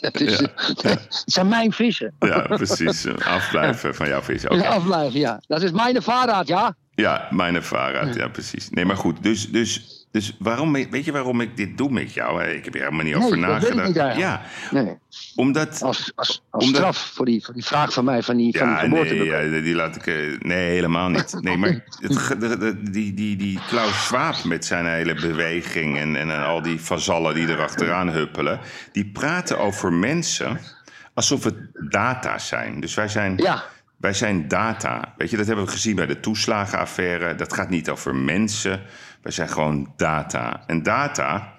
het, 0.00 0.20
is, 0.20 0.38
het 0.82 1.22
zijn 1.24 1.48
mijn 1.48 1.72
vissen. 1.72 2.14
ja, 2.18 2.40
precies. 2.40 3.06
Afblijven 3.18 3.94
van 3.94 4.08
jouw 4.08 4.22
vis. 4.22 4.44
Oké. 4.46 4.66
Afblijven, 4.66 5.20
ja. 5.20 5.40
Dat 5.46 5.62
is 5.62 5.70
mijn 5.70 6.02
vaarraad, 6.02 6.46
ja. 6.48 6.74
Ja, 6.94 7.28
mijn 7.30 7.54
ervaring. 7.54 8.14
Ja, 8.14 8.28
precies. 8.28 8.70
Nee, 8.70 8.84
maar 8.84 8.96
goed. 8.96 9.22
Dus, 9.22 9.50
dus, 9.50 9.95
dus 10.16 10.36
waarom, 10.38 10.72
weet 10.72 11.04
je 11.04 11.12
waarom 11.12 11.40
ik 11.40 11.56
dit 11.56 11.76
doe 11.78 11.90
met 11.90 12.12
jou? 12.14 12.42
Ik 12.42 12.64
heb 12.64 12.74
er 12.74 12.80
helemaal 12.80 13.04
niet 13.04 13.14
Nee, 13.14 13.24
over 13.24 13.38
nagedacht. 13.38 13.86
niet 13.86 13.96
ja, 13.96 14.42
Nee, 14.70 14.98
omdat... 15.34 15.82
als, 15.82 16.12
als, 16.14 16.42
als 16.50 16.64
Omdat- 16.64 16.76
straf 16.80 16.98
voor 17.14 17.24
die, 17.24 17.44
voor 17.44 17.54
die 17.54 17.64
vraag 17.64 17.92
van 17.92 18.04
mij 18.04 18.22
van 18.22 18.36
die, 18.36 18.58
van 18.58 18.66
die 18.66 18.74
Ja, 18.76 18.80
geboorte. 18.82 19.14
nee, 19.14 19.24
ja, 19.24 19.60
die 19.60 19.74
laat 19.74 19.96
ik... 19.96 20.06
eh, 20.06 20.14
Nee, 20.38 20.70
helemaal 20.70 21.08
niet. 21.08 21.36
Nee, 21.40 21.56
maar 21.56 21.68
het, 22.00 22.40
de- 22.40 22.58
de- 22.58 22.90
die, 22.90 23.14
die, 23.14 23.36
die 23.36 23.58
Klaus 23.68 24.04
Schwab 24.04 24.44
met 24.44 24.64
zijn 24.64 24.86
hele 24.86 25.14
beweging... 25.14 25.98
en, 25.98 26.16
en 26.16 26.44
al 26.44 26.62
die 26.62 26.80
vazallen 26.80 27.34
die 27.34 27.48
erachteraan 27.48 28.08
huppelen... 28.08 28.60
die 28.92 29.04
praten 29.06 29.58
over 29.58 29.92
mensen 29.92 30.60
alsof 31.14 31.44
het 31.44 31.56
data 31.90 32.38
zijn. 32.38 32.80
Dus 32.80 32.94
wij 32.94 33.08
zijn 33.08 33.36
Ja, 33.36 33.64
Wij 33.96 34.12
zijn 34.12 34.48
data. 34.48 35.14
Weet 35.16 35.30
je, 35.30 35.36
dat 35.36 35.46
hebben 35.46 35.64
we 35.64 35.70
gezien 35.70 35.96
bij 35.96 36.06
de 36.06 36.20
toeslagenaffaire. 36.20 37.34
Dat 37.34 37.52
gaat 37.52 37.70
niet 37.70 37.88
over 37.90 38.14
mensen. 38.14 38.80
Wij 39.26 39.34
zijn 39.34 39.48
gewoon 39.48 39.92
data. 39.96 40.62
En 40.66 40.82
data, 40.82 41.54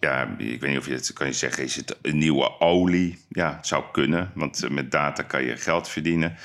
ja, 0.00 0.34
ik 0.38 0.60
weet 0.60 0.70
niet 0.70 0.78
of 0.78 0.86
je 0.86 0.92
het 0.92 1.12
kan 1.12 1.26
je 1.26 1.32
zeggen, 1.32 1.64
is 1.64 1.76
het 1.76 1.96
een 2.02 2.18
nieuwe 2.18 2.60
olie? 2.60 3.18
Ja, 3.28 3.56
het 3.56 3.66
zou 3.66 3.84
kunnen, 3.92 4.30
want 4.34 4.62
eh, 4.62 4.70
met 4.70 4.90
data 4.90 5.22
kan 5.22 5.42
je 5.44 5.56
geld 5.56 5.88
verdienen. 5.88 6.36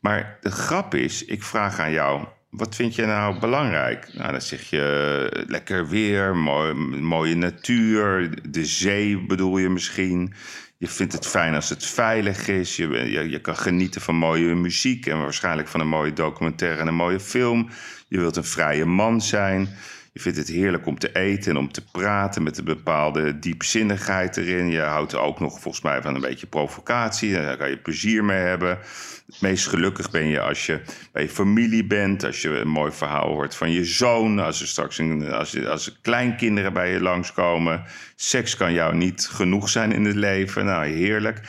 Maar 0.00 0.38
de 0.40 0.50
grap 0.50 0.94
is, 0.94 1.24
ik 1.24 1.42
vraag 1.42 1.78
aan 1.78 1.90
jou, 1.90 2.24
wat 2.50 2.74
vind 2.74 2.94
je 2.94 3.06
nou 3.06 3.38
belangrijk? 3.38 4.08
Nou, 4.12 4.30
dan 4.30 4.40
zeg 4.40 4.70
je 4.70 5.28
eh, 5.32 5.48
lekker 5.48 5.88
weer, 5.88 6.36
mooi, 6.36 6.74
mooie 7.00 7.34
natuur, 7.34 8.30
de 8.50 8.64
zee 8.64 9.26
bedoel 9.26 9.58
je 9.58 9.68
misschien. 9.68 10.34
Je 10.78 10.88
vindt 10.88 11.12
het 11.12 11.26
fijn 11.26 11.54
als 11.54 11.68
het 11.68 11.86
veilig 11.86 12.48
is. 12.48 12.76
Je, 12.76 12.88
je, 12.88 13.30
je 13.30 13.40
kan 13.40 13.56
genieten 13.56 14.00
van 14.00 14.14
mooie 14.14 14.54
muziek 14.54 15.06
en 15.06 15.18
waarschijnlijk 15.18 15.68
van 15.68 15.80
een 15.80 15.88
mooie 15.88 16.12
documentaire 16.12 16.80
en 16.80 16.86
een 16.86 16.94
mooie 16.94 17.20
film. 17.20 17.68
Je 18.08 18.18
wilt 18.18 18.36
een 18.36 18.44
vrije 18.44 18.84
man 18.84 19.20
zijn. 19.20 19.68
Je 20.16 20.22
vindt 20.22 20.38
het 20.38 20.48
heerlijk 20.48 20.86
om 20.86 20.98
te 20.98 21.12
eten 21.12 21.50
en 21.50 21.56
om 21.56 21.72
te 21.72 21.84
praten 21.84 22.42
met 22.42 22.58
een 22.58 22.64
bepaalde 22.64 23.38
diepzinnigheid 23.38 24.36
erin. 24.36 24.70
Je 24.70 24.80
houdt 24.80 25.14
ook 25.14 25.40
nog 25.40 25.60
volgens 25.60 25.82
mij 25.84 26.02
van 26.02 26.14
een 26.14 26.20
beetje 26.20 26.46
provocatie. 26.46 27.32
Daar 27.32 27.56
kan 27.56 27.70
je 27.70 27.78
plezier 27.78 28.24
mee 28.24 28.38
hebben. 28.38 28.78
Het 29.26 29.40
meest 29.40 29.66
gelukkig 29.66 30.10
ben 30.10 30.26
je 30.26 30.40
als 30.40 30.66
je 30.66 30.80
bij 31.12 31.22
je 31.22 31.28
familie 31.28 31.86
bent. 31.86 32.24
Als 32.24 32.42
je 32.42 32.48
een 32.48 32.68
mooi 32.68 32.92
verhaal 32.92 33.28
hoort 33.28 33.54
van 33.54 33.70
je 33.70 33.84
zoon. 33.84 34.38
Als 34.38 34.60
er 34.60 34.66
straks 34.66 34.98
een, 34.98 35.30
als, 35.30 35.50
je, 35.50 35.68
als 35.68 35.86
er 35.86 35.96
kleinkinderen 36.02 36.72
bij 36.72 36.92
je 36.92 37.00
langskomen. 37.00 37.84
Seks 38.14 38.56
kan 38.56 38.72
jou 38.72 38.94
niet 38.94 39.28
genoeg 39.28 39.68
zijn 39.68 39.92
in 39.92 40.04
het 40.04 40.16
leven. 40.16 40.64
Nou, 40.64 40.86
heerlijk 40.86 41.40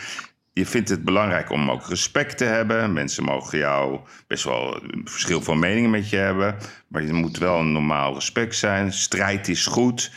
je 0.58 0.66
vindt 0.66 0.90
het 0.90 1.04
belangrijk 1.04 1.50
om 1.50 1.72
ook 1.72 1.88
respect 1.88 2.38
te 2.38 2.44
hebben. 2.44 2.94
Mensen 2.94 3.24
mogen 3.24 3.58
jou 3.58 4.00
best 4.28 4.44
wel 4.44 4.84
een 4.84 5.02
verschil 5.10 5.42
van 5.42 5.60
meningen 5.60 5.90
met 5.90 6.10
je 6.10 6.16
hebben. 6.16 6.56
Maar 6.88 7.04
je 7.04 7.14
moet 7.14 7.38
wel 7.38 7.60
een 7.60 7.72
normaal 7.72 8.14
respect 8.14 8.56
zijn. 8.56 8.94
Strijd 8.94 9.48
is 9.48 9.66
goed. 9.66 10.12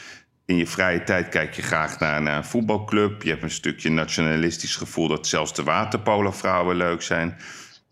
In 0.47 0.57
je 0.57 0.67
vrije 0.67 1.05
tijd 1.05 1.29
kijk 1.29 1.55
je 1.55 1.63
graag 1.63 1.99
naar, 1.99 2.23
naar 2.23 2.37
een 2.37 2.45
voetbalclub. 2.45 3.23
Je 3.23 3.31
hebt 3.31 3.43
een 3.43 3.51
stukje 3.51 3.91
nationalistisch 3.91 4.77
gevoel 4.77 5.09
dat 5.09 5.27
zelfs 5.27 5.55
de 5.55 5.63
waterpolenvrouwen 5.63 6.77
leuk 6.77 7.03
zijn. 7.03 7.37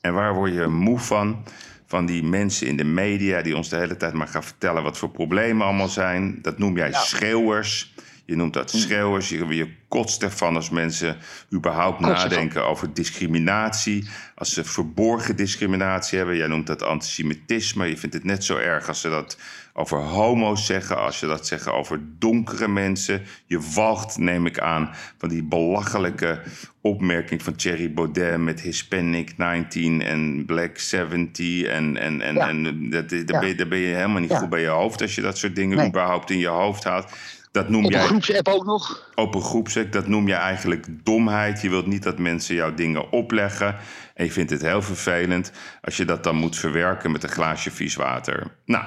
En 0.00 0.14
waar 0.14 0.34
word 0.34 0.52
je 0.52 0.66
moe 0.66 0.98
van? 0.98 1.44
Van 1.87 2.06
die 2.06 2.22
mensen 2.22 2.66
in 2.66 2.76
de 2.76 2.84
media 2.84 3.42
die 3.42 3.56
ons 3.56 3.68
de 3.68 3.76
hele 3.76 3.96
tijd 3.96 4.12
maar 4.12 4.28
gaan 4.28 4.44
vertellen 4.44 4.82
wat 4.82 4.98
voor 4.98 5.11
problemen 5.11 5.66
allemaal 5.66 5.88
zijn. 5.88 6.38
Dat 6.42 6.58
noem 6.58 6.76
jij 6.76 6.92
schreeuwers. 6.92 7.94
Je 8.28 8.36
noemt 8.36 8.52
dat 8.54 8.70
Hm. 8.72 8.78
schreeuwers. 8.78 9.28
Je, 9.28 9.46
je 9.46 9.68
kotst 9.88 10.22
ervan 10.22 10.54
als 10.56 10.70
mensen 10.70 11.16
überhaupt 11.54 12.02
Kotst 12.02 12.22
nadenken 12.22 12.66
over 12.66 12.94
discriminatie. 12.94 14.08
Als 14.34 14.52
ze 14.52 14.64
verborgen 14.64 15.36
discriminatie 15.36 16.18
hebben. 16.18 16.36
Jij 16.36 16.46
noemt 16.46 16.66
dat 16.66 16.82
antisemitisme. 16.82 17.86
Je 17.86 17.96
vindt 17.96 18.14
het 18.14 18.24
net 18.24 18.44
zo 18.44 18.56
erg 18.56 18.88
als 18.88 19.00
ze 19.00 19.08
dat 19.08 19.38
over 19.72 19.98
homo's 19.98 20.66
zeggen. 20.66 20.98
Als 20.98 21.20
je 21.20 21.26
dat 21.26 21.46
zeggen 21.46 21.74
over 21.74 22.00
donkere 22.18 22.68
mensen. 22.68 23.22
Je 23.46 23.60
walgt, 23.74 24.18
neem 24.18 24.46
ik 24.46 24.58
aan, 24.58 24.90
van 25.18 25.28
die 25.28 25.42
belachelijke 25.42 26.42
opmerking 26.80 27.42
van 27.42 27.54
Thierry 27.54 27.92
Baudet 27.92 28.38
met 28.38 28.60
Hispanic 28.60 29.36
19 29.36 30.02
en 30.02 30.44
Black 30.46 30.78
70. 30.78 31.62
En, 31.64 31.96
en, 31.96 32.20
en, 32.20 32.34
Ja. 32.34 32.48
en 32.48 32.90
dat, 32.90 33.08
daar, 33.08 33.18
Ja. 33.26 33.38
ben 33.38 33.48
je, 33.48 33.54
daar 33.54 33.68
ben 33.68 33.78
je 33.78 33.94
helemaal 33.94 34.20
niet 34.20 34.30
Ja. 34.30 34.38
goed 34.38 34.48
bij 34.50 34.60
je 34.60 34.66
hoofd 34.68 35.02
als 35.02 35.14
je 35.14 35.20
dat 35.20 35.38
soort 35.38 35.56
dingen 35.56 35.76
Nee. 35.76 35.88
überhaupt 35.88 36.30
in 36.30 36.38
je 36.38 36.46
hoofd 36.46 36.84
haalt. 36.84 37.12
Dat 37.50 37.68
noem 37.68 37.84
Op 37.84 37.92
een 37.92 37.98
jij 37.98 38.06
groepsapp 38.06 38.48
ook 38.48 38.64
nog. 38.64 39.11
open 39.14 39.42
groepsek, 39.42 39.92
dat 39.92 40.06
noem 40.06 40.28
je 40.28 40.34
eigenlijk 40.34 40.87
domheid. 41.04 41.61
Je 41.62 41.68
wilt 41.70 41.87
niet 41.87 42.02
dat 42.02 42.18
mensen 42.18 42.54
jou 42.54 42.74
dingen 42.74 43.12
opleggen. 43.12 43.76
En 44.14 44.24
je 44.24 44.32
vindt 44.32 44.50
het 44.50 44.62
heel 44.62 44.82
vervelend 44.82 45.52
als 45.82 45.96
je 45.96 46.04
dat 46.04 46.24
dan 46.24 46.37
moet 46.37 46.56
verwerken 46.56 47.11
met 47.12 47.22
een 47.22 47.28
glaasje 47.28 47.70
vies 47.70 47.94
water. 47.94 48.46
Nou, 48.64 48.84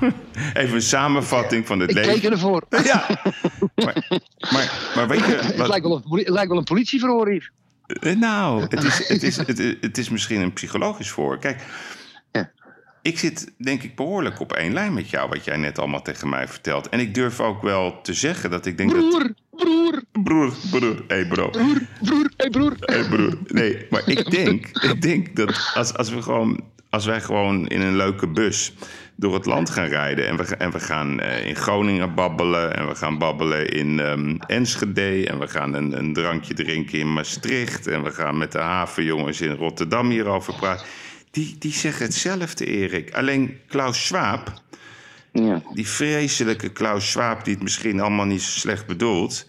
even 0.54 0.74
een 0.74 0.82
samenvatting 0.82 1.66
van 1.66 1.80
het 1.80 1.90
Ik 1.90 1.96
leven. 1.96 2.12
teken 2.14 2.30
ervoor. 2.30 2.62
Ja, 2.84 3.06
maar, 3.74 4.06
maar, 4.52 4.90
maar 4.96 5.08
weet 5.08 5.18
je... 5.26 5.34
Het 5.42 5.68
lijkt 5.68 5.86
wel 5.86 6.02
een, 6.06 6.18
het 6.18 6.28
lijkt 6.28 6.48
wel 6.48 6.58
een 6.58 6.64
politieverhoor 6.64 7.28
hier. 7.28 7.50
Eh, 7.86 8.16
Nou, 8.16 8.62
het 8.62 8.82
is, 8.84 9.08
het, 9.08 9.22
is, 9.22 9.36
het, 9.36 9.58
is- 9.58 9.74
het 9.80 9.98
is 9.98 10.08
misschien 10.08 10.40
een 10.40 10.52
psychologisch 10.52 11.10
voor. 11.10 11.38
Kijk, 11.38 11.64
Ja. 12.32 12.50
Ik 13.02 13.18
zit 13.18 13.52
denk 13.56 13.82
ik 13.82 13.96
behoorlijk 13.96 14.40
op 14.40 14.52
één 14.52 14.72
lijn 14.72 14.94
met 14.94 15.10
jou, 15.10 15.28
wat 15.28 15.44
jij 15.44 15.56
net 15.56 15.78
allemaal 15.78 16.02
tegen 16.02 16.28
mij 16.28 16.48
vertelt. 16.48 16.88
En 16.88 17.00
ik 17.00 17.14
durf 17.14 17.40
ook 17.40 17.62
wel 17.62 18.00
te 18.02 18.14
zeggen 18.14 18.50
dat 18.50 18.66
ik 18.66 18.76
denk 18.76 18.90
dat. 18.90 19.08
Broer, 19.08 19.34
broer, 19.50 20.02
Broer, 20.22 20.52
broer, 20.70 20.96
hé 21.08 21.14
hey 21.14 21.26
bro. 21.26 21.50
broer, 21.50 21.80
broer, 22.00 22.30
hey 22.36 22.50
broer. 22.50 22.76
Hey 22.78 23.04
broer. 23.04 23.38
Nee, 23.46 23.86
maar 23.90 24.08
ik 24.08 24.30
denk, 24.30 24.66
ik 24.66 25.02
denk 25.02 25.36
dat 25.36 25.72
als, 25.74 25.94
als, 25.94 26.10
we 26.10 26.22
gewoon, 26.22 26.64
als 26.90 27.06
wij 27.06 27.20
gewoon 27.20 27.68
in 27.68 27.80
een 27.80 27.96
leuke 27.96 28.28
bus 28.28 28.74
door 29.16 29.34
het 29.34 29.46
land 29.46 29.70
gaan 29.70 29.88
rijden... 29.88 30.28
en 30.28 30.36
we, 30.36 30.56
en 30.56 30.70
we 30.70 30.80
gaan 30.80 31.20
eh, 31.20 31.46
in 31.46 31.56
Groningen 31.56 32.14
babbelen 32.14 32.76
en 32.76 32.88
we 32.88 32.94
gaan 32.94 33.18
babbelen 33.18 33.68
in 33.68 34.00
ehm, 34.00 34.36
Enschede... 34.46 35.26
en 35.26 35.38
we 35.38 35.48
gaan 35.48 35.74
een, 35.74 35.98
een 35.98 36.12
drankje 36.12 36.54
drinken 36.54 36.98
in 36.98 37.12
Maastricht... 37.12 37.86
en 37.86 38.02
we 38.02 38.10
gaan 38.10 38.38
met 38.38 38.52
de 38.52 38.58
havenjongens 38.58 39.40
in 39.40 39.52
Rotterdam 39.52 40.10
hierover 40.10 40.54
praten... 40.54 40.86
Die, 41.32 41.56
die 41.58 41.72
zeggen 41.72 42.04
hetzelfde, 42.04 42.64
Erik. 42.64 43.14
Alleen 43.14 43.58
Klaus 43.68 44.06
Schwab, 44.06 44.62
Ja. 45.32 45.62
die 45.74 45.88
vreselijke 45.88 46.68
Klaus 46.68 47.10
Schwab... 47.10 47.44
die 47.44 47.54
het 47.54 47.62
misschien 47.62 48.00
allemaal 48.00 48.26
niet 48.26 48.42
zo 48.42 48.58
slecht 48.58 48.86
bedoelt... 48.86 49.46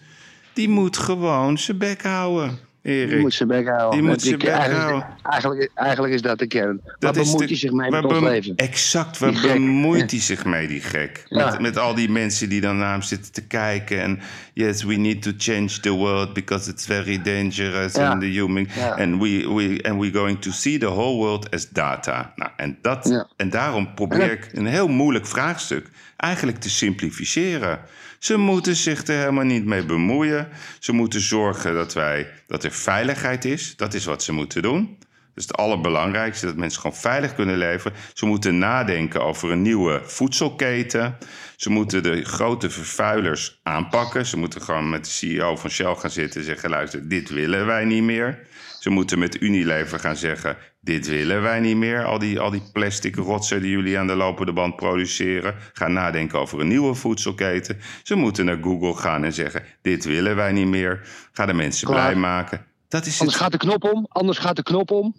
die 0.52 0.68
moet 0.68 0.96
gewoon 0.96 1.58
zijn 1.58 1.78
bek 1.78 2.02
houden, 2.02 2.58
Erik. 2.84 3.08
Die 3.10 3.18
moet 3.18 3.34
zijn 3.34 3.48
bek 3.48 3.66
houden. 3.68 3.90
Die 3.90 4.00
moet 4.02 4.10
Dat 4.10 4.20
zijn 4.22 4.34
ik- 4.34 4.40
bek 4.40 4.48
eigenlijk. 4.48 5.06
Eigenlijk, 5.22 5.70
eigenlijk 5.74 6.14
is 6.14 6.22
dat 6.22 6.38
de 6.38 6.46
kern. 6.46 6.80
Waar 6.84 6.94
Dat 6.98 7.16
is 7.16 7.22
bemoeit 7.22 7.38
de- 7.40 7.46
hij 7.46 7.56
zich 7.56 7.72
mee 7.72 7.90
waar 7.90 8.02
met 8.02 8.12
ons 8.12 8.20
leven? 8.20 8.56
Exact, 8.56 9.18
waar 9.18 9.32
bemoeit 9.42 10.10
hij 10.10 10.20
zich 10.20 10.44
mee, 10.44 10.66
die 10.68 10.80
gek? 10.80 11.24
Ja. 11.28 11.44
Met, 11.50 11.60
met 11.60 11.78
al 11.78 11.94
die 11.94 12.10
mensen 12.10 12.48
die 12.48 12.60
dan 12.60 12.78
naar 12.78 12.92
hem 12.92 13.02
zitten 13.02 13.32
te 13.32 13.46
kijken. 13.46 14.00
En 14.00 14.20
yes, 14.52 14.82
we 14.84 14.94
need 14.94 15.22
to 15.22 15.30
change 15.36 15.80
the 15.80 15.90
world 15.90 16.32
because 16.32 16.70
it's 16.70 16.86
very 16.86 17.22
dangerous. 17.22 17.92
Ja. 17.94 18.10
And 18.10 18.20
the 18.20 18.26
human. 18.26 18.68
Ja. 18.76 18.88
And 18.94 19.22
we, 19.22 19.52
we, 19.54 19.78
and 19.88 20.00
we're 20.00 20.18
going 20.18 20.40
to 20.40 20.50
see 20.50 20.78
the 20.78 20.86
whole 20.90 21.16
world 21.16 21.50
as 21.50 21.68
data. 21.70 22.32
Nou, 22.36 22.50
en, 22.56 22.78
dat, 22.82 23.26
en 23.36 23.50
daarom 23.50 23.94
probeer 23.94 24.30
ik 24.32 24.48
een 24.52 24.66
heel 24.66 24.88
moeilijk 24.88 25.26
vraagstuk 25.26 25.90
eigenlijk 26.16 26.58
te 26.58 26.70
simplificeren. 26.70 27.78
Ze 28.24 28.36
moeten 28.36 28.76
zich 28.76 29.06
er 29.06 29.18
helemaal 29.18 29.44
niet 29.44 29.64
mee 29.64 29.84
bemoeien. 29.84 30.48
Ze 30.78 30.92
moeten 30.92 31.20
zorgen 31.20 31.74
dat, 31.74 31.92
wij, 31.92 32.28
dat 32.46 32.64
er 32.64 32.70
veiligheid 32.70 33.44
is. 33.44 33.76
Dat 33.76 33.94
is 33.94 34.04
wat 34.04 34.22
ze 34.22 34.32
moeten 34.32 34.62
doen. 34.62 34.96
Dat 34.98 35.08
is 35.34 35.42
het 35.44 35.56
allerbelangrijkste, 35.56 36.46
dat 36.46 36.56
mensen 36.56 36.80
gewoon 36.80 36.96
veilig 36.96 37.34
kunnen 37.34 37.56
leven. 37.56 37.92
Ze 38.14 38.26
moeten 38.26 38.58
nadenken 38.58 39.24
over 39.24 39.50
een 39.50 39.62
nieuwe 39.62 40.02
voedselketen. 40.04 41.18
Ze 41.56 41.70
moeten 41.70 42.02
de 42.02 42.24
grote 42.24 42.70
vervuilers 42.70 43.60
aanpakken. 43.62 44.26
Ze 44.26 44.36
moeten 44.36 44.62
gewoon 44.62 44.90
met 44.90 45.04
de 45.04 45.10
CEO 45.10 45.56
van 45.56 45.70
Shell 45.70 45.94
gaan 45.94 46.10
zitten 46.10 46.40
en 46.40 46.46
zeggen... 46.46 46.70
luister, 46.70 47.08
dit 47.08 47.28
willen 47.28 47.66
wij 47.66 47.84
niet 47.84 48.02
meer. 48.02 48.46
Ze 48.80 48.90
moeten 48.90 49.18
met 49.18 49.40
Unilever 49.40 49.98
gaan 49.98 50.16
zeggen... 50.16 50.56
dit 50.84 51.06
willen 51.06 51.42
wij 51.42 51.60
niet 51.60 51.76
meer. 51.76 52.04
Al 52.04 52.18
die, 52.18 52.40
al 52.40 52.50
die 52.50 52.62
plastic 52.72 53.16
rotsen 53.16 53.60
die 53.60 53.70
jullie 53.70 53.98
aan 53.98 54.06
de 54.06 54.14
lopende 54.14 54.52
band 54.52 54.76
produceren. 54.76 55.54
Gaan 55.72 55.92
nadenken 55.92 56.38
over 56.38 56.60
een 56.60 56.68
nieuwe 56.68 56.94
voedselketen. 56.94 57.78
Ze 58.02 58.14
moeten 58.14 58.44
naar 58.44 58.58
Google 58.62 58.94
gaan 58.94 59.24
en 59.24 59.32
zeggen... 59.32 59.62
dit 59.82 60.04
willen 60.04 60.36
wij 60.36 60.52
niet 60.52 60.66
meer. 60.66 61.08
Ga 61.32 61.46
de 61.46 61.52
mensen 61.52 61.86
Klaar. 61.86 62.00
blij 62.00 62.20
maken. 62.20 62.66
Dat 62.88 63.06
is 63.06 63.20
Anders 63.20 63.36
het. 63.38 63.42
gaat 63.42 63.52
de 63.52 63.58
knop 63.58 63.84
om. 63.84 64.06
Anders 64.08 64.38
gaat 64.38 64.56
de 64.56 64.62
knop 64.62 64.90
om. 64.90 65.14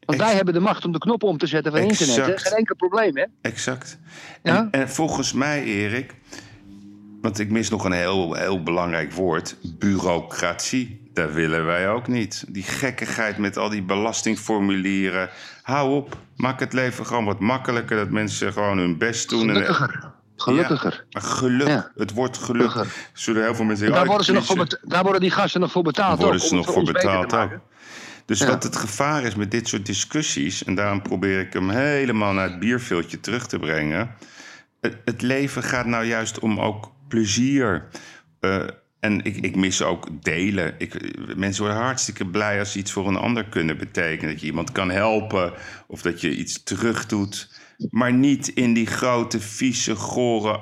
Want 0.00 0.18
wij 0.18 0.34
hebben 0.34 0.54
de 0.54 0.60
macht 0.60 0.84
om 0.84 0.92
de 0.92 0.98
knop 0.98 1.22
om 1.22 1.38
te 1.38 1.46
zetten 1.46 1.72
van 1.72 1.80
internet. 1.80 2.16
Hè? 2.16 2.38
Geen 2.38 2.58
enkel 2.58 2.76
probleem, 2.76 3.16
hè? 3.16 3.24
Exact. 3.40 3.98
Ja? 4.42 4.56
En, 4.56 4.70
en 4.70 4.88
volgens 4.88 5.32
mij, 5.32 5.62
Erik, 5.62 6.14
want 7.20 7.38
ik 7.38 7.50
mis 7.50 7.70
nog 7.70 7.84
een 7.84 7.92
heel, 7.92 8.34
heel 8.34 8.62
belangrijk 8.62 9.12
woord: 9.12 9.56
bureaucratie. 9.78 11.01
Dat 11.14 11.32
willen 11.32 11.64
wij 11.64 11.90
ook 11.90 12.08
niet. 12.08 12.44
Die 12.48 12.62
gekkigheid 12.62 13.38
met 13.38 13.56
al 13.56 13.68
die 13.68 13.82
belastingformulieren. 13.82 15.30
Hou 15.62 15.94
op. 15.94 16.16
Maak 16.36 16.60
het 16.60 16.72
leven 16.72 17.06
gewoon 17.06 17.24
wat 17.24 17.40
makkelijker. 17.40 17.96
Dat 17.96 18.10
mensen 18.10 18.52
gewoon 18.52 18.78
hun 18.78 18.98
best 18.98 19.28
doen. 19.28 19.48
En, 19.48 19.54
Gelukkiger. 19.54 20.10
Gelukkiger. 20.36 21.04
Ja, 21.08 21.20
geluk. 21.20 21.66
Ja. 21.68 21.90
Het 21.96 22.12
wordt 22.12 22.38
geluk. 22.38 22.70
Gelukkiger. 22.70 23.08
Zullen 23.12 23.42
heel 23.42 23.54
veel 23.54 23.64
mensen 23.64 23.86
En 23.86 23.92
zeggen, 23.92 23.94
daar, 23.94 24.06
worden 24.06 24.26
ze 24.26 24.32
nog 24.32 24.46
voor 24.46 24.78
daar 24.90 25.02
worden 25.02 25.20
die 25.20 25.30
gasten 25.30 25.60
nog 25.60 25.70
voor 25.72 25.82
betaald. 25.82 26.18
worden 26.18 26.40
ook, 26.40 26.46
ze 26.46 26.54
nog 26.54 26.72
voor 26.72 26.84
betaald 26.84 27.34
ook. 27.34 27.50
Dus 28.26 28.38
Ja. 28.38 28.46
wat 28.46 28.62
het 28.62 28.76
gevaar 28.76 29.22
is 29.22 29.34
met 29.34 29.50
dit 29.50 29.68
soort 29.68 29.86
discussies, 29.86 30.64
en 30.64 30.74
daarom 30.74 31.02
probeer 31.02 31.40
ik 31.40 31.52
hem 31.52 31.70
helemaal 31.70 32.32
naar 32.32 32.50
het 32.50 32.58
bierveeltje 32.58 33.20
terug 33.20 33.46
te 33.46 33.58
brengen. 33.58 34.14
Het, 34.80 34.96
het 35.04 35.22
leven 35.22 35.62
gaat 35.62 35.86
nou 35.86 36.04
juist 36.04 36.38
om 36.38 36.60
ook 36.60 36.92
plezier. 37.08 37.88
Eh, 38.40 38.64
en 39.02 39.24
ik, 39.24 39.36
ik 39.36 39.56
mis 39.56 39.82
ook 39.82 40.08
delen. 40.22 40.74
Ik, 40.78 41.16
mensen 41.36 41.62
worden 41.62 41.82
hartstikke 41.82 42.26
blij 42.26 42.58
als 42.58 42.72
ze 42.72 42.78
iets 42.78 42.92
voor 42.92 43.08
een 43.08 43.16
ander 43.16 43.44
kunnen 43.44 43.78
betekenen. 43.78 44.32
Dat 44.32 44.40
je 44.40 44.46
iemand 44.46 44.72
kan 44.72 44.90
helpen 44.90 45.52
of 45.86 46.02
dat 46.02 46.20
je 46.20 46.36
iets 46.36 46.62
terugdoet. 46.62 47.60
Maar 47.90 48.12
niet 48.12 48.48
in 48.48 48.72
die 48.74 48.86
grote, 48.86 49.40
vieze, 49.40 49.94
gore 49.94 50.58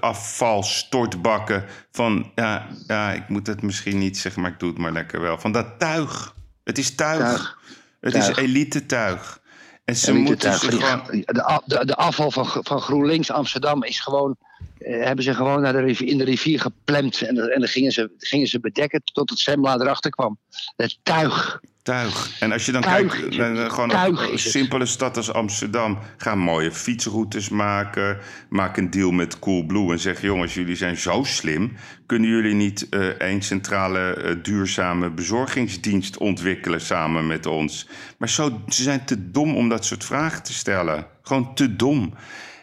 afvalstortbakken. 0.00 1.64
Van 1.92 2.32
ja, 2.34 2.68
ja, 2.86 3.12
ik 3.12 3.28
moet 3.28 3.46
het 3.46 3.62
misschien 3.62 3.98
niet 3.98 4.18
zeggen, 4.18 4.42
maar 4.42 4.50
ik 4.50 4.58
doe 4.58 4.68
het 4.68 4.78
maar 4.78 4.92
lekker 4.92 5.20
wel. 5.20 5.38
Van 5.38 5.52
dat 5.52 5.78
tuig. 5.78 6.34
Het 6.64 6.78
is 6.78 6.94
tuig. 6.94 7.20
Tuig. 7.20 7.58
Het 8.00 8.12
tuig. 8.12 8.28
is 8.28 8.36
elite 8.36 8.86
tuig. 8.86 9.40
En 9.84 9.96
ze 9.96 10.12
moeten 10.12 10.50
die- 10.60 10.70
gewoon... 10.70 11.02
de, 11.10 11.60
de, 11.66 11.84
de 11.86 11.94
afval 11.94 12.30
van, 12.30 12.46
van 12.46 12.80
GroenLinks 12.80 13.30
Amsterdam 13.30 13.84
is 13.84 14.00
gewoon. 14.00 14.36
Eh, 14.84 15.04
hebben 15.04 15.24
ze 15.24 15.34
gewoon 15.34 15.60
naar 15.60 15.72
de 15.72 15.80
rivier, 15.80 16.08
in 16.08 16.18
de 16.18 16.24
rivier 16.24 16.60
geplemd. 16.60 17.22
En, 17.22 17.52
en 17.52 17.60
dan 17.60 17.68
gingen 17.68 17.92
ze, 17.92 18.10
gingen 18.18 18.46
ze 18.46 18.60
bedekken 18.60 19.02
tot 19.04 19.30
het 19.30 19.38
Sembla 19.38 19.74
erachter 19.74 20.10
kwam. 20.10 20.38
Het 20.76 20.98
tuig. 21.02 21.60
Tuig. 21.82 22.40
En 22.40 22.52
als 22.52 22.66
je 22.66 22.72
dan 22.72 22.82
Tuig 22.82 23.12
kijkt, 23.12 23.36
het. 23.36 23.52
naar 23.52 23.70
gewoon 23.70 23.88
Tuig 23.88 24.30
een 24.30 24.38
simpele 24.38 24.86
stad 24.86 25.16
als 25.16 25.32
Amsterdam. 25.32 25.98
Ga 26.16 26.34
mooie 26.34 26.72
fietsroutes 26.72 27.48
maken. 27.48 28.18
Maak 28.48 28.76
een 28.76 28.90
deal 28.90 29.10
met 29.10 29.38
Coolblue 29.38 29.92
en 29.92 29.98
zeg: 29.98 30.20
jongens, 30.20 30.54
jullie 30.54 30.76
zijn 30.76 30.96
zo 30.96 31.24
slim. 31.24 31.72
Kunnen 32.06 32.28
jullie 32.28 32.54
niet 32.54 32.88
eh 32.88 33.06
één 33.06 33.42
centrale 33.42 34.14
eh, 34.14 34.34
duurzame 34.42 35.10
bezorgingsdienst 35.10 36.18
ontwikkelen 36.18 36.80
samen 36.80 37.26
met 37.26 37.46
ons? 37.46 37.88
Maar 38.18 38.28
zo, 38.28 38.60
ze 38.68 38.82
zijn 38.82 39.04
te 39.04 39.30
dom 39.30 39.56
om 39.56 39.68
dat 39.68 39.84
soort 39.84 40.04
vragen 40.04 40.42
te 40.42 40.52
stellen. 40.52 41.06
Gewoon 41.22 41.54
te 41.54 41.76
dom. 41.76 42.14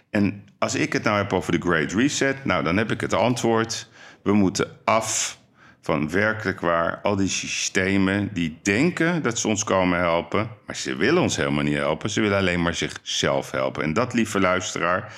En 0.10 0.44
als 0.58 0.76
ik 0.76 0.94
het 0.94 1.04
nou 1.04 1.18
heb 1.18 1.34
over 1.34 1.52
de 1.52 1.68
Great 1.68 1.92
Reset, 1.92 2.46
nou 2.46 2.64
dan 2.64 2.78
heb 2.78 2.92
ik 2.92 3.02
het 3.02 3.14
antwoord. 3.14 3.90
We 4.24 4.34
moeten 4.34 4.78
af 4.84 5.40
van 5.82 6.10
werkelijk 6.10 6.60
waar 6.60 7.00
al 7.02 7.16
die 7.16 7.28
systemen 7.28 8.30
die 8.34 8.60
denken 8.62 9.24
dat 9.24 9.40
ze 9.40 9.48
ons 9.48 9.64
komen 9.64 10.00
helpen, 10.00 10.50
maar 10.66 10.76
ze 10.76 10.96
willen 10.96 11.22
ons 11.22 11.36
helemaal 11.36 11.64
niet 11.64 11.76
helpen. 11.76 12.10
Ze 12.10 12.22
willen 12.22 12.38
alleen 12.38 12.62
maar 12.62 12.76
zichzelf 12.76 13.52
helpen. 13.52 13.84
En 13.84 13.94
dat, 13.94 14.14
lieve 14.14 14.40
luisteraar, 14.40 15.14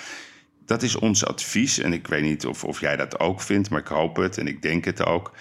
dat 0.66 0.82
is 0.82 0.96
ons 0.96 1.26
advies. 1.26 1.80
En 1.80 1.94
ik 1.94 2.08
weet 2.08 2.24
niet 2.24 2.46
of, 2.46 2.64
of 2.64 2.80
jij 2.80 2.96
dat 2.96 3.20
ook 3.20 3.42
vindt, 3.42 3.70
maar 3.70 3.80
ik 3.80 3.88
hoop 3.88 4.16
het 4.16 4.38
en 4.38 4.48
ik 4.48 4.62
denk 4.62 4.86
het 4.86 5.06
ook. 5.06 5.32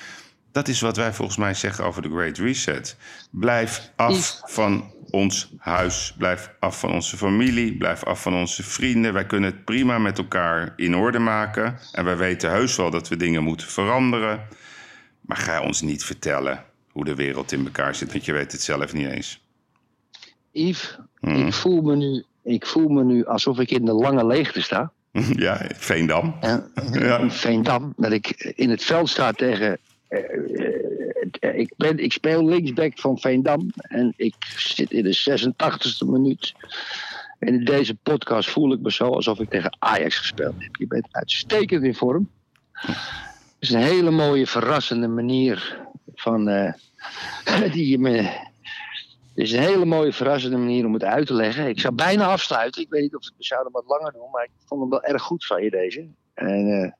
Dat 0.53 0.69
is 0.69 0.81
wat 0.81 0.97
wij 0.97 1.13
volgens 1.13 1.37
mij 1.39 1.55
zeggen 1.55 1.85
over 1.85 2.03
de 2.03 2.09
Great 2.11 2.39
Reset. 2.39 2.97
Blijf 3.31 3.91
af 3.97 4.41
van 4.45 4.93
ons 5.11 5.53
huis. 5.59 6.15
Blijf 6.19 6.51
af 6.61 6.79
van 6.81 6.93
onze 6.93 7.17
familie. 7.17 7.77
Blijf 7.77 8.05
af 8.05 8.23
van 8.23 8.35
onze 8.35 8.63
vrienden. 8.63 9.13
Wij 9.13 9.27
kunnen 9.27 9.51
het 9.51 9.65
prima 9.65 9.99
met 9.99 10.19
elkaar 10.19 10.73
in 10.77 10.97
orde 10.97 11.19
maken. 11.19 11.79
En 11.93 12.05
wij 12.05 12.17
weten 12.17 12.51
heus 12.51 12.77
wel 12.77 12.91
dat 12.91 13.09
we 13.09 13.17
dingen 13.17 13.43
moeten 13.43 13.67
veranderen. 13.67 14.47
Maar 15.21 15.37
ga 15.37 15.63
ons 15.63 15.81
niet 15.81 16.05
vertellen 16.05 16.65
hoe 16.93 17.05
de 17.05 17.15
wereld 17.15 17.53
in 17.53 17.65
elkaar 17.65 17.95
zit, 17.95 18.13
want 18.13 18.25
je 18.25 18.33
weet 18.33 18.53
het 18.53 18.63
zelf 18.63 18.93
niet 18.93 19.09
eens. 19.09 19.41
Yves, 20.53 20.99
Mhm. 21.21 21.47
ik, 21.47 21.53
voel 21.53 21.83
me 21.83 21.97
nu, 21.97 22.25
ik 22.43 22.67
voel 22.67 22.89
me 22.89 23.05
nu 23.05 23.27
alsof 23.27 23.59
ik 23.59 23.71
in 23.71 23.85
de 23.85 23.93
lange 23.93 24.27
leegte 24.27 24.63
sta. 24.63 24.93
ja, 25.37 25.67
Veendam. 25.77 26.37
En, 26.41 26.71
Ja. 26.93 27.19
in 27.19 27.31
Veendam. 27.31 27.93
Dat 27.97 28.13
ik 28.13 28.29
in 28.57 28.71
het 28.71 28.85
veld 28.85 29.09
sta 29.09 29.33
tegen. 29.33 29.79
Eh, 30.11 31.31
eh, 31.41 31.59
ik, 31.59 31.73
ben, 31.77 31.99
ik 31.99 32.13
speel 32.13 32.45
linksback 32.45 32.99
van 32.99 33.19
Veendam. 33.19 33.71
En 33.77 34.13
ik 34.17 34.35
zit 34.57 34.91
in 34.91 35.03
de 35.03 35.17
86e 35.17 36.07
minuut. 36.07 36.55
En 37.39 37.55
in 37.55 37.65
deze 37.65 37.95
podcast 37.95 38.51
voel 38.51 38.73
ik 38.73 38.81
me 38.81 38.93
zo 38.93 39.05
alsof 39.05 39.39
ik 39.41 39.51
tegen 39.51 39.77
Ajax 39.79 40.19
gespeeld 40.19 40.55
heb. 40.59 40.77
Je 40.77 40.87
bent 40.87 41.09
uitstekend 41.11 41.85
in 41.85 41.95
vorm. 41.95 42.31
Het 42.73 43.69
is 43.69 43.71
een 43.71 43.81
hele 43.81 44.11
mooie, 44.11 44.47
verrassende 44.47 45.09
manier 45.09 45.79
van. 46.15 46.49
eh, 46.49 46.73
die 47.73 47.89
je 47.89 47.99
me. 47.99 48.23
Het 49.35 49.49
is 49.49 49.53
een 49.53 49.63
hele 49.63 49.85
mooie, 49.85 50.13
verrassende 50.13 50.57
manier 50.57 50.87
om 50.87 50.93
het 50.93 51.05
uit 51.05 51.27
te 51.27 51.35
leggen. 51.35 51.69
Ik 51.69 51.81
zou 51.81 51.95
bijna 51.95 52.27
afsluiten. 52.27 52.83
Ik 52.83 52.91
weet 52.91 53.03
niet 53.03 53.17
of 53.17 53.23
we 53.37 53.45
zouden 53.45 53.73
wat 53.73 53.85
langer 53.87 54.13
doen, 54.13 54.31
maar 54.31 54.45
ik 54.45 54.51
vond 54.67 54.81
hem 54.81 54.91
wel 54.91 55.03
erg 55.03 55.23
goed 55.23 55.47
van 55.47 55.63
je 55.63 55.71
deze. 55.71 56.09
En 56.35 56.83
eh, 56.83 56.93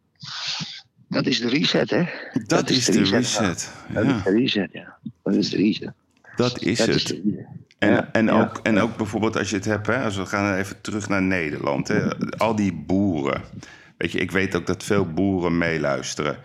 dat 1.11 1.27
is 1.27 1.41
de 1.41 1.49
reset, 1.49 1.91
hè? 1.91 2.05
Dat, 2.47 2.71
is 2.71 2.85
de 2.85 3.03
reset. 3.03 3.71
Dat 3.89 4.05
Ja, 4.05 4.17
is 4.17 4.23
de 4.23 4.31
reset, 4.31 4.69
ja. 4.73 4.97
Dat 5.23 5.35
is 5.35 5.51
de 5.51 5.57
reset. 5.57 5.91
dat 6.37 6.63
is 6.63 6.79
Dat 6.79 6.89
is 6.89 6.95
het. 6.95 7.07
de- 7.09 7.45
En, 7.79 7.91
Ja, 7.91 8.09
en, 8.13 8.25
ja. 8.27 8.41
ook, 8.41 8.61
en 8.63 8.79
ook 8.79 8.97
bijvoorbeeld 8.97 9.37
als 9.37 9.51
je 9.51 9.57
het 9.57 9.65
hebt, 9.65 9.87
hè, 9.87 10.03
als 10.05 10.17
we 10.17 10.27
gaan 10.27 10.55
even 10.55 10.81
terug 10.81 11.09
naar 11.09 11.23
Nederland. 11.23 11.89
Hè, 11.89 12.19
al 12.37 12.55
die 12.55 12.73
boeren. 12.73 13.43
Weet 13.97 14.13
je, 14.13 14.19
ik 14.19 14.31
weet 14.31 14.55
ook 14.55 14.67
dat 14.67 14.85
veel 14.85 15.07
boeren 15.13 15.59
meeluisteren. 15.59 16.37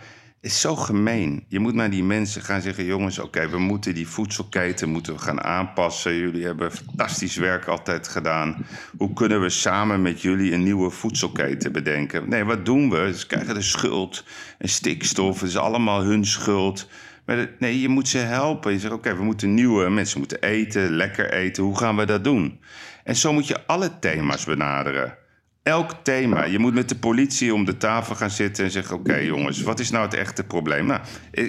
Is 0.46 0.62
zo 0.62 0.76
gemeen. 0.76 1.46
Je 1.48 1.60
moet 1.60 1.74
naar 1.74 1.90
die 1.90 2.04
mensen 2.04 2.42
gaan 2.42 2.62
zeggen: 2.62 2.86
jongens, 2.86 3.20
oké, 3.20 3.50
we 3.50 3.60
moeten 3.60 3.94
die 3.94 4.08
voedselketen 4.08 4.90
moeten 4.90 5.14
we 5.14 5.20
gaan 5.20 5.44
aanpassen. 5.44 6.16
Jullie 6.16 6.46
hebben 6.46 6.72
fantastisch 6.72 7.36
werk 7.36 7.68
altijd 7.68 8.08
gedaan. 8.08 8.66
Hoe 8.98 9.14
kunnen 9.14 9.42
we 9.42 9.50
samen 9.50 10.02
met 10.02 10.22
jullie 10.22 10.54
een 10.54 10.64
nieuwe 10.64 10.90
voedselketen 10.90 11.72
bedenken? 11.72 12.30
Nee, 12.30 12.44
wat 12.44 12.66
doen 12.66 12.90
we? 12.90 13.18
Ze 13.18 13.28
krijgen 13.28 13.54
de 13.54 13.62
schuld 13.62 14.24
en 14.58 14.70
stikstof. 14.70 15.40
Het 15.40 15.50
is 15.50 15.58
allemaal 15.58 16.04
hun 16.04 16.26
schuld. 16.26 16.90
Maar 17.26 17.50
nee, 17.60 17.82
je 17.82 17.90
moet 17.90 18.08
ze 18.08 18.18
helpen. 18.18 18.72
Je 18.72 18.80
zegt, 18.80 18.94
oké, 18.94 19.16
we 19.16 19.24
moeten 19.24 19.54
nieuwe 19.54 19.90
mensen 19.90 20.20
moeten 20.20 20.42
eten, 20.42 20.92
lekker 20.92 21.34
eten. 21.34 21.64
Hoe 21.64 21.78
gaan 21.78 21.96
we 21.96 22.06
dat 22.06 22.24
doen? 22.24 22.60
En 23.04 23.16
zo 23.16 23.34
moet 23.34 23.48
je 23.48 23.66
alle 23.66 24.00
thema's 24.00 24.46
benaderen. 24.46 25.18
Elk 25.66 25.92
thema. 26.04 26.44
Je 26.44 26.60
moet 26.60 26.74
met 26.74 26.90
de 26.90 26.96
politie 26.96 27.54
om 27.54 27.66
de 27.66 27.78
tafel 27.78 28.16
gaan 28.16 28.30
zitten 28.30 28.64
en 28.64 28.72
zeggen: 28.72 28.96
Oké, 28.96 29.16
jongens, 29.16 29.62
wat 29.62 29.80
is 29.80 29.90
nou 29.90 30.06
het 30.06 30.14
echte 30.14 30.44
probleem? 30.44 30.86
Nou, 30.86 31.02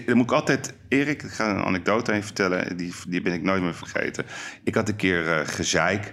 dan 0.06 0.16
moet 0.16 0.26
ik 0.26 0.32
altijd. 0.32 0.74
Erik, 0.88 1.22
ik 1.22 1.30
ga 1.30 1.50
een 1.50 1.64
anekdote 1.64 2.14
je 2.14 2.22
vertellen. 2.22 2.76
Die, 2.76 2.94
die 3.08 3.20
ben 3.20 3.32
ik 3.32 3.42
nooit 3.42 3.62
meer 3.62 3.74
vergeten. 3.74 4.26
Ik 4.64 4.74
had 4.74 4.88
een 4.88 4.96
keer 4.96 5.32
eh, 5.32 5.46
gezeik. 5.46 6.12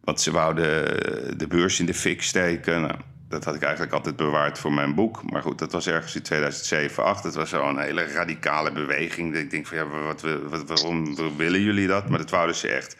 Want 0.00 0.20
ze 0.20 0.30
wouden 0.30 0.86
eh, 0.86 1.32
de 1.36 1.46
beurs 1.46 1.80
in 1.80 1.86
de 1.86 1.94
fik 1.94 2.22
steken. 2.22 2.80
Nou, 2.80 2.94
dat 3.28 3.44
had 3.44 3.54
ik 3.54 3.62
eigenlijk 3.62 3.92
altijd 3.92 4.16
bewaard 4.16 4.58
voor 4.58 4.72
mijn 4.72 4.94
boek. 4.94 5.30
Maar 5.30 5.42
goed, 5.42 5.58
dat 5.58 5.72
was 5.72 5.86
ergens 5.86 6.14
in 6.16 6.22
2007, 6.22 6.88
2008. 6.88 7.22
Dat 7.22 7.34
was 7.34 7.48
zo'n 7.48 7.78
hele 7.78 8.12
radicale 8.12 8.72
beweging. 8.72 9.34
Ik 9.34 9.50
denk 9.50 9.66
van 9.66 9.76
ja, 9.76 9.86
wat, 9.86 10.20
wat, 10.48 10.64
waarom 10.66 11.16
willen 11.36 11.62
jullie 11.62 11.86
dat? 11.86 12.08
Maar 12.08 12.18
dat 12.18 12.30
wouden 12.30 12.56
ze 12.56 12.68
echt. 12.68 12.96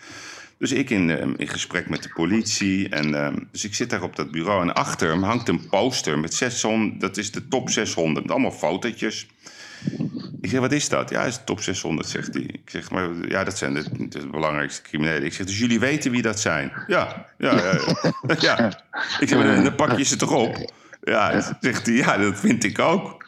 Dus 0.59 0.73
ik 0.73 0.91
in, 0.91 1.11
eh, 1.11 1.27
in 1.37 1.49
gesprek 1.49 1.89
met 1.89 2.03
de 2.03 2.11
politie. 2.15 2.89
En, 2.89 3.15
eh, 3.15 3.37
dus 3.53 3.65
ik 3.65 3.75
zit 3.75 3.91
daar 3.91 4.03
op 4.03 4.17
dat 4.17 4.31
bureau. 4.31 4.63
En 4.63 4.75
achter 4.75 5.09
hem 5.09 5.23
hangt 5.23 5.49
een 5.49 5.69
poster 5.69 6.19
met 6.19 6.35
600. 6.35 7.01
Dat 7.01 7.17
is 7.17 7.31
de 7.31 7.49
top 7.49 7.71
600. 7.71 8.31
Allemaal 8.31 8.51
fotootjes. 8.51 9.27
Ik 10.41 10.51
zeg, 10.51 10.61
wat 10.61 10.73
is 10.73 10.89
dat? 10.89 11.11
Ja, 11.11 11.19
dat 11.19 11.29
is 11.29 11.39
de 11.39 11.45
top 11.45 11.61
600, 11.63 12.09
zegt 12.09 12.35
hij. 12.35 12.43
Ik 12.43 12.71
zeg, 12.71 12.91
maar 12.91 13.09
ja, 13.29 13.45
dat 13.45 13.59
zijn 13.59 13.75
de, 13.75 14.09
de 14.09 14.27
belangrijkste 14.27 14.83
criminelen. 14.83 15.25
Ik 15.25 15.33
zeg, 15.33 15.47
dus 15.47 15.59
jullie 15.59 15.81
weten 15.81 16.11
wie 16.11 16.23
dat 16.23 16.41
zijn? 16.41 16.73
Ja, 16.87 17.27
ja, 17.39 17.55
ja. 17.55 17.79
ja. 18.39 18.69
Ik 19.21 19.29
zeg, 19.29 19.39
maar 19.39 19.63
dan 19.63 19.75
pak 19.75 19.99
je 19.99 20.05
ze 20.05 20.17
toch 20.17 20.33
op? 20.33 20.73
Ja, 21.03 21.57
zegt 21.61 21.87
hij, 21.87 21.95
ja, 21.95 22.17
dat 22.17 22.41
vind 22.41 22.65
ik 22.65 22.79
ook. 22.79 23.25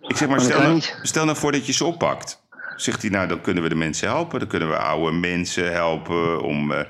Ik 0.00 0.16
zeg, 0.16 0.28
maar 0.28 0.38
dat 0.38 0.46
stel 0.46 0.60
nou, 0.60 0.80
stel 1.02 1.24
nou 1.24 1.36
voor 1.36 1.52
dat 1.52 1.66
je 1.66 1.72
ze 1.72 1.84
oppakt. 1.84 2.42
Zegt 2.76 3.02
hij, 3.02 3.10
nou, 3.10 3.28
dan 3.28 3.40
kunnen 3.40 3.62
we 3.62 3.68
de 3.68 3.74
mensen 3.74 4.08
helpen. 4.08 4.38
Dan 4.38 4.48
kunnen 4.48 4.68
we 4.68 4.76
oude 4.76 5.16
mensen 5.16 5.72
helpen 5.72 6.42
om 6.42 6.72
eh, 6.72 6.80
eh, 6.80 6.86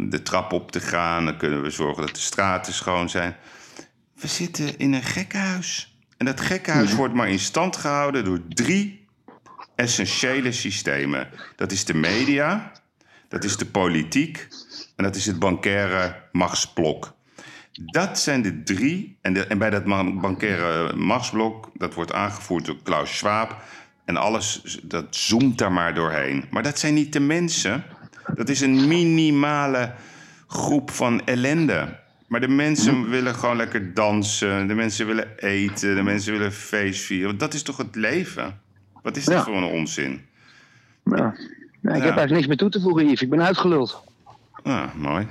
de 0.00 0.22
trap 0.22 0.52
op 0.52 0.70
te 0.70 0.80
gaan. 0.80 1.24
Dan 1.24 1.36
kunnen 1.36 1.62
we 1.62 1.70
zorgen 1.70 2.06
dat 2.06 2.14
de 2.14 2.20
straten 2.20 2.72
schoon 2.72 3.10
zijn. 3.10 3.36
We 4.14 4.26
zitten 4.26 4.78
in 4.78 4.92
een 4.92 5.02
gekkenhuis. 5.02 5.98
En 6.16 6.26
dat 6.26 6.40
gekkenhuis 6.40 6.94
wordt 6.94 7.14
maar 7.14 7.28
in 7.28 7.38
stand 7.38 7.76
gehouden 7.76 8.24
door 8.24 8.40
drie 8.48 9.06
essentiële 9.74 10.52
systemen. 10.52 11.28
Dat 11.56 11.72
is 11.72 11.84
de 11.84 11.94
media, 11.94 12.72
dat 13.28 13.44
is 13.44 13.56
de 13.56 13.66
politiek 13.66 14.48
en 14.96 15.04
dat 15.04 15.16
is 15.16 15.26
het 15.26 15.38
bankaire 15.38 16.22
machtsblok. 16.32 17.14
Dat 17.72 18.18
zijn 18.18 18.42
de 18.42 18.62
drie. 18.62 19.18
En, 19.20 19.32
de, 19.32 19.46
en 19.46 19.58
bij 19.58 19.70
dat 19.70 19.84
bankaire 20.20 20.96
machtsblok, 20.96 21.70
dat 21.74 21.94
wordt 21.94 22.12
aangevoerd 22.12 22.64
door 22.64 22.82
Klaus 22.82 23.16
Schwab. 23.16 23.62
En 24.04 24.16
alles, 24.16 24.78
dat 24.82 25.06
zoomt 25.16 25.58
daar 25.58 25.72
maar 25.72 25.94
doorheen. 25.94 26.44
Maar 26.50 26.62
dat 26.62 26.78
zijn 26.78 26.94
niet 26.94 27.12
de 27.12 27.20
mensen. 27.20 27.84
Dat 28.34 28.48
is 28.48 28.60
een 28.60 28.88
minimale 28.88 29.92
groep 30.46 30.90
van 30.90 31.24
ellende. 31.26 31.96
Maar 32.26 32.40
de 32.40 32.48
mensen 32.48 33.08
willen 33.10 33.34
gewoon 33.34 33.56
lekker 33.56 33.94
dansen. 33.94 34.66
De 34.68 34.74
mensen 34.74 35.06
willen 35.06 35.38
eten. 35.38 35.94
De 35.96 36.02
mensen 36.02 36.32
willen 36.32 36.52
feest 36.52 37.00
vieren. 37.04 37.26
Want 37.26 37.40
Dat 37.40 37.54
is 37.54 37.62
toch 37.62 37.76
het 37.76 37.94
leven? 37.94 38.60
Wat 39.02 39.16
is 39.16 39.24
dat 39.24 39.34
Ja. 39.34 39.42
voor 39.44 39.56
een 39.56 39.64
onzin? 39.64 40.22
Ja. 41.04 41.34
Ik 41.36 41.90
Ja. 41.90 41.90
heb 41.90 42.02
eigenlijk 42.02 42.30
niks 42.30 42.46
meer 42.46 42.56
toe 42.56 42.68
te 42.70 42.80
voegen, 42.80 43.04
Yves. 43.06 43.22
Ik 43.22 43.30
ben 43.30 43.42
uitgeluld. 43.42 44.02
Ah, 44.62 44.94
mooi. 44.94 45.26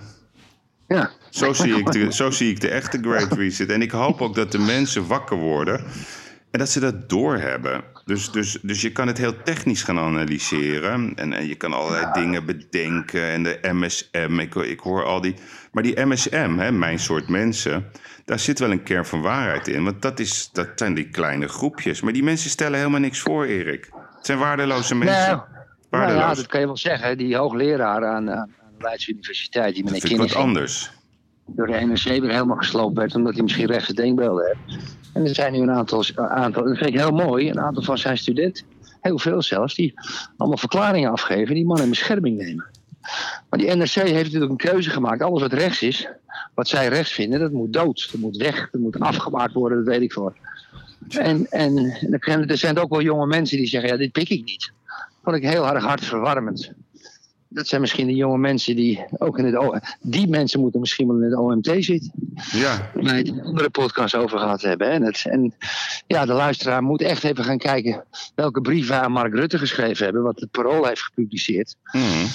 Ja. 0.88 1.10
Zo 1.30 1.54
zie, 1.54 1.76
ik 1.76 1.92
de, 1.92 2.14
zo 2.14 2.32
zie 2.32 2.50
ik 2.50 2.62
de 2.62 2.70
echte 2.70 2.98
Great 3.02 3.32
Reset. 3.34 3.70
En 3.70 3.82
ik 3.82 3.92
hoop 3.92 4.22
ook 4.22 4.36
dat 4.36 4.52
de 4.52 4.60
mensen 4.60 5.08
wakker 5.08 5.38
worden 5.38 5.84
en 6.54 6.60
dat 6.60 6.70
ze 6.70 6.80
dat 6.80 7.10
doorhebben. 7.10 7.84
Dus, 8.06 8.32
dus, 8.32 8.58
dus 8.62 8.82
je 8.82 8.92
kan 8.92 9.08
het 9.08 9.18
heel 9.18 9.44
technisch 9.44 9.84
gaan 9.84 10.00
analyseren. 10.00 11.14
En, 11.16 11.34
en 11.34 11.48
je 11.48 11.56
kan 11.56 11.74
allerlei 11.74 12.12
dingen 12.14 12.46
bedenken. 12.46 13.22
En 13.30 13.44
de 13.44 13.60
MSM, 13.62 14.40
ik, 14.40 14.56
ik 14.56 14.80
hoor 14.80 15.04
al 15.06 15.22
die. 15.22 15.36
Maar 15.72 15.84
die 15.84 16.06
MSM, 16.06 16.56
hè, 16.58 16.72
mijn 16.72 17.00
soort 17.00 17.28
mensen, 17.28 17.92
daar 18.26 18.40
zit 18.40 18.60
wel 18.60 18.72
een 18.72 18.84
kern 18.84 19.06
van 19.06 19.22
waarheid 19.22 19.68
in. 19.68 19.84
Want 19.84 20.02
dat, 20.02 20.20
is, 20.20 20.50
dat 20.52 20.68
zijn 20.76 20.94
die 20.94 21.10
kleine 21.10 21.48
groepjes. 21.48 22.02
Maar 22.02 22.14
die 22.14 22.24
mensen 22.24 22.50
stellen 22.50 22.78
helemaal 22.78 23.00
niks 23.00 23.20
voor, 23.20 23.46
Erik. 23.46 23.90
Het 24.16 24.26
zijn 24.26 24.38
waardeloze 24.38 24.96
mensen. 24.96 25.44
Nou, 25.90 26.06
nou 26.06 26.18
ja, 26.18 26.34
dat 26.34 26.48
kan 26.48 26.60
je 26.60 26.66
wel 26.66 26.78
zeggen. 26.78 27.18
Die 27.18 27.36
hoogleraar 27.36 28.06
aan, 28.06 28.32
aan, 28.32 28.52
de 28.78 28.84
Leidse 28.84 29.12
Universiteit, 29.12 29.74
die 29.74 29.84
dat 29.84 29.92
meneer 29.92 30.08
vind 30.08 30.22
ik 30.22 30.28
wat 30.34 30.44
anders. 30.44 30.92
Door 31.46 31.68
de 31.68 31.74
NRC 31.74 32.04
weer 32.04 32.32
helemaal 32.32 32.58
gesloopt 32.58 32.98
werd, 32.98 33.16
omdat 33.16 33.34
hij 33.34 33.44
misschien 33.44 33.66
rechtse 33.66 33.94
denkbeelden 33.94 34.46
heeft. 34.46 34.84
En 35.14 35.24
er 35.24 35.36
zijn 35.36 35.54
nu 35.54 35.60
een 35.60 35.72
aantal, 35.72 36.04
aantal, 36.16 36.64
dat 36.64 36.78
vind 36.78 36.90
ik 36.90 37.00
heel 37.00 37.12
mooi, 37.12 37.50
een 37.50 37.60
aantal 37.60 37.84
van 37.84 37.98
zijn 37.98 38.18
studenten, 38.18 38.66
heel 39.02 39.20
veel 39.20 39.42
zelfs, 39.42 39.76
die 39.76 39.94
allemaal 40.38 40.58
verklaringen 40.58 41.12
afgeven, 41.12 41.56
die 41.56 41.66
man 41.66 41.82
in 41.82 41.90
bescherming 41.90 42.38
nemen. 42.38 42.66
Maar 43.50 43.60
die 43.60 43.76
NRC 43.76 43.94
heeft 43.94 44.24
natuurlijk 44.24 44.52
een 44.52 44.72
keuze 44.72 44.90
gemaakt. 44.90 45.22
Alles 45.22 45.42
wat 45.42 45.54
rechts 45.54 45.82
is, 45.82 46.08
wat 46.54 46.68
zij 46.68 46.88
rechts 46.88 47.12
vinden, 47.12 47.40
dat 47.40 47.52
moet 47.52 47.74
dood. 47.74 48.10
Dat 48.12 48.22
moet 48.22 48.38
weg, 48.38 48.70
dat 48.72 48.82
moet 48.82 49.00
afgemaakt 49.00 49.54
worden, 49.54 49.78
dat 49.78 49.88
weet 49.88 50.02
ik 50.02 50.14
voor. 50.14 50.34
En, 51.10 51.48
en 51.50 51.78
er 52.48 52.58
zijn 52.58 52.80
ook 52.80 52.90
wel 52.90 53.02
jonge 53.02 53.26
mensen 53.26 53.58
die 53.58 53.68
zeggen, 53.68 53.90
ja, 53.90 53.98
dit 53.98 54.12
pik 54.12 54.30
ik 54.30 54.44
niet. 54.44 54.72
Vond 55.24 55.36
ik 55.36 55.44
heel 55.44 55.68
erg 55.68 55.84
hartverwarmend. 55.84 56.74
Dat 57.54 57.68
zijn 57.68 57.82
misschien 57.82 58.08
de 58.08 58.16
jonge 58.16 58.38
mensen 58.38 58.76
die 58.76 59.06
ook 59.18 59.38
in 59.38 59.46
het 59.46 59.58
OMT... 59.58 59.98
Die 60.02 60.28
mensen 60.28 60.60
moeten 60.60 60.80
misschien 60.80 61.08
wel 61.08 61.18
in 61.18 61.24
het 61.24 61.38
OMT 61.38 61.84
zitten. 61.84 62.12
Ja. 62.52 62.92
Waar 62.94 63.16
het 63.16 63.42
andere 63.44 63.70
podcast 63.70 64.16
over 64.16 64.40
gehad 64.40 64.62
hebben. 64.62 64.90
En, 64.90 65.04
het, 65.04 65.24
en 65.26 65.54
ja, 66.08 66.26
de 66.26 66.34
luisteraar 66.34 66.84
moet 66.84 67.02
echt 67.02 67.24
even 67.24 67.44
gaan 67.44 67.58
kijken... 67.58 68.04
welke 68.36 68.62
brieven 68.62 69.02
aan 69.02 69.12
Mark 69.12 69.34
Rutte 69.34 69.58
geschreven 69.58 70.04
hebben... 70.06 70.24
wat 70.24 70.40
het 70.40 70.52
Parool 70.52 70.86
heeft 70.86 71.02
gepubliceerd. 71.02 71.76
Mhm. 71.92 72.26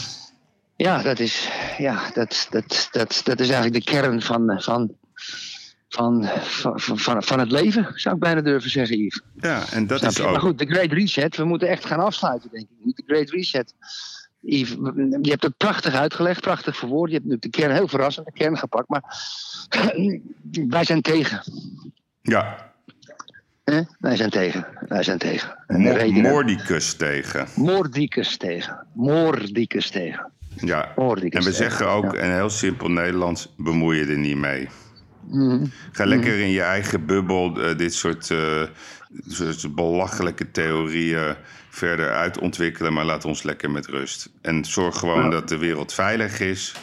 Ja, 0.77 1.03
dat 1.03 1.19
is, 1.19 1.49
ja, 1.79 2.11
dat, 2.15 2.47
dat, 2.51 2.89
dat, 2.91 3.21
dat 3.25 3.41
is 3.41 3.49
eigenlijk 3.49 3.85
de 3.85 3.91
kern 3.91 4.23
van, 4.23 4.61
van, 4.61 4.95
van, 5.89 6.29
van, 6.43 6.81
van, 6.99 7.23
van 7.23 7.39
het 7.39 7.51
leven, 7.51 7.93
zou 7.95 8.15
ik 8.15 8.21
bijna 8.21 8.41
durven 8.41 8.71
zeggen, 8.71 8.99
Yves. 8.99 9.23
Ja, 9.41 9.65
en 9.73 9.87
dat 9.87 9.99
Snap 9.99 10.11
is 10.11 10.17
je? 10.17 10.23
Maar 10.23 10.33
ook... 10.33 10.41
goed, 10.41 10.59
de 10.59 10.67
Great 10.67 10.93
Reset, 10.93 11.37
we 11.37 11.45
moeten 11.45 11.69
echt 11.69 11.85
gaan 11.85 12.01
afsluiten, 12.01 12.51
denk 12.51 12.67
ik. 12.85 12.97
De 12.97 13.03
Great 13.07 13.31
Reset. 13.31 13.75
Yves, 14.41 14.77
je 15.23 15.31
hebt 15.31 15.43
het 15.43 15.57
prachtig 15.57 15.95
uitgelegd, 15.95 16.41
prachtig 16.41 16.77
verwoord. 16.77 17.11
Je 17.11 17.17
hebt 17.17 17.29
natuurlijk 17.29 17.55
de 17.55 17.61
kern 17.61 17.75
heel 17.75 17.89
verrassend, 17.89 18.27
de 18.27 18.33
kern 18.33 18.59
gepakt. 18.59 18.89
Maar 18.89 19.03
wij 20.69 20.85
zijn 20.85 21.03
tegen. 21.03 21.43
Ja? 22.23 22.73
Wij 23.99 24.17
zijn 24.17 24.31
tegen. 24.31 24.67
Wij 24.89 25.03
zijn 25.03 25.19
tegen. 25.19 25.57
Mordicus 26.23 26.95
tegen. 26.95 27.47
Moordicus 27.57 28.37
tegen. 28.37 28.87
Moordicus 28.95 29.91
tegen. 29.91 30.33
Ja. 30.57 30.95
En 30.97 31.15
we 31.15 31.31
tegen. 31.31 31.53
zeggen 31.55 31.89
ook 31.89 32.15
Ja. 32.15 32.21
in 32.21 32.31
heel 32.31 32.51
simpel 32.51 32.89
Nederlands, 32.89 33.55
bemoei 33.57 33.99
je 33.99 34.07
er 34.07 34.19
niet 34.19 34.37
mee. 34.37 34.69
Mhm. 35.31 35.67
Ga 35.93 36.05
lekker 36.05 36.39
in 36.41 36.51
je 36.51 36.63
eigen 36.63 37.07
bubbel 37.07 37.63
eh, 37.63 37.77
dit 37.77 37.95
soort, 37.95 38.31
eh, 38.31 38.63
soort 39.27 39.75
belachelijke 39.75 40.51
theorieën 40.51 41.37
verder 41.79 42.11
uitontwikkelen, 42.13 42.93
maar 42.93 43.05
laat 43.05 43.25
ons 43.25 43.43
lekker 43.43 43.71
met 43.71 43.87
rust. 43.87 44.31
En 44.43 44.65
zorg 44.65 44.99
gewoon 44.99 45.25
Ja. 45.25 45.31
dat 45.31 45.49
de 45.49 45.59
wereld 45.59 45.93
veilig 45.93 46.41
is. 46.41 46.75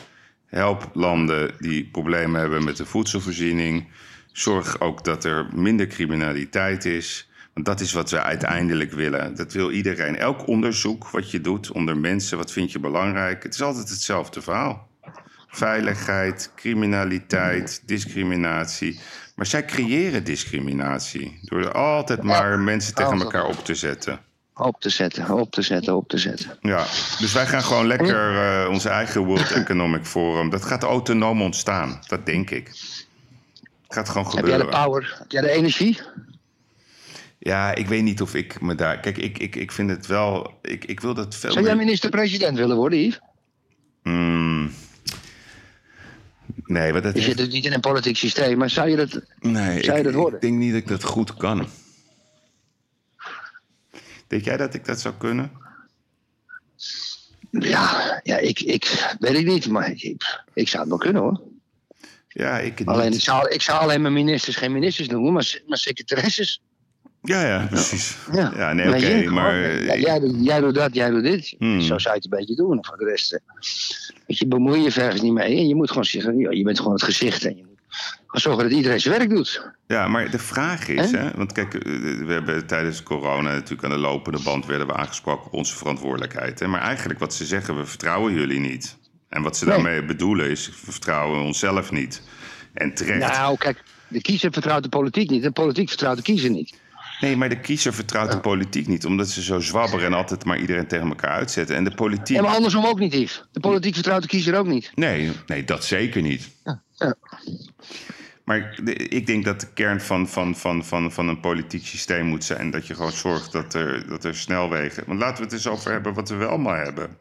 Help 0.45 0.89
landen 0.93 1.51
die 1.59 1.89
problemen 1.91 2.39
hebben 2.39 2.63
met 2.63 2.77
de 2.77 2.85
voedselvoorziening. 2.85 3.87
Zorg 4.31 4.79
ook 4.79 5.03
dat 5.03 5.23
er 5.23 5.47
minder 5.53 5.87
criminaliteit 5.87 6.85
is. 6.85 7.29
Want 7.53 7.65
dat 7.65 7.79
is 7.79 7.93
wat 7.93 8.09
we 8.09 8.21
uiteindelijk 8.21 8.91
willen. 8.91 9.35
Dat 9.35 9.53
wil 9.53 9.71
iedereen. 9.71 10.17
Elk 10.17 10.47
onderzoek 10.47 11.09
wat 11.09 11.31
je 11.31 11.41
doet 11.41 11.71
onder 11.71 11.97
mensen, 11.97 12.37
wat 12.37 12.51
vind 12.51 12.71
je 12.71 12.79
belangrijk? 12.79 13.43
Het 13.43 13.53
is 13.53 13.61
altijd 13.61 13.89
hetzelfde 13.89 14.41
verhaal. 14.41 14.87
Veiligheid, 15.47 16.51
criminaliteit, 16.55 17.81
discriminatie. 17.85 18.99
Maar 19.35 19.45
zij 19.45 19.65
creëren 19.65 20.23
discriminatie. 20.23 21.39
Door 21.41 21.59
er 21.59 21.71
altijd 21.71 22.23
maar 22.23 22.59
mensen 22.59 22.95
tegen 22.95 23.19
elkaar 23.21 23.45
op 23.45 23.65
te 23.65 23.75
zetten. 23.75 24.19
Op 24.57 24.81
te 24.81 24.89
zetten, 24.89 25.29
op 25.31 25.51
te 25.51 25.61
zetten, 25.61 25.95
op 25.95 26.07
te 26.07 26.17
zetten. 26.17 26.57
Ja, 26.61 26.85
dus 27.19 27.33
wij 27.33 27.47
gaan 27.47 27.63
gewoon 27.63 27.87
lekker 27.87 28.35
eh, 28.37 28.69
onze 28.69 28.89
eigen 28.89 29.21
World 29.25 29.51
Economic 29.61 30.05
Forum. 30.05 30.49
Dat 30.49 30.65
gaat 30.65 30.83
autonoom 30.83 31.41
ontstaan. 31.41 31.99
Dat 32.07 32.25
denk 32.25 32.49
ik. 32.49 32.67
Het 32.67 33.93
gaat 33.93 34.09
gewoon 34.09 34.25
Heb 34.25 34.33
jij 34.33 34.57
de 34.57 34.63
gebeuren. 34.63 34.83
power? 34.85 35.15
Heb 35.19 35.31
jij 35.31 35.41
de 35.41 35.49
energie? 35.49 36.01
Ja, 37.37 37.75
ik 37.75 37.87
weet 37.87 38.03
niet 38.03 38.21
of 38.21 38.35
ik 38.35 38.61
me 38.61 38.75
daar. 38.75 38.99
Kijk, 38.99 39.17
ik, 39.17 39.37
ik, 39.37 39.55
ik 39.55 39.71
vind 39.71 39.89
het 39.89 40.05
wel. 40.05 40.53
Ik, 40.61 40.85
ik 40.85 40.99
wil 40.99 41.13
dat 41.13 41.35
veel. 41.35 41.51
Zou 41.51 41.65
jij 41.65 41.75
minister-president 41.75 42.57
willen 42.57 42.75
worden, 42.75 42.99
Yves? 42.99 43.19
Hmm. 44.03 44.71
Nee, 46.65 46.93
wat 46.93 47.03
dat 47.03 47.15
Je 47.15 47.21
zit 47.21 47.37
dus 47.37 47.47
niet 47.47 47.65
in 47.65 47.73
een 47.73 47.79
politiek 47.79 48.17
systeem, 48.17 48.57
maar 48.57 48.69
zou 48.69 48.89
je 48.89 48.95
dat... 48.95 49.21
Nee, 49.39 49.83
Zou 49.83 49.91
je 49.97 49.97
ik, 49.97 50.03
dat 50.03 50.13
worden? 50.13 50.35
ik 50.35 50.41
denk 50.41 50.57
niet 50.57 50.71
dat 50.71 50.81
ik 50.81 50.87
dat 50.87 51.03
goed 51.03 51.33
kan. 51.33 51.67
Denk 54.35 54.47
jij 54.47 54.57
dat 54.57 54.73
ik 54.73 54.85
dat 54.85 54.99
zou 54.99 55.13
kunnen? 55.17 55.51
Ja, 57.49 58.19
ja 58.23 58.37
ik, 58.37 58.59
ik 58.59 59.15
weet 59.19 59.35
ik 59.35 59.45
niet, 59.45 59.67
maar 59.67 59.91
ik, 59.91 60.17
ik 60.53 60.67
zou 60.67 60.81
het 60.81 60.89
wel 60.89 60.97
kunnen 60.99 61.21
hoor. 61.21 61.41
Ja, 62.27 62.59
ik 62.59 62.79
het 62.79 62.87
Alleen, 62.87 63.13
ik 63.13 63.21
zou, 63.21 63.49
ik 63.49 63.61
zou 63.61 63.79
alleen 63.81 64.01
mijn 64.01 64.13
ministers 64.13 64.55
geen 64.55 64.71
ministers 64.71 65.07
noemen, 65.07 65.33
maar, 65.33 65.59
maar 65.67 65.77
secretaresses. 65.77 66.61
Ja, 67.21 67.45
ja, 67.45 67.65
precies. 67.69 68.17
Ja, 68.31 68.53
Ja, 68.55 68.73
nee, 68.73 68.85
Maar 68.85 68.95
oké, 68.97 69.07
jij- 69.07 69.27
maar... 69.27 69.83
ja, 69.83 69.95
jij, 69.95 70.19
doet, 70.19 70.35
jij 70.45 70.59
doet 70.59 70.75
dat, 70.75 70.95
jij 70.95 71.09
doet 71.09 71.23
dit. 71.23 71.55
Hmm. 71.57 71.81
Zo 71.81 71.97
zou 71.97 72.15
je 72.15 72.21
het 72.21 72.31
een 72.31 72.37
beetje 72.39 72.55
doen. 72.55 72.85
Voor 72.85 72.97
de 72.97 73.05
rest, 73.05 73.33
eh, 73.33 73.39
weet 74.27 74.37
je, 74.37 74.47
bemoei 74.47 74.81
je 74.81 74.91
vergens 74.91 75.21
niet 75.21 75.33
mee. 75.33 75.57
En 75.57 75.67
je 75.67 75.75
moet 75.75 75.89
gewoon 75.89 76.05
zeggen, 76.05 76.37
je 76.57 76.63
bent 76.63 76.77
gewoon 76.77 76.93
het 76.93 77.03
gezicht. 77.03 77.45
En 77.45 77.57
je 77.57 77.63
moet 77.67 77.74
zorgen 78.31 78.63
dat 78.63 78.71
iedereen 78.71 78.99
zijn 78.99 79.17
werk 79.17 79.29
doet. 79.29 79.73
Ja, 79.87 80.07
maar 80.07 80.29
de 80.31 80.39
vraag 80.39 80.87
is, 80.87 81.11
Hè? 81.11 81.31
want 81.35 81.51
kijk, 81.51 81.73
eh, 81.73 81.81
we 82.25 82.33
hebben 82.33 82.65
tijdens 82.65 83.03
corona 83.03 83.51
natuurlijk 83.51 83.83
aan 83.83 83.89
de 83.89 83.97
lopende 83.97 84.39
band 84.43 84.65
werden 84.65 84.87
we 84.87 84.93
aangesproken 84.93 85.45
op 85.45 85.53
onze 85.53 85.75
verantwoordelijkheid. 85.75 86.59
Hè? 86.59 86.67
Maar 86.67 86.81
eigenlijk 86.81 87.19
wat 87.19 87.33
ze 87.33 87.45
zeggen, 87.45 87.77
we 87.77 87.85
vertrouwen 87.85 88.33
jullie 88.33 88.59
niet. 88.59 88.97
En 89.29 89.41
wat 89.41 89.57
ze 89.57 89.65
Nee. 89.65 89.73
daarmee 89.73 90.05
bedoelen 90.05 90.49
is, 90.49 90.67
we 90.67 90.91
vertrouwen 90.91 91.39
onszelf 91.41 91.91
niet. 91.91 92.21
En 92.73 92.93
terecht. 92.93 93.19
Nou, 93.33 93.57
kijk, 93.57 93.83
de 94.07 94.21
kiezer 94.21 94.51
vertrouwt 94.51 94.83
de 94.83 94.89
politiek 94.89 95.29
niet. 95.29 95.41
En 95.41 95.47
de 95.47 95.53
politiek 95.53 95.87
vertrouwt 95.89 96.17
de 96.17 96.23
kiezer 96.23 96.49
niet. 96.49 96.73
Nee, 97.19 97.35
maar 97.37 97.49
de 97.49 97.59
kiezer 97.59 97.93
vertrouwt 97.93 98.31
de 98.31 98.39
politiek 98.39 98.87
niet, 98.87 99.05
omdat 99.05 99.29
ze 99.29 99.43
zo 99.43 99.59
zwabberen 99.59 100.05
en 100.05 100.13
altijd 100.13 100.45
maar 100.45 100.59
iedereen 100.59 100.87
tegen 100.87 101.07
elkaar 101.07 101.29
uitzetten. 101.31 101.75
En 101.75 101.83
de 101.83 101.93
politiek. 101.95 102.37
En 102.37 102.43
maar 102.43 102.55
andersom 102.55 102.85
ook 102.85 102.99
niet, 102.99 103.13
Yves. 103.13 103.45
De 103.51 103.59
politiek 103.59 103.93
vertrouwt 103.93 104.21
de 104.21 104.27
kiezer 104.27 104.57
ook 104.57 104.67
niet. 104.67 104.91
Nee, 104.95 105.31
nee, 105.47 105.63
dat 105.63 105.83
zeker 105.85 106.21
niet. 106.21 106.49
Ja. 106.97 107.15
Maar 108.43 108.79
de- 108.83 108.93
ik 108.95 109.25
denk 109.25 109.45
dat 109.45 109.59
de 109.59 109.67
kern 109.73 110.01
van, 110.01 110.27
van, 110.27 110.55
van, 110.55 110.85
van, 110.85 111.11
van 111.11 111.27
een 111.27 111.39
politiek 111.39 111.85
systeem 111.85 112.25
moet 112.25 112.43
zijn 112.43 112.71
dat 112.71 112.87
je 112.87 112.95
gewoon 112.95 113.11
zorgt 113.11 113.51
dat 113.51 113.73
er, 113.73 114.07
dat 114.07 114.23
er 114.23 114.35
snelwegen. 114.35 115.03
Want 115.07 115.19
laten 115.19 115.37
we 115.37 115.43
het 115.43 115.53
eens 115.53 115.67
over 115.67 115.91
hebben 115.91 116.13
wat 116.13 116.29
we 116.29 116.35
wel 116.35 116.57
maar 116.57 116.83
hebben. 116.83 117.17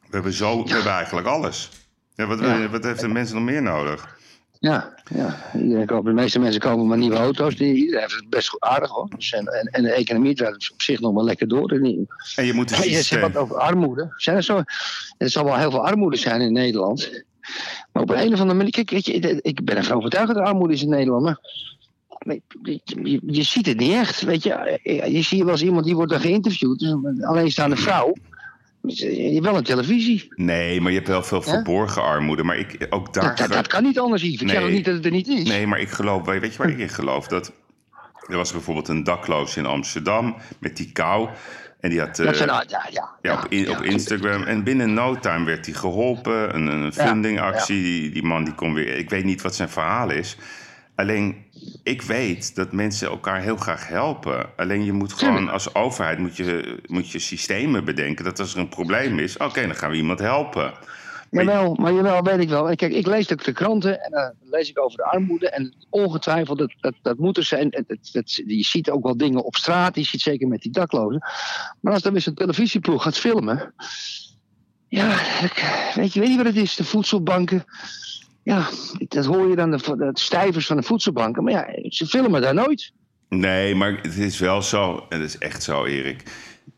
We 0.00 0.06
hebben, 0.10 0.32
zo, 0.32 0.64
we 0.64 0.72
hebben 0.72 0.92
eigenlijk 0.92 1.26
alles. 1.26 1.70
Ja, 2.14 2.26
wat, 2.26 2.40
wat 2.70 2.84
heeft 2.84 3.00
de 3.00 3.08
mensen 3.08 3.34
nog 3.36 3.44
meer 3.44 3.62
nodig? 3.62 4.17
Ja, 4.60 4.94
ja. 5.14 5.36
Iedereen 5.54 5.86
koopt, 5.86 6.06
de 6.06 6.12
meeste 6.12 6.38
mensen 6.38 6.60
kopen 6.60 6.86
maar 6.86 6.98
nieuwe 6.98 7.16
auto's. 7.16 7.56
Die, 7.56 7.74
iedereen 7.74 8.00
heeft 8.00 8.14
het 8.14 8.28
best 8.28 8.48
goed 8.48 8.60
aardig 8.60 8.90
hoor. 8.90 9.08
Dus 9.16 9.32
en, 9.32 9.46
en, 9.46 9.66
en 9.66 9.82
de 9.82 9.92
economie 9.92 10.34
draait 10.34 10.70
op 10.72 10.82
zich 10.82 11.00
nog 11.00 11.14
wel 11.14 11.24
lekker 11.24 11.48
door. 11.48 11.70
En 11.70 12.44
je 12.44 12.52
moet 12.52 12.70
een 12.70 12.76
je 12.76 12.82
zegt 12.82 12.94
systeem. 12.94 13.20
wat 13.20 13.36
over 13.36 13.56
armoede. 13.56 14.12
Zijn 14.16 14.36
er, 14.36 14.42
zo, 14.42 14.62
er 15.18 15.30
zal 15.30 15.44
wel 15.44 15.56
heel 15.56 15.70
veel 15.70 15.86
armoede 15.86 16.16
zijn 16.16 16.40
in 16.40 16.52
Nederland. 16.52 17.24
Maar 17.92 18.02
op 18.02 18.10
een 18.10 18.32
of 18.32 18.40
andere 18.40 18.54
manier. 18.54 18.70
Kijk, 18.70 18.90
weet 18.90 19.06
je, 19.06 19.38
ik 19.42 19.64
ben 19.64 19.76
ervan 19.76 19.96
overtuigd 19.96 20.28
dat 20.28 20.36
er 20.36 20.42
armoede 20.42 20.74
is 20.74 20.82
in 20.82 20.88
Nederland. 20.88 21.22
Maar 21.22 21.36
je, 22.62 22.80
je, 22.84 23.20
je 23.26 23.42
ziet 23.42 23.66
het 23.66 23.78
niet 23.78 23.92
echt. 23.92 24.20
Weet 24.22 24.42
je, 24.42 24.80
je 25.10 25.22
ziet 25.22 25.42
wel 25.42 25.50
eens 25.50 25.62
iemand 25.62 25.84
die 25.84 25.94
wordt 25.94 26.12
dan 26.12 26.20
geïnterviewd. 26.20 26.78
Dus 26.78 26.90
een 26.90 27.24
alleenstaande 27.24 27.76
vrouw. 27.76 28.12
Je 28.82 29.30
hebt 29.32 29.44
wel 29.44 29.56
een 29.56 29.62
televisie. 29.64 30.28
Nee, 30.34 30.80
maar 30.80 30.90
je 30.90 30.96
hebt 30.96 31.08
wel 31.10 31.22
veel 31.22 31.38
Ja? 31.44 31.50
verborgen 31.50 32.02
armoede. 32.02 32.42
Maar 32.44 32.58
ik, 32.58 32.86
ook 32.90 33.14
daar. 33.14 33.24
Dat, 33.24 33.36
dat, 33.38 33.48
dat 33.52 33.66
kan 33.66 33.82
niet 33.82 33.98
anders, 33.98 34.22
Yves. 34.22 34.40
Ik 34.42 34.48
zeg 34.48 34.62
ook 34.62 34.70
niet 34.70 34.84
dat 34.84 34.94
het 34.94 35.04
er 35.04 35.10
niet 35.10 35.28
is. 35.28 35.48
Nee, 35.48 35.66
maar 35.66 35.80
ik 35.80 35.88
geloof, 35.90 36.24
weet 36.26 36.52
je 36.52 36.58
waar 36.58 36.68
ik 36.70 36.78
in 36.78 36.88
geloof? 36.88 37.26
Dat 37.26 37.52
er 38.28 38.36
was 38.36 38.52
bijvoorbeeld 38.52 38.88
een 38.88 39.04
dakloos 39.04 39.56
in 39.56 39.66
Amsterdam 39.66 40.36
met 40.60 40.76
die 40.76 40.92
kou. 40.92 41.28
En 41.80 41.90
die 41.90 41.98
had. 42.00 42.16
dat 42.16 42.26
eh, 42.26 42.32
zijn, 42.32 42.50
ah, 42.50 42.60
ja, 42.68 42.86
ja, 42.90 43.08
Ja, 43.22 43.34
op, 43.34 43.46
in- 43.48 43.70
op 43.70 43.82
Instagram. 43.82 44.42
En 44.42 44.64
binnen 44.64 44.94
no 44.94 45.18
time 45.18 45.44
werd 45.44 45.66
hij 45.66 45.74
geholpen. 45.74 46.54
Een, 46.54 46.66
een 46.66 46.92
fundingactie. 46.92 47.82
Die, 47.82 48.10
die 48.10 48.22
man 48.22 48.44
die 48.44 48.54
kon 48.54 48.74
weer. 48.74 48.96
Ik 48.96 49.10
weet 49.10 49.24
niet 49.24 49.42
wat 49.42 49.54
zijn 49.54 49.68
verhaal 49.68 50.10
is. 50.10 50.36
Alleen, 50.98 51.36
ik 51.82 52.02
weet 52.02 52.54
dat 52.54 52.72
mensen 52.72 53.08
elkaar 53.08 53.40
heel 53.42 53.56
graag 53.56 53.88
helpen. 53.88 54.50
Alleen 54.56 54.84
je 54.84 54.92
moet 54.92 55.12
gewoon 55.12 55.48
als 55.48 55.74
overheid 55.74 56.18
moet 56.18 56.36
je, 56.36 56.78
moet 56.86 57.10
je 57.10 57.18
systemen 57.18 57.84
bedenken. 57.84 58.24
Dat 58.24 58.38
als 58.40 58.54
er 58.54 58.60
een 58.60 58.68
probleem 58.68 59.18
is, 59.18 59.36
oké, 59.36 59.60
dan 59.66 59.74
gaan 59.74 59.90
we 59.90 59.96
iemand 59.96 60.18
helpen. 60.18 60.72
Maar 61.30 61.44
Jawel, 61.44 61.74
maar 61.74 61.92
jawel, 61.92 62.22
weet 62.22 62.38
ik 62.38 62.48
wel. 62.48 62.74
Kijk, 62.76 62.92
ik 62.92 63.06
lees 63.06 63.32
ook 63.32 63.44
de 63.44 63.52
kranten 63.52 64.00
en 64.04 64.10
dan 64.10 64.32
lees 64.50 64.68
ik 64.68 64.78
over 64.80 64.96
de 64.96 65.04
armoede. 65.04 65.50
En 65.50 65.74
ongetwijfeld, 65.90 66.58
dat, 66.58 66.74
dat, 66.80 66.94
dat 67.02 67.18
moet 67.18 67.36
er 67.36 67.44
zijn. 67.44 67.70
En 67.70 67.84
het- 67.86 68.08
het- 68.12 68.42
je 68.46 68.64
ziet 68.64 68.90
ook 68.90 69.02
wel 69.02 69.16
dingen 69.16 69.44
op 69.44 69.56
straat, 69.56 69.94
je 69.96 70.04
ziet 70.04 70.20
zeker 70.20 70.48
met 70.48 70.62
die 70.62 70.72
daklozen. 70.72 71.22
Maar 71.80 71.92
als 71.92 72.02
dan 72.02 72.12
weer 72.12 72.20
zo'n 72.22 72.34
televisieploeg 72.34 73.02
gaat 73.02 73.18
filmen. 73.18 73.74
Ja, 74.88 75.12
ik- 75.42 75.92
weet 75.94 76.12
je, 76.12 76.20
weet 76.20 76.30
je 76.30 76.36
wat 76.36 76.46
het 76.46 76.56
is? 76.56 76.76
De 76.76 76.84
voedselbanken. 76.84 77.64
Ja, 78.48 78.68
dat 79.08 79.24
hoor 79.24 79.48
je 79.48 79.56
dan, 79.56 79.70
de, 79.70 79.96
de 79.96 80.10
stijvers 80.12 80.66
van 80.66 80.76
de 80.76 80.82
voedselbanken. 80.82 81.44
Maar 81.44 81.52
ja, 81.52 81.66
ze 81.88 82.06
filmen 82.06 82.40
daar 82.40 82.54
nooit. 82.54 82.92
Nee, 83.28 83.74
maar 83.74 83.98
het 84.02 84.16
is 84.16 84.38
wel 84.38 84.62
zo. 84.62 85.06
En 85.08 85.20
het 85.20 85.28
is 85.28 85.38
echt 85.38 85.62
zo, 85.62 85.84
Erik. 85.84 86.22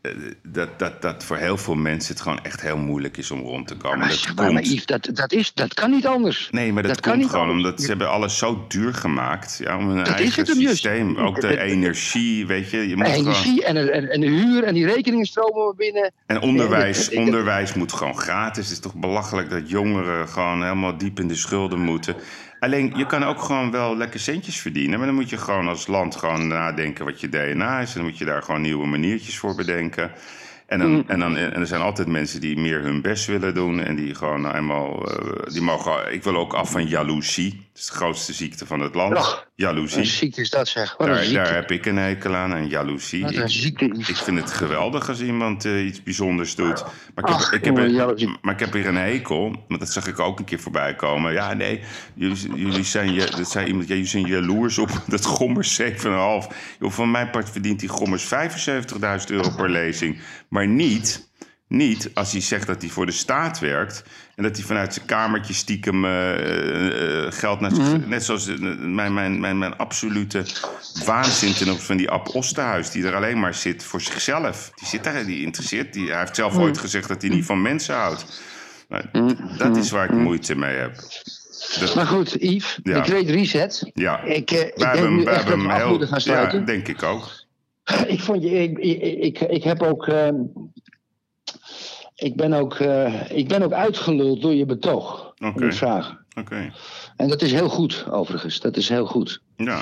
Eh, 0.01 0.11
dat, 0.43 0.79
dat, 0.79 1.01
dat 1.01 1.23
voor 1.23 1.37
heel 1.37 1.57
veel 1.57 1.75
mensen 1.75 2.13
het 2.13 2.21
gewoon 2.21 2.43
echt 2.43 2.61
heel 2.61 2.77
moeilijk 2.77 3.17
is 3.17 3.31
om 3.31 3.39
rond 3.39 3.67
te 3.67 3.75
komen. 3.77 3.99
Maar, 3.99 4.07
dat 4.09 4.35
maar, 4.35 4.45
komt- 4.47 4.67
Yves, 4.67 4.85
dat, 4.85 5.09
dat, 5.13 5.31
is, 5.33 5.53
dat 5.53 5.73
kan 5.73 5.91
niet 5.91 6.07
anders. 6.07 6.47
Nee, 6.51 6.73
maar 6.73 6.83
dat, 6.83 6.91
Dat 6.91 7.01
kan 7.01 7.13
komt 7.19 7.29
gewoon 7.29 7.47
anders. 7.47 7.65
omdat 7.65 7.81
ze 7.81 7.87
hebben 7.87 8.09
alles 8.09 8.37
zo 8.37 8.65
duur 8.67 8.93
gemaakt. 8.93 9.59
Ja, 9.63 9.77
om 9.77 9.89
een 9.89 9.97
Dat 9.97 10.07
is 10.07 10.13
eigen 10.13 10.45
systeem. 10.45 11.17
Ook 11.17 11.41
de 11.41 11.47
Het- 11.47 11.59
energie, 11.59 12.47
weet 12.47 12.69
je. 12.69 12.87
je 12.89 12.95
moet 12.95 13.07
gewoon, 13.07 13.19
Energie 13.25 13.65
en, 13.65 13.93
en, 13.93 14.09
en 14.09 14.19
de 14.21 14.27
huur 14.27 14.63
en 14.63 14.73
die 14.73 14.85
rekeningen 14.85 15.25
stromen 15.25 15.75
binnen. 15.75 16.11
en 16.25 16.39
onderwijs, 16.41 17.09
dat- 17.09 17.19
onderwijs 17.19 17.73
moet 17.73 17.91
gewoon 17.93 18.17
gratis. 18.17 18.63
Het 18.63 18.73
is 18.73 18.79
toch 18.79 18.95
belachelijk 18.95 19.49
dat 19.49 19.69
jongeren 19.69 20.27
gewoon 20.27 20.61
helemaal 20.63 20.97
diep 20.97 21.19
in 21.19 21.27
de 21.27 21.35
schulden 21.35 21.79
moeten. 21.79 22.15
Alleen, 22.61 22.93
je 22.95 23.05
kan 23.05 23.23
ook 23.23 23.41
gewoon 23.41 23.71
wel 23.71 23.97
lekker 23.97 24.19
centjes 24.19 24.59
verdienen. 24.59 24.97
Maar 24.97 25.07
dan 25.07 25.15
moet 25.15 25.29
je 25.29 25.37
gewoon 25.37 25.67
als 25.67 25.87
land 25.87 26.15
gewoon 26.15 26.47
nadenken 26.47 27.05
wat 27.05 27.19
je 27.21 27.29
DNA 27.29 27.79
is. 27.79 27.89
En 27.93 27.99
dan 27.99 28.09
moet 28.09 28.17
je 28.17 28.25
daar 28.25 28.43
gewoon 28.43 28.61
nieuwe 28.61 28.87
maniertjes 28.87 29.37
voor 29.37 29.55
bedenken. 29.55 30.11
En, 30.67 30.79
dan, 30.79 30.91
Mm. 30.91 31.03
en, 31.07 31.19
dan, 31.19 31.37
en 31.37 31.53
er 31.59 31.67
zijn 31.67 31.81
altijd 31.81 32.07
mensen 32.07 32.41
die 32.41 32.57
meer 32.59 32.81
hun 32.81 33.01
best 33.01 33.25
willen 33.25 33.53
doen. 33.53 33.79
En 33.83 33.95
die 33.95 34.15
gewoon 34.15 34.41
nou 34.41 34.55
eenmaal... 34.55 35.09
eh, 35.11 35.53
die 35.53 35.61
mogen, 35.61 36.13
ik 36.13 36.23
wil 36.23 36.35
ook 36.37 36.53
af 36.53 36.71
van 36.71 36.87
jaloezie. 36.87 37.69
Is 37.75 37.85
de 37.85 37.91
grootste 37.93 38.33
ziekte 38.33 38.65
van 38.65 38.79
het 38.79 38.95
land. 38.95 39.13
Wat 39.13 39.33
een 39.45 39.51
Jaloezie. 39.55 40.03
ziekte 40.03 40.41
is 40.41 40.49
dat 40.49 40.67
zeg. 40.67 40.95
Wat 40.97 41.07
een 41.07 41.13
Daar, 41.13 41.23
ziekte. 41.23 41.43
daar 41.43 41.53
heb 41.53 41.71
ik 41.71 41.85
een 41.85 41.97
hekel 41.97 42.35
aan, 42.35 42.53
aan 42.53 42.67
jaloezie. 42.67 43.21
Wat 43.23 43.33
een 43.35 43.41
Ik, 43.43 43.49
ziekte. 43.49 43.85
ik 43.85 44.15
vind 44.15 44.39
het 44.39 44.51
geweldig 44.51 45.09
als 45.09 45.21
iemand 45.21 45.65
eh, 45.65 45.85
iets 45.85 46.03
bijzonders 46.03 46.55
doet. 46.55 46.83
Maar 47.15 47.29
ik, 47.29 47.35
heb, 47.39 47.51
ik 47.53 47.65
heb 47.65 47.77
jaloezie. 47.89 48.37
maar 48.41 48.53
ik 48.53 48.59
heb 48.59 48.73
hier 48.73 48.87
een 48.87 48.95
hekel, 48.95 49.65
want 49.67 49.79
dat 49.79 49.91
zag 49.91 50.07
ik 50.07 50.19
ook 50.19 50.39
een 50.39 50.45
keer 50.45 50.59
voorbij 50.59 50.95
komen. 50.95 51.33
Ja, 51.33 51.53
nee, 51.53 51.81
jullie, 52.15 52.53
jullie 52.55 52.83
zijn, 52.83 53.13
je- 53.13 53.31
dat 53.37 53.51
zei 53.51 53.67
iemand, 53.67 53.87
ja, 53.87 53.93
jullie 53.93 54.09
zijn 54.09 54.25
jaloers 54.27 54.77
op 54.77 54.89
dat 55.07 55.25
Gommers 55.25 55.81
7,5. 55.81 55.87
Joh, 55.99 56.47
van 56.79 57.11
mijn 57.11 57.29
part 57.29 57.49
verdient 57.49 57.79
die 57.79 57.89
Gommers 57.89 58.23
75.000 58.25 58.31
euro 59.27 59.49
per 59.55 59.69
lezing. 59.69 60.19
Maar 60.49 60.67
niet, 60.67 61.30
niet 61.71 62.11
als 62.13 62.31
hij 62.31 62.41
zegt 62.41 62.67
dat 62.67 62.81
hij 62.81 62.91
voor 62.91 63.05
de 63.05 63.11
staat 63.11 63.59
werkt... 63.59 64.03
en 64.35 64.43
dat 64.43 64.55
hij 64.55 64.65
vanuit 64.65 64.93
zijn 64.93 65.05
kamertje 65.05 65.53
stiekem 65.53 66.05
eh, 66.05 67.25
eh, 67.25 67.31
geld 67.31 67.59
naar 67.59 67.71
zich... 67.71 68.07
Net 68.07 68.23
zoals 68.23 68.45
mijn, 68.79 69.13
mijn, 69.13 69.39
mijn, 69.39 69.57
mijn 69.57 69.77
absolute 69.77 70.45
waanzin 71.05 71.53
ten 71.53 71.65
opzichte 71.65 71.85
van 71.85 71.97
die 71.97 72.09
Ab 72.09 72.35
Osterhuis... 72.35 72.91
die 72.91 73.05
er 73.05 73.15
alleen 73.15 73.39
maar 73.39 73.53
zit 73.53 73.83
voor 73.83 74.01
zichzelf. 74.01 74.71
Die 74.75 74.87
zit 74.87 75.03
daar, 75.03 75.25
die 75.25 75.41
interesseert... 75.41 75.93
Die, 75.93 76.09
hij 76.09 76.19
heeft 76.19 76.35
zelf 76.35 76.57
ooit 76.57 76.77
gezegd 76.77 77.07
dat 77.07 77.21
hij 77.21 77.31
niet 77.31 77.45
van 77.45 77.61
mensen 77.61 77.95
houdt. 77.95 78.41
Maar 78.89 79.09
dat 79.57 79.77
is 79.77 79.91
waar 79.91 80.05
ik 80.05 80.11
moeite 80.11 80.55
mee 80.55 80.75
heb. 80.75 80.95
Maar 81.95 82.05
goed, 82.05 82.35
Yves, 82.39 82.79
Ja. 82.83 83.01
de 83.01 83.09
Great 83.09 83.29
Reset. 83.29 83.91
ja, 83.93 84.21
Ik, 84.21 84.51
eh, 84.51 84.59
ik 84.59 84.77
denk 84.77 85.09
nu 85.09 85.23
wij 85.23 85.33
echt 85.33 85.45
dat 85.47 85.55
we 85.55 85.61
hem 85.61 85.69
gaan 85.69 85.87
heel... 85.87 85.99
Ja, 86.07 86.19
sluiten. 86.19 86.65
denk 86.65 86.87
ik 86.87 87.03
ook. 87.03 87.29
Ik 88.07 88.19
vond 88.21 88.43
je, 88.43 88.49
ik, 88.49 88.77
ik, 88.77 89.01
ik, 89.01 89.39
ik 89.39 89.63
heb 89.63 89.81
ook, 89.81 90.07
ehm, 90.07 90.33
ik 92.21 92.35
ben 92.35 92.53
ook, 92.53 92.73
eh, 92.73 93.31
ik 93.31 93.47
ben 93.47 93.61
ook 93.61 93.73
uitgeluld 93.73 94.41
door 94.41 94.53
je 94.53 94.65
betoog. 94.65 95.33
Oké. 95.45 95.65
Je 95.65 95.71
vragen. 95.71 96.19
Oké, 96.39 96.71
En 97.17 97.27
dat 97.27 97.41
is 97.41 97.51
heel 97.51 97.69
goed, 97.69 98.05
overigens. 98.11 98.59
Dat 98.59 98.77
is 98.77 98.89
heel 98.89 99.05
goed. 99.05 99.41
ja. 99.55 99.81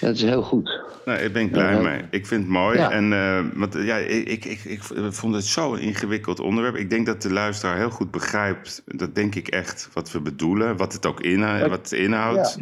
Dat 0.00 0.14
is 0.14 0.22
heel 0.22 0.42
goed. 0.42 0.80
Nee, 1.04 1.18
daar 1.18 1.30
ben 1.30 1.42
ik 1.42 1.50
blij 1.52 1.72
Ja. 1.74 1.80
mee. 1.80 2.02
Ik 2.10 2.26
vind 2.26 2.42
het 2.42 2.50
mooi. 2.50 2.78
Ja. 2.78 2.90
En, 2.90 3.12
eh, 3.12 3.40
want, 3.58 3.74
eh, 3.74 3.86
ja, 3.86 3.96
ik, 3.96 4.28
ik, 4.28 4.44
ik, 4.44 4.64
ik 4.64 4.82
vond 5.12 5.34
het 5.34 5.44
zo'n 5.44 5.78
ingewikkeld 5.78 6.40
onderwerp. 6.40 6.76
Ik 6.76 6.90
denk 6.90 7.06
dat 7.06 7.22
de 7.22 7.32
luisteraar 7.32 7.76
heel 7.76 7.90
goed 7.90 8.10
begrijpt, 8.10 8.82
dat 8.86 9.14
denk 9.14 9.34
ik 9.34 9.48
echt, 9.48 9.88
wat 9.92 10.12
we 10.12 10.20
bedoelen. 10.20 10.76
Wat 10.76 10.92
het 10.92 11.06
ook 11.06 11.20
inhoudt. 11.20 11.68
Wat 11.68 11.90
het 11.90 11.92
inhoudt. 11.92 12.58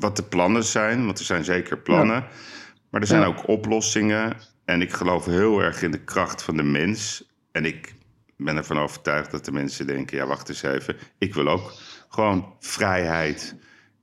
Wat 0.00 0.16
de 0.16 0.22
plannen 0.28 0.64
zijn. 0.64 1.04
Want 1.04 1.18
er 1.18 1.24
zijn 1.24 1.44
zeker 1.44 1.78
plannen. 1.78 2.24
Maar 2.90 3.00
er 3.00 3.06
zijn 3.06 3.24
ook 3.24 3.48
oplossingen. 3.48 4.32
En 4.64 4.80
ik 4.80 4.92
geloof 4.92 5.24
heel 5.24 5.60
erg 5.62 5.82
in 5.82 5.90
de 5.90 6.04
kracht 6.04 6.42
van 6.42 6.56
de 6.56 6.62
mens. 6.62 7.24
En 7.54 7.64
ik 7.64 7.94
ben 8.36 8.56
ervan 8.56 8.78
overtuigd 8.78 9.30
dat 9.30 9.44
de 9.44 9.52
mensen 9.52 9.86
denken... 9.86 10.16
ja, 10.16 10.26
wacht 10.26 10.48
eens 10.48 10.62
even. 10.62 10.96
Ik 11.18 11.34
wil 11.34 11.48
ook 11.48 11.72
gewoon 12.08 12.56
vrijheid. 12.60 13.54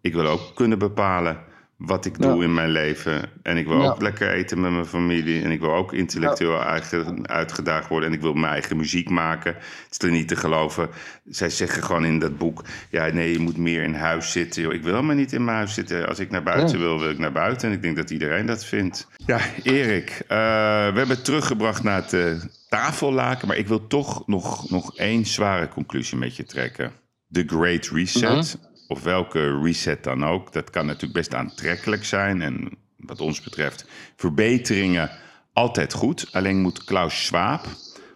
Ik 0.02 0.14
wil 0.14 0.26
ook 0.26 0.56
kunnen 0.56 0.80
bepalen 0.80 1.44
wat 1.86 2.06
ik 2.06 2.22
doe 2.22 2.36
Ja. 2.38 2.44
in 2.44 2.54
mijn 2.54 2.70
leven. 2.70 3.30
En 3.44 3.58
ik 3.58 3.68
wil 3.68 3.82
Ja. 3.82 3.88
ook 3.90 4.02
lekker 4.02 4.30
eten 4.32 4.62
met 4.62 4.72
mijn 4.72 4.86
familie. 4.86 5.44
En 5.44 5.52
ik 5.52 5.60
wil 5.60 5.74
ook 5.74 5.94
intellectueel 5.94 6.62
uitge- 6.64 7.16
uitgedaagd 7.24 7.88
worden. 7.88 8.10
En 8.10 8.16
ik 8.16 8.22
wil 8.22 8.34
mijn 8.34 8.52
eigen 8.54 8.78
muziek 8.78 9.10
maken. 9.10 9.54
Het 9.54 9.88
is 9.90 9.98
er 10.08 10.12
niet 10.12 10.28
te 10.28 10.36
geloven. 10.36 10.90
Zij 11.26 11.50
zeggen 11.50 11.84
gewoon 11.84 12.06
in 12.06 12.20
dat 12.20 12.38
boek... 12.38 12.64
ja, 12.90 13.08
nee, 13.08 13.32
je 13.32 13.40
moet 13.40 13.58
meer 13.58 13.84
in 13.84 13.94
huis 13.94 14.32
zitten. 14.32 14.72
Ik 14.72 14.84
wil 14.84 14.94
helemaal 14.94 15.16
niet 15.16 15.34
in 15.34 15.44
mijn 15.44 15.58
huis 15.58 15.74
zitten. 15.74 16.08
Als 16.08 16.20
ik 16.20 16.32
naar 16.32 16.44
buiten 16.44 16.78
Ja. 16.78 16.84
wil, 16.84 17.00
wil 17.00 17.10
ik 17.10 17.18
naar 17.18 17.32
buiten. 17.32 17.68
En 17.70 17.76
ik 17.76 17.82
denk 17.82 17.96
dat 17.96 18.10
iedereen 18.10 18.46
dat 18.46 18.66
vindt. 18.66 19.08
Ja, 19.26 19.40
Erik, 19.64 20.10
eh, 20.10 20.28
we 20.28 20.98
hebben 20.98 21.08
het 21.10 21.26
teruggebracht 21.26 21.84
naar 21.84 22.02
het 22.02 22.14
eh, 22.14 22.32
tafellaken. 22.70 23.48
Maar 23.48 23.58
ik 23.58 23.68
wil 23.68 23.88
toch 23.88 24.28
nog, 24.28 24.70
nog 24.70 24.98
één 24.98 25.26
zware 25.26 25.68
conclusie 25.68 26.18
met 26.18 26.36
je 26.36 26.44
trekken. 26.44 26.92
The 27.32 27.44
Great 27.48 27.88
Reset, 27.94 28.58
of 28.92 29.04
welke 29.04 29.62
reset 29.64 30.04
dan 30.04 30.26
ook. 30.26 30.54
Dat 30.54 30.70
kan 30.70 30.86
natuurlijk 30.86 31.14
best 31.14 31.34
aantrekkelijk 31.34 32.06
zijn. 32.06 32.42
En 32.42 32.70
wat 32.98 33.22
ons 33.22 33.42
betreft 33.42 33.86
verbeteringen 34.16 35.12
altijd 35.54 35.94
goed. 35.94 36.28
Alleen 36.32 36.62
moet 36.62 36.84
Klaus 36.84 37.26
Schwab, 37.26 37.66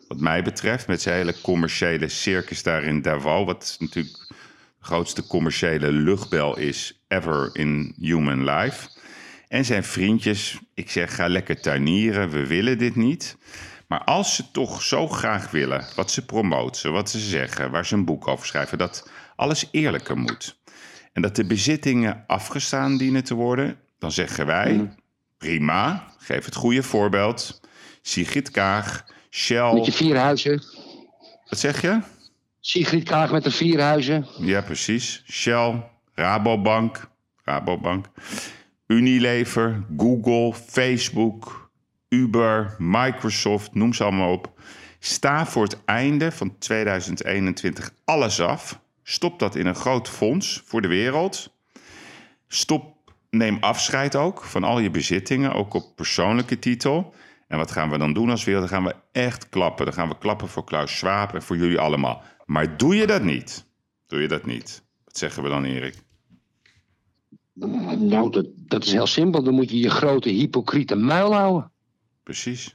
wat 0.08 0.20
mij 0.20 0.44
betreft... 0.44 0.88
met 0.88 1.02
zijn 1.02 1.16
hele 1.16 1.42
commerciële 1.42 2.08
circus 2.08 2.64
daar 2.64 2.84
in 2.84 3.02
wat 3.02 3.78
natuurlijk 3.80 4.16
de 4.28 4.36
grootste 4.80 5.28
commerciële 5.28 5.92
luchtbel 5.92 6.58
is 6.58 7.04
ever 7.08 7.50
in 7.54 7.96
human 8.00 8.44
life... 8.44 8.94
En 9.48 9.66
zijn 9.66 9.84
vriendjes, 9.84 10.60
ik 10.74 10.92
zeg 10.92 11.16
ga 11.16 11.28
lekker 11.28 11.62
tuinieren, 11.62 12.30
we 12.30 12.48
willen 12.48 12.78
dit 12.78 12.96
niet. 12.96 13.38
Maar 13.88 14.04
als 14.04 14.36
ze 14.36 14.52
toch 14.52 14.82
zo 14.82 15.08
graag 15.08 15.52
willen, 15.52 15.86
wat 15.96 16.12
ze 16.12 16.26
promoten, 16.26 16.92
wat 16.92 17.10
ze 17.10 17.20
zeggen, 17.20 17.72
waar 17.72 17.86
ze 17.86 17.96
een 17.96 18.06
boek 18.06 18.28
over 18.28 18.46
schrijven, 18.46 18.78
dat 18.78 19.10
alles 19.36 19.68
eerlijker 19.72 20.18
moet. 20.18 20.58
En 21.16 21.22
dat 21.22 21.36
de 21.36 21.46
bezittingen 21.46 22.24
afgestaan 22.28 22.98
dienen 22.98 23.24
te 23.24 23.34
worden, 23.34 23.78
dan 24.00 24.12
zeggen 24.12 24.46
wij, 24.46 24.94
prima, 25.38 26.08
geef 26.18 26.46
het 26.46 26.56
goede 26.56 26.84
voorbeeld. 26.84 27.62
Sigrid 28.02 28.52
Kaag, 28.52 29.06
Shell, 29.30 29.74
Met 29.74 29.86
je 29.86 29.92
vier 29.92 30.18
huizen. 30.18 30.64
wat 31.50 31.60
zeg 31.60 31.82
je? 31.82 32.00
Sigrid 32.60 33.04
Kaag 33.04 33.32
met 33.32 33.44
de 33.44 33.52
vier 33.52 33.82
huizen. 33.82 34.28
Ja, 34.40 34.62
precies. 34.62 35.24
Shell, 35.32 35.84
Rabobank, 36.14 37.10
Rabobank, 37.44 38.06
Unilever, 38.88 39.86
Google, 39.98 40.54
Facebook, 40.54 41.70
Uber, 42.10 42.76
Microsoft, 42.78 43.74
noem 43.74 43.94
ze 43.94 44.04
allemaal 44.04 44.32
op. 44.32 44.60
Sta 45.00 45.46
voor 45.46 45.64
het 45.64 45.78
einde 45.86 46.32
van 46.32 46.58
2021 46.58 47.92
alles 48.06 48.42
af. 48.42 48.84
Stop 49.08 49.40
dat 49.40 49.56
in 49.56 49.66
een 49.66 49.76
groot 49.76 50.10
fonds 50.10 50.62
voor 50.66 50.82
de 50.82 50.88
wereld. 50.88 51.54
Stop, 52.48 53.14
neem 53.30 53.58
afscheid 53.60 54.16
ook 54.16 54.44
van 54.44 54.64
al 54.64 54.80
je 54.80 54.90
bezittingen, 54.90 55.54
ook 55.54 55.74
op 55.74 55.96
persoonlijke 55.96 56.60
titel. 56.60 57.14
En 57.48 57.58
wat 57.58 57.72
gaan 57.72 57.90
we 57.90 57.98
dan 57.98 58.14
doen 58.14 58.30
als 58.30 58.44
wereld? 58.44 58.70
Dan 58.70 58.74
gaan 58.74 58.92
we 58.92 58.96
echt 59.12 59.50
klappen. 59.50 59.86
Dan 59.86 59.94
gaan 59.94 60.10
we 60.10 60.18
klappen 60.18 60.48
voor 60.48 60.64
Klaus 60.64 60.98
Schwab 60.98 61.34
en 61.34 61.42
voor 61.42 61.58
jullie 61.58 61.80
allemaal. 61.80 62.22
Maar 62.46 62.78
doe 62.78 62.96
je 62.96 63.08
dat 63.08 63.24
niet? 63.24 63.66
Doe 64.08 64.22
je 64.22 64.28
dat 64.28 64.46
niet? 64.46 64.84
Wat 65.04 65.18
zeggen 65.18 65.44
we 65.44 65.50
dan, 65.50 65.64
Erik? 65.64 65.96
Nou, 67.54 68.32
dat, 68.32 68.46
dat 68.56 68.86
is 68.86 68.92
heel 68.92 69.08
simpel. 69.08 69.44
Dan 69.44 69.54
moet 69.54 69.70
je 69.70 69.80
je 69.80 69.90
grote 69.90 70.30
hypocriete 70.30 70.96
muil 70.96 71.34
houden. 71.34 71.72
Precies. 72.24 72.75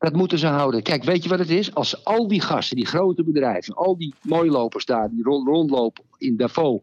Dat 0.00 0.12
moeten 0.16 0.38
ze 0.38 0.46
houden. 0.46 0.82
Kijk, 0.82 1.04
weet 1.04 1.22
je 1.22 1.28
wat 1.28 1.38
het 1.38 1.50
is? 1.50 1.74
Als 1.74 2.04
al 2.04 2.28
die 2.28 2.40
gasten, 2.40 2.76
die 2.76 2.86
grote 2.86 3.24
bedrijven, 3.24 3.74
al 3.74 3.96
die 3.96 4.14
mooilopers 4.22 4.84
daar, 4.84 5.10
die 5.10 5.22
rond- 5.22 5.46
rondlopen 5.48 6.04
in 6.18 6.36
Davos, 6.36 6.80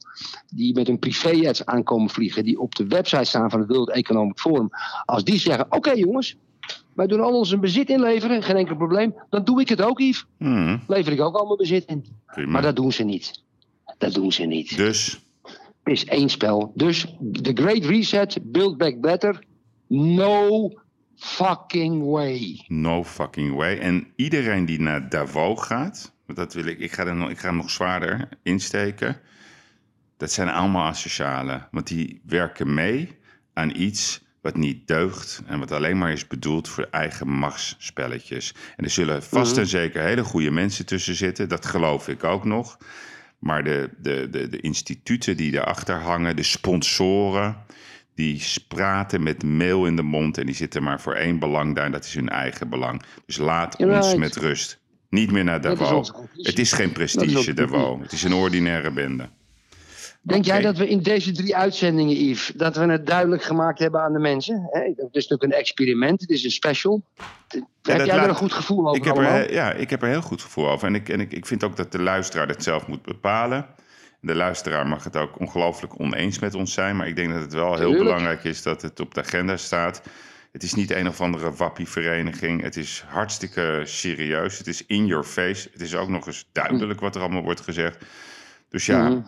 die 0.55 0.73
met 0.73 0.87
hun 0.87 0.99
privéjets 0.99 1.65
aankomen 1.65 2.09
vliegen, 2.09 2.43
die 2.43 2.59
op 2.59 2.75
de 2.75 2.87
website 2.87 3.23
staan 3.23 3.49
van 3.49 3.59
het 3.59 3.69
World 3.69 3.89
Economic 3.91 4.39
Forum, 4.39 4.69
als 5.05 5.23
die 5.23 5.39
zeggen: 5.39 5.65
Oké 5.69 5.91
jongens, 5.91 6.35
wij 6.93 7.07
doen 7.07 7.21
al 7.21 7.37
ons 7.37 7.59
bezit 7.59 7.89
inleveren, 7.89 8.43
geen 8.43 8.55
enkel 8.55 8.75
probleem, 8.75 9.13
dan 9.29 9.43
doe 9.43 9.61
ik 9.61 9.69
het 9.69 9.81
ook, 9.81 9.99
Yves. 9.99 10.25
Hmm, 10.37 10.81
Lever 10.87 11.11
ik 11.13 11.21
ook 11.21 11.35
al 11.35 11.45
mijn 11.45 11.57
bezit 11.57 11.85
in. 11.85 12.05
prima. 12.25 12.51
Maar 12.51 12.61
dat 12.61 12.75
doen 12.75 12.91
ze 12.91 13.03
niet. 13.03 13.43
Dat 13.97 14.13
doen 14.13 14.31
ze 14.31 14.43
niet. 14.43 14.77
Dus, 14.77 15.19
Het 15.83 15.93
is 15.93 16.05
één 16.05 16.29
spel. 16.29 16.71
Dus 16.75 17.15
the 17.41 17.51
Great 17.53 17.83
Reset, 17.85 18.37
Build 18.43 18.77
Back 18.77 19.01
Better, 19.01 19.43
no 19.87 20.69
fucking 21.17 22.03
way. 22.11 22.63
no 22.67 23.03
fucking 23.03 23.55
way. 23.55 23.77
En 23.77 24.07
iedereen 24.15 24.65
die 24.65 24.79
naar 24.79 25.09
Davos 25.09 25.61
gaat, 25.61 26.13
want 26.25 26.37
dat 26.37 26.53
wil 26.53 26.65
ik, 26.65 26.79
ik 26.79 26.91
ga, 26.91 27.05
er 27.05 27.15
nog, 27.15 27.29
ik 27.29 27.39
ga 27.39 27.51
nog 27.51 27.69
zwaarder 27.69 28.29
insteken. 28.43 29.19
Dat 30.17 30.31
zijn 30.31 30.49
allemaal 30.49 30.87
asocialen. 30.87 31.67
Want 31.71 31.87
die 31.87 32.21
werken 32.25 32.73
mee 32.73 33.17
aan 33.53 33.75
iets 33.75 34.25
wat 34.41 34.55
niet 34.55 34.87
deugt 34.87 35.41
en 35.45 35.59
wat 35.59 35.71
alleen 35.71 35.97
maar 35.97 36.11
is 36.11 36.27
bedoeld 36.27 36.67
voor 36.67 36.87
eigen 36.91 37.27
machtsspelletjes. 37.27 38.53
En 38.75 38.83
er 38.83 38.89
zullen 38.89 39.23
vast 39.23 39.57
en 39.57 39.67
zeker 39.67 40.01
hele 40.01 40.23
goede 40.23 40.51
mensen 40.51 40.85
tussen 40.85 41.15
zitten, 41.15 41.49
dat 41.49 41.65
geloof 41.65 42.07
ik 42.07 42.23
ook 42.23 42.43
nog. 42.43 42.77
Maar 43.39 43.63
de, 43.63 43.89
de, 43.97 44.27
de, 44.29 44.49
de 44.49 44.59
instituten 44.59 45.37
die 45.37 45.51
daarachter 45.51 45.95
hangen, 45.95 46.35
de 46.35 46.43
sponsoren, 46.43 47.57
die 48.17 48.43
praten 48.67 49.23
met 49.23 49.43
meel 49.43 49.85
in 49.85 49.95
de 49.95 50.01
mond 50.01 50.37
en 50.37 50.45
die 50.45 50.55
zitten 50.55 50.83
maar 50.83 51.01
voor 51.01 51.13
één 51.13 51.39
belang 51.39 51.75
daar. 51.75 51.85
En 51.85 51.91
dat 51.91 52.05
is 52.05 52.13
hun 52.13 52.29
eigen 52.29 52.69
belang. 52.69 53.01
Dus 53.25 53.37
laat 53.37 53.75
ons 53.75 54.15
met 54.15 54.35
rust. 54.35 54.79
Niet 55.09 55.31
meer 55.31 55.43
naar 55.43 55.61
is 56.01 56.11
conclusie. 56.11 56.47
Het 56.47 56.59
is 56.59 56.71
geen 56.71 56.87
is 56.87 56.93
prestige. 56.93 57.97
Het 58.01 58.11
is 58.11 58.23
een 58.23 58.33
ordinaire 58.33 58.91
bende. 58.91 59.29
Denk 60.21 60.45
jij 60.45 60.61
dat 60.61 60.77
we 60.77 60.87
in 60.87 61.01
deze 61.01 61.31
drie 61.31 61.55
uitzendingen, 61.55 62.15
Yves, 62.15 62.51
dat 62.55 62.75
we 62.75 62.91
het 62.91 63.05
duidelijk 63.05 63.43
gemaakt 63.43 63.79
hebben 63.79 64.01
aan 64.01 64.13
de 64.13 64.19
mensen? 64.19 64.67
Hè? 64.71 64.79
Het 64.79 64.97
is 64.97 65.27
natuurlijk 65.27 65.43
een 65.43 65.59
experiment, 65.59 66.21
het 66.21 66.29
is 66.29 66.43
een 66.43 66.51
special. 66.51 67.03
heb 67.47 67.61
jij 67.81 67.99
er 67.99 68.15
laat- 68.15 68.27
een 68.27 68.35
goed 68.35 68.53
gevoel 68.53 68.87
over 68.87 68.97
Ik 68.97 69.03
heb, 69.03 69.17
er, 69.17 69.53
ja, 69.53 69.73
ik 69.73 69.89
heb 69.89 70.01
er 70.01 70.07
heel 70.09 70.21
goed 70.21 70.41
gevoel 70.41 70.69
over. 70.69 70.87
En, 70.87 70.95
ik, 70.95 71.09
en 71.09 71.19
ik, 71.19 71.33
ik 71.33 71.45
vind 71.45 71.63
ook 71.63 71.75
dat 71.75 71.91
de 71.91 72.01
luisteraar 72.01 72.47
het 72.47 72.63
zelf 72.63 72.87
moet 72.87 73.01
bepalen. 73.01 73.65
De 74.19 74.35
luisteraar 74.35 74.87
mag 74.87 75.03
het 75.03 75.15
ook 75.15 75.39
ongelooflijk 75.39 75.99
oneens 75.99 76.39
met 76.39 76.53
ons 76.53 76.73
zijn. 76.73 76.95
Maar 76.95 77.07
ik 77.07 77.15
denk 77.15 77.33
dat 77.33 77.41
het 77.41 77.53
wel 77.53 77.67
heel 77.67 77.75
Tuurlijk. 77.75 78.03
belangrijk 78.03 78.43
is 78.43 78.61
dat 78.61 78.81
het 78.81 78.99
op 78.99 79.13
de 79.13 79.21
agenda 79.21 79.57
staat. 79.57 80.01
Het 80.51 80.63
is 80.63 80.73
niet 80.73 80.91
een 80.91 81.07
of 81.07 81.21
andere 81.21 81.51
wappievereniging. 81.51 82.61
Het 82.61 82.75
is 82.75 83.03
hartstikke 83.07 83.81
serieus. 83.85 84.57
Het 84.57 84.67
is 84.67 84.85
in 84.85 85.05
your 85.05 85.23
face. 85.23 85.69
Het 85.71 85.81
is 85.81 85.95
ook 85.95 86.09
nog 86.09 86.27
eens 86.27 86.49
duidelijk 86.51 86.99
wat 86.99 87.15
er 87.15 87.21
allemaal 87.21 87.41
wordt 87.43 87.61
gezegd. 87.61 88.05
Dus 88.69 88.85
ja, 88.85 89.09
Mhm. 89.09 89.21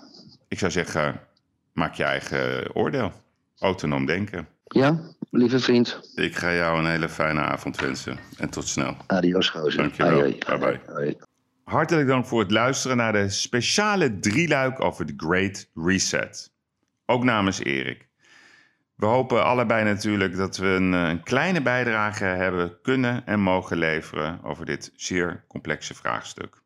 ik 0.47 0.59
zou 0.59 0.71
zeggen, 0.71 1.19
maak 1.73 1.93
je 1.93 2.03
eigen 2.03 2.75
oordeel. 2.75 3.11
Autonoom 3.59 4.05
denken. 4.05 4.47
Ja, 4.63 4.99
lieve 5.31 5.59
vriend. 5.59 6.11
Ik 6.15 6.35
ga 6.35 6.53
jou 6.53 6.79
een 6.79 6.89
hele 6.89 7.09
fijne 7.09 7.41
avond 7.41 7.79
wensen. 7.79 8.19
En 8.37 8.49
tot 8.49 8.67
snel. 8.67 8.97
Adios, 9.07 9.49
gozer. 9.49 9.81
Dankjewel. 9.81 10.21
Bye-bye. 10.21 11.17
Hartelijk 11.69 12.07
dank 12.07 12.25
voor 12.25 12.39
het 12.39 12.51
luisteren 12.51 12.97
naar 12.97 13.13
de 13.13 13.29
speciale 13.29 14.19
drieluik 14.19 14.81
over 14.83 15.05
de 15.05 15.13
Great 15.17 15.69
Reset. 15.75 16.53
Ook 17.05 17.23
namens 17.23 17.59
Erik. 17.59 18.07
We 18.95 19.05
hopen 19.05 19.43
allebei 19.43 19.83
natuurlijk 19.83 20.35
dat 20.35 20.57
we 20.57 20.67
een, 20.67 20.93
eh, 20.93 21.07
een 21.07 21.23
kleine 21.23 21.61
bijdrage 21.61 22.23
hebben 22.23 22.81
kunnen 22.81 23.25
en 23.25 23.39
mogen 23.39 23.77
leveren 23.77 24.43
over 24.43 24.65
dit 24.65 24.91
zeer 24.95 25.45
complexe 25.47 25.95
vraagstuk. 25.95 26.61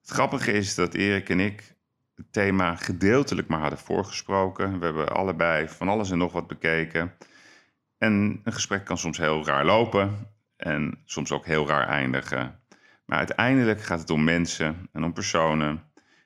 Het 0.00 0.10
grappige 0.10 0.52
is 0.52 0.74
dat 0.74 0.94
Erik 0.94 1.28
en 1.28 1.40
ik 1.40 1.74
het 2.14 2.32
thema 2.32 2.74
gedeeltelijk 2.74 3.48
maar 3.48 3.60
hadden 3.60 3.78
voorgesproken. 3.78 4.78
We 4.78 4.84
hebben 4.84 5.08
allebei 5.08 5.68
van 5.68 5.88
alles 5.88 6.10
en 6.10 6.18
nog 6.18 6.32
wat 6.32 6.46
bekeken. 6.46 7.12
En 7.98 8.40
een 8.44 8.52
gesprek 8.52 8.84
kan 8.84 8.98
soms 8.98 9.18
heel 9.18 9.44
raar 9.44 9.64
lopen 9.64 10.28
en 10.56 11.02
soms 11.04 11.32
ook 11.32 11.46
heel 11.46 11.68
raar 11.68 11.88
eindigen. 11.88 12.64
Maar 13.06 13.18
uiteindelijk 13.18 13.82
gaat 13.82 14.00
het 14.00 14.10
om 14.10 14.24
mensen 14.24 14.88
en 14.92 15.04
om 15.04 15.12
personen. 15.12 15.82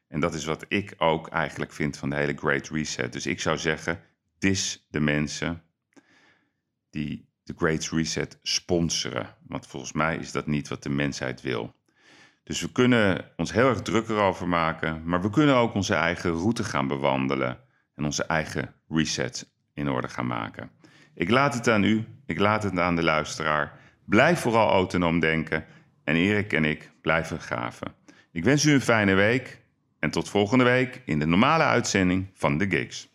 En 0.08 0.20
dat 0.20 0.34
is 0.34 0.44
wat 0.44 0.64
ik 0.68 0.94
ook 0.98 1.28
eigenlijk 1.28 1.72
vind 1.72 1.96
van 1.96 2.10
de 2.10 2.16
hele 2.16 2.36
Great 2.36 2.68
Reset. 2.68 3.12
Dus 3.12 3.26
ik 3.26 3.40
zou 3.40 3.58
zeggen, 3.58 4.00
dis 4.38 4.86
de 4.90 5.00
mensen 5.00 5.62
die 6.90 7.28
de 7.42 7.54
Great 7.56 7.88
Reset 7.88 8.38
sponsoren. 8.42 9.36
Want 9.46 9.66
volgens 9.66 9.92
mij 9.92 10.16
is 10.16 10.32
dat 10.32 10.46
niet 10.46 10.68
wat 10.68 10.82
de 10.82 10.90
mensheid 10.90 11.40
wil. 11.40 11.74
Dus 12.44 12.60
we 12.60 12.72
kunnen 12.72 13.24
ons 13.36 13.52
heel 13.52 13.68
erg 13.68 13.82
druk 13.82 14.08
erover 14.08 14.48
maken, 14.48 15.02
maar 15.04 15.22
we 15.22 15.30
kunnen 15.30 15.54
ook 15.54 15.74
onze 15.74 15.94
eigen 15.94 16.30
route 16.30 16.64
gaan 16.64 16.88
bewandelen 16.88 17.58
en 17.94 18.04
onze 18.04 18.24
eigen 18.24 18.74
reset 18.88 19.52
in 19.74 19.88
orde 19.88 20.08
gaan 20.08 20.26
maken. 20.26 20.70
Ik 21.14 21.30
laat 21.30 21.54
het 21.54 21.68
aan 21.68 21.84
u, 21.84 22.04
ik 22.26 22.38
laat 22.38 22.62
het 22.62 22.78
aan 22.78 22.96
de 22.96 23.02
luisteraar. 23.02 23.78
Blijf 24.04 24.40
vooral 24.40 24.70
autonoom 24.70 25.20
denken 25.20 25.64
en 26.10 26.16
Erik 26.16 26.52
en 26.52 26.64
ik 26.64 26.90
blijven 27.02 27.40
graven. 27.40 27.94
Ik 28.32 28.44
wens 28.44 28.64
u 28.64 28.72
een 28.72 28.80
fijne 28.80 29.14
week 29.14 29.60
en 29.98 30.10
tot 30.10 30.28
volgende 30.28 30.64
week 30.64 31.02
in 31.04 31.18
de 31.18 31.26
normale 31.26 31.64
uitzending 31.64 32.26
van 32.34 32.58
de 32.58 32.70
Gigs. 32.70 33.09